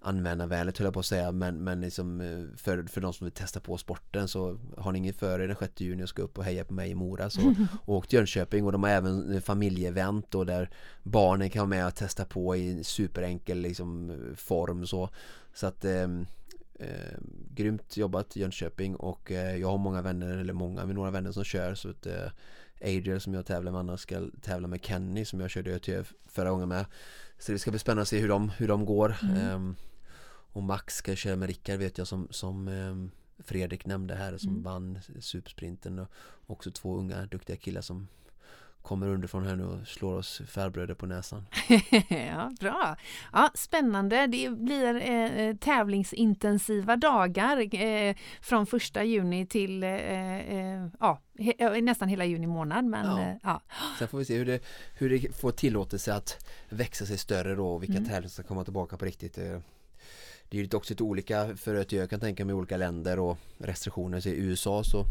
[0.00, 1.32] användarvänligt höll jag på att säga.
[1.32, 4.98] Men, men liksom eh, för, för de som vill testa på sporten så har ni
[4.98, 7.30] inget för er den 6 juni och ska upp och heja på mig i Mora.
[7.30, 7.54] Så
[7.86, 10.70] åk till Jönköping och de har även familjeevent då där
[11.02, 15.10] barnen kan vara med och testa på i superenkel liksom form så.
[15.54, 16.08] Så att eh,
[16.78, 17.18] eh,
[17.54, 21.44] grymt jobbat Jönköping och eh, jag har många vänner eller många med några vänner som
[21.44, 22.30] kör så att eh,
[22.80, 26.50] Adriel som jag tävlar med annars ska tävla med Kenny som jag körde ÖTF förra
[26.50, 26.86] gången med
[27.38, 29.54] så det ska bli spännande att se hur de, hur de går mm.
[29.54, 29.76] um,
[30.52, 34.50] Och Max ska köra med Rickard vet jag som, som um, Fredrik nämnde här som
[34.50, 34.62] mm.
[34.62, 36.10] vann supersprinten och
[36.46, 38.08] också två unga duktiga killar som
[38.86, 41.46] kommer underifrån här nu och slår oss farbröder på näsan.
[42.08, 42.96] ja, bra!
[43.32, 44.26] Ja, spännande!
[44.26, 52.08] Det blir eh, tävlingsintensiva dagar eh, från första juni till eh, eh ja, he, nästan
[52.08, 52.84] hela juni månad.
[52.84, 53.20] Men, ja.
[53.20, 53.62] Eh, ja.
[53.98, 54.64] Sen får vi se hur det,
[54.98, 58.04] hur det får tillåtelse att växa sig större då och vilka mm.
[58.04, 59.38] tävlingar som ska komma tillbaka på riktigt.
[59.38, 59.58] Eh,
[60.48, 63.38] det är ju också lite olika för att jag kan tänka mig olika länder och
[63.58, 64.20] restriktioner.
[64.20, 65.04] Så I USA så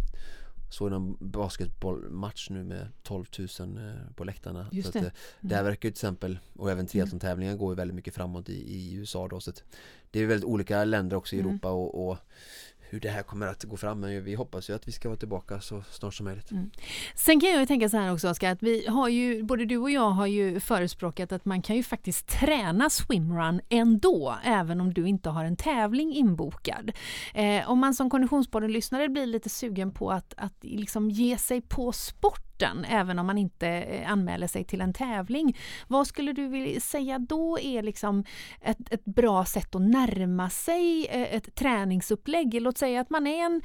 [0.69, 3.25] såg någon basketbollmatch nu med 12
[3.59, 4.67] 000 eh, på läktarna.
[4.71, 4.99] Just det.
[4.99, 5.11] Att, eh,
[5.41, 8.75] det här verkar ju till exempel, och även triathlon-tävlingar går ju väldigt mycket framåt i,
[8.75, 9.39] i USA då.
[9.39, 9.51] Så
[10.11, 11.49] det är väldigt olika länder också i Mm.
[11.51, 12.17] Europa och, och
[12.95, 13.99] hur det här kommer att gå fram.
[13.99, 16.51] Men vi hoppas ju att vi ska vara tillbaka så snart som möjligt.
[16.51, 16.71] Mm.
[17.15, 19.77] Sen kan jag ju tänka så här också Oskar, att vi har ju, både du
[19.77, 24.93] och jag har ju förespråkat att man kan ju faktiskt träna swimrun ändå, även om
[24.93, 26.91] du inte har en tävling inbokad.
[27.33, 31.91] Eh, om man som Konditionspodden-lyssnare blir lite sugen på att, att liksom ge sig på
[31.91, 35.57] sport sporten, även om man inte eh, anmäler sig till en tävling.
[35.87, 38.23] Vad skulle du vilja säga då är liksom
[38.61, 42.61] ett, ett bra sätt att närma sig eh, ett träningsupplägg?
[42.61, 43.61] Låt säga att man är en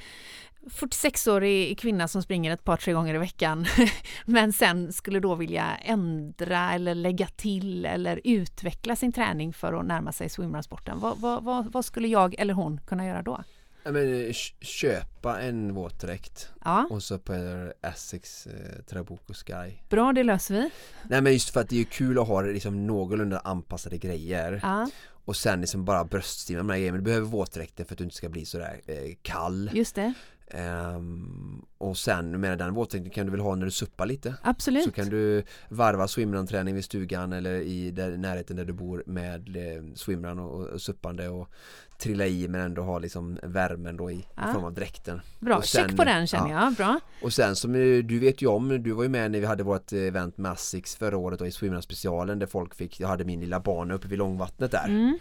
[0.65, 3.65] 46-årig kvinna som springer ett par, tre gånger i veckan
[4.25, 9.85] men sen skulle då vilja ändra eller lägga till eller utveckla sin träning för att
[9.85, 10.99] närma sig swimrunsporten.
[10.99, 13.43] Vad, vad, vad, vad skulle jag eller hon kunna göra då?
[13.83, 17.33] Ja, men, eh, köpa en våtdräkt Ja, och så på
[17.81, 19.73] Essex eh, Trabuco Sky.
[19.89, 20.69] bra, det löser vi.
[21.09, 24.89] Nej men just för att det är kul att ha liksom någorlunda anpassade grejer Ja,
[25.25, 26.95] och sen liksom bara bröststimma med de här grejerna.
[26.95, 29.69] Men du behöver våtdräkten för att du inte ska bli sådär eh, kall.
[29.73, 30.13] just det.
[30.47, 34.35] Ehm, och sen, menar den våtdräkten kan du väl ha när du suppar lite?
[34.41, 34.83] Absolut.
[34.83, 39.55] Så kan du varva swimrun-träning vid stugan eller i där, närheten där du bor med
[39.55, 41.49] eh, swimrun och, och suppande och
[41.97, 44.53] trilla i men ändå ha liksom värmen då i, Ja.
[44.53, 45.21] form av dräkten.
[45.39, 46.63] Bra, sen- check på den känner ja.
[46.63, 46.73] jag.
[46.73, 46.99] Bra.
[47.23, 49.63] Och sen som eh, du vet ju om, du var ju med när vi hade
[49.63, 53.39] vårt event Massix förra året då i swimrun specialen där folk fick, jag hade min
[53.39, 54.85] lilla bana uppe vid långvattnet där.
[54.87, 55.17] Mm.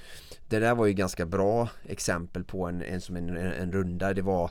[0.49, 4.15] Det där var ju ganska bra exempel på en, en, som en, en, en runda.
[4.15, 4.51] Det var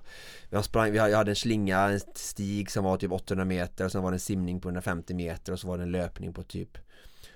[0.49, 4.01] jag, sprang, jag hade en slinga, en stig som var typ 800 meter och sen
[4.03, 6.77] var det en simning på 150 meter och så var det en löpning på typ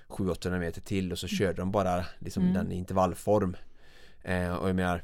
[0.08, 2.54] 700-800 meter till och så körde de bara liksom Mm.
[2.54, 3.56] den i intervallform.
[4.22, 5.02] Eh, och jag menar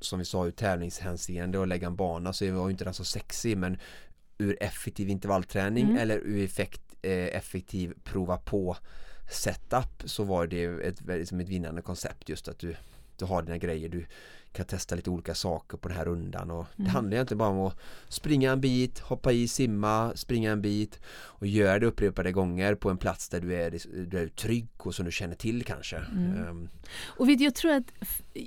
[0.00, 3.04] som vi sa ur tävlingshänseende och lägga en bana så var ju inte den så
[3.04, 3.78] sexig men
[4.38, 5.96] ur effektiv intervallträning Mm.
[5.96, 8.76] eller ur effekt, eh, effektiv prova på
[9.32, 12.76] setup så var det ett, liksom ett vinnande koncept just att du,
[13.20, 14.06] du har dina grejer du
[14.52, 16.92] kan testa lite olika saker på den här rundan och det Mm.
[16.94, 17.78] handlar egentligen bara om att
[18.08, 22.90] springa en bit, hoppa i, simma, springa en bit och göra det upprepade gånger på
[22.90, 25.96] en plats där du är, du är trygg och som du känner till kanske.
[25.96, 26.48] Mm.
[26.48, 26.68] Ehm,
[27.18, 27.84] Och vet, jag tror att...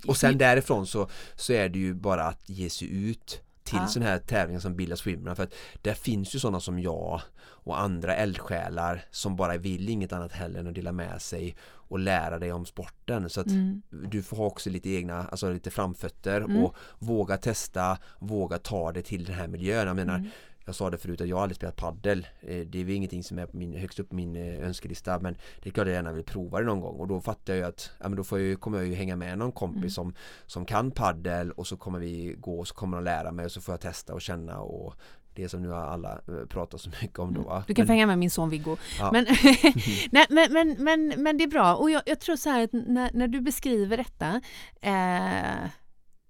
[0.08, 3.88] och sen därifrån så, så är det ju bara att ge sig ut till Ja.
[3.88, 7.80] sådana här tävlingar som Billa Swimrun för att där finns ju sådana som jag och
[7.80, 12.40] andra eldsjälar som bara vill inget annat heller än att dela med sig och lära
[12.40, 13.82] dig om sporten så att Mm.
[13.90, 16.64] du får ha också lite egna, alltså lite framfötter Mm.
[16.64, 19.88] och våga testa, våga ta det till den här miljön.
[19.88, 20.30] Jag menar, Mm.
[20.66, 22.28] Jag sa det förut att jag har aldrig spelat paddel.
[22.42, 25.20] Eh, Det är väl ingenting som är på min, högst upp på min eh, önskelista
[25.20, 27.58] men det är klart jag gärna vill prova det någon gång och då fattar jag
[27.58, 29.90] ju att ja, men då får jag kommer jag ju hänga med någon kompis Mm.
[29.90, 30.14] som,
[30.46, 33.52] som kan paddel och så kommer vi gå och så kommer de lära mig och
[33.52, 34.94] så får jag testa och känna och
[35.36, 37.54] det som nu har alla eh, pratat så mycket om då va?
[37.56, 37.64] Mm.
[37.68, 38.78] Du kan få Men- hänga med min son Viggo.
[39.00, 39.10] Ja.
[39.12, 39.26] Men,
[40.12, 41.76] nej, men, men, men, men det är bra.
[41.76, 44.42] Och jag, jag tror så här att när, när du beskriver detta
[44.82, 45.70] eh,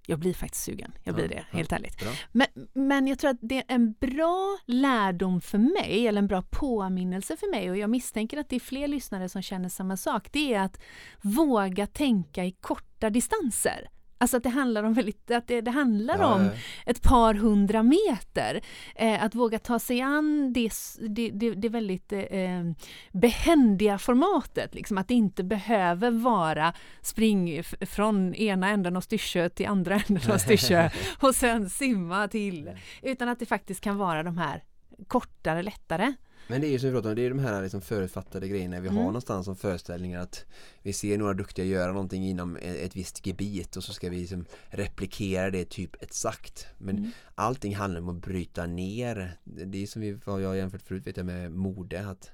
[0.06, 1.58] jag blir faktiskt sugen, jag blir Ja, det, ja.
[1.58, 2.00] helt ärligt.
[2.00, 2.12] Bra.
[2.32, 6.42] Men, men jag tror att det är en bra lärdom för mig, eller en bra
[6.42, 10.28] påminnelse för mig, och jag misstänker att det är fler lyssnare som känner samma sak,
[10.32, 10.82] det är att
[11.22, 13.90] våga tänka i korta distanser.
[14.24, 16.52] Alltså att det handlar om, väldigt, att det, det handlar Ja, om ja.
[16.86, 18.62] ett par hundra meter.
[18.96, 20.72] Eh, att våga ta sig an det,
[21.10, 22.64] det, det, det väldigt eh,
[23.12, 24.76] behändiga formatet.
[24.76, 30.32] Liksom, att det inte behöver vara spring från ena änden av Styrsö till andra änden
[30.32, 30.90] av Styrsö
[31.20, 32.72] och sen simma till.
[33.02, 34.64] Utan att det faktiskt kan vara de här
[35.08, 36.14] kortare, lättare.
[36.48, 38.80] Men det är ju som vi pratade om, det är de här liksom förutfattade grejerna
[38.80, 39.06] vi har Mm.
[39.06, 40.46] någonstans som föreställningar att
[40.82, 44.20] vi ser några duktiga göra någonting inom e- ett visst gebit och så ska vi
[44.20, 46.66] liksom replikera det typ exakt.
[46.78, 47.12] Men Mm.
[47.36, 49.38] allting handlar om att bryta ner.
[49.44, 52.32] Det är som vi, vad jag har jämfört förut vet jag med mode att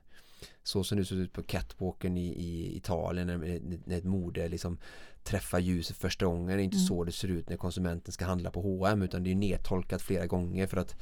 [0.64, 3.38] så som det ser ut på catwalken i, i Italien när,
[3.86, 4.78] när ett mode liksom
[5.24, 6.48] träffar ljuset första gången.
[6.48, 6.88] Det är inte Mm.
[6.88, 10.28] så det ser ut när konsumenten ska handla på H&M utan det är nedtolkat flera
[10.28, 10.96] gånger för att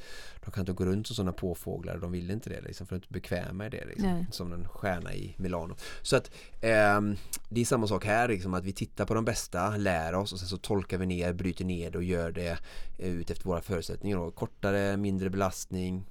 [0.44, 3.02] de kan inte gå runt som sådana påfåglar de vill inte det liksom för att
[3.02, 5.76] de är inte bekväma i det liksom, som en stjärna i Milano.
[6.02, 7.16] Så att ehm,
[7.48, 10.38] det är samma sak här liksom att vi tittar på de bästa, lär oss och
[10.38, 12.58] sen så tolkar vi ner, bryter ner det och gör det
[12.98, 14.16] eh, ut efter våra förutsättningar.
[14.16, 14.30] Då.
[14.30, 16.04] Kortare, mindre belastning,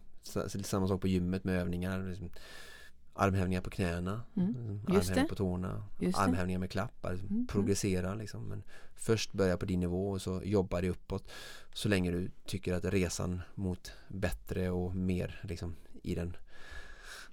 [0.64, 2.10] samma sak på gymmet med övningar.
[2.10, 2.30] Liksom,
[3.18, 4.49] armhävningar på knäna, Mm.
[4.56, 4.80] mm.
[4.88, 5.30] Armhävningar det.
[5.30, 6.23] på tårna, Just det.
[6.23, 7.11] armhävningar med klappar.
[7.11, 7.48] Liksom, Mm, mm.
[7.48, 8.44] Progressera liksom.
[8.44, 8.64] Men
[8.95, 11.30] först börja på din nivå och så jobbar dig uppåt
[11.73, 16.38] så länge du tycker att resan mot bättre och mer liksom, i den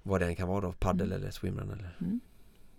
[0.03, 1.21] vad det än kan vara då, paddel Mm.
[1.21, 1.97] eller swimrun eller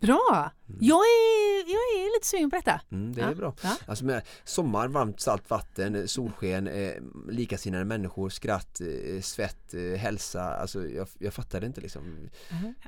[0.01, 0.51] Bra!
[0.69, 0.79] Mm.
[0.81, 2.81] Jag, är, jag är lite sugen på detta.
[2.93, 3.55] Mm, det är Ja, bra.
[3.63, 3.77] ja.
[3.87, 6.93] Alltså med sommar, varmt salt vatten, solsken, eh,
[7.29, 10.43] likasinnade människor, skratt, eh, svett, eh, hälsa.
[10.43, 12.29] Alltså jag, jag fattar det inte liksom.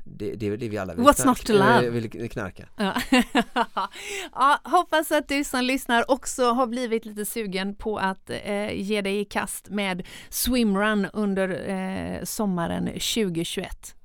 [0.03, 1.85] Det, det är väl det vi alla vill, What's not to love?
[1.85, 2.69] eh, vill knarka.
[2.75, 2.95] Ja.
[4.33, 9.01] ja, hoppas att du som lyssnar också har blivit lite sugen på att eh, ge
[9.01, 13.95] dig i kast med swimrun under eh, sommaren 2021.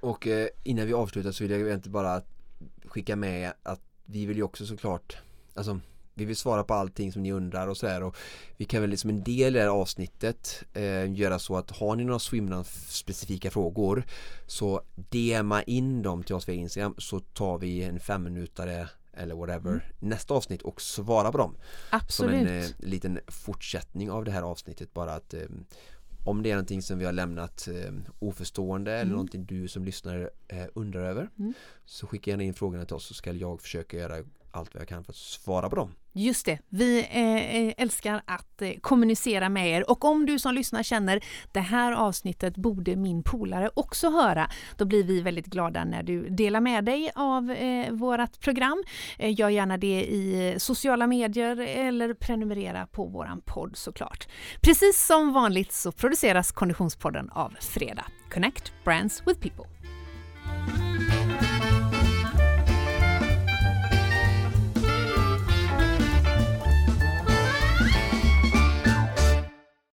[0.00, 2.22] Och eh, innan vi avslutar så vill jag egentligen bara
[2.84, 5.16] skicka med att vi vill ju också såklart
[5.54, 5.80] Alltså
[6.14, 8.16] vi vill svara på allting som ni undrar och sådär och
[8.56, 11.96] vi kan väl liksom en del i det här avsnittet eh, göra så att har
[11.96, 14.04] ni några swimrun specifika frågor
[14.46, 19.92] så DMa in dem till oss via Instagram så tar vi en femminutare eller whatever
[19.98, 21.54] nästa avsnitt och svara på dem.
[21.54, 22.34] Som Absolut.
[22.34, 25.40] en eh, liten fortsättning av det här avsnittet bara att eh,
[26.24, 30.30] om det är någonting som vi har lämnat eh, oförstående eller någonting du som lyssnar
[30.48, 31.52] eh, undrar över Mm.
[31.84, 34.16] så skicka gärna in frågorna till oss så ska jag försöka göra
[34.52, 35.94] allt vad jag kan för att svara på dem.
[36.14, 40.54] Just det, vi eh, eh, älskar att eh, kommunicera med er och om du som
[40.54, 45.84] lyssnar känner det här avsnittet borde min polare också höra, då blir vi väldigt glada
[45.84, 48.82] när du delar med dig av eh, vårt program.
[49.18, 54.28] Gör gärna det i sociala medier eller prenumerera på våran podd såklart.
[54.60, 58.04] Precis som vanligt så produceras Konditionspodden av Fredag.
[58.30, 59.71] Connect Brands with People.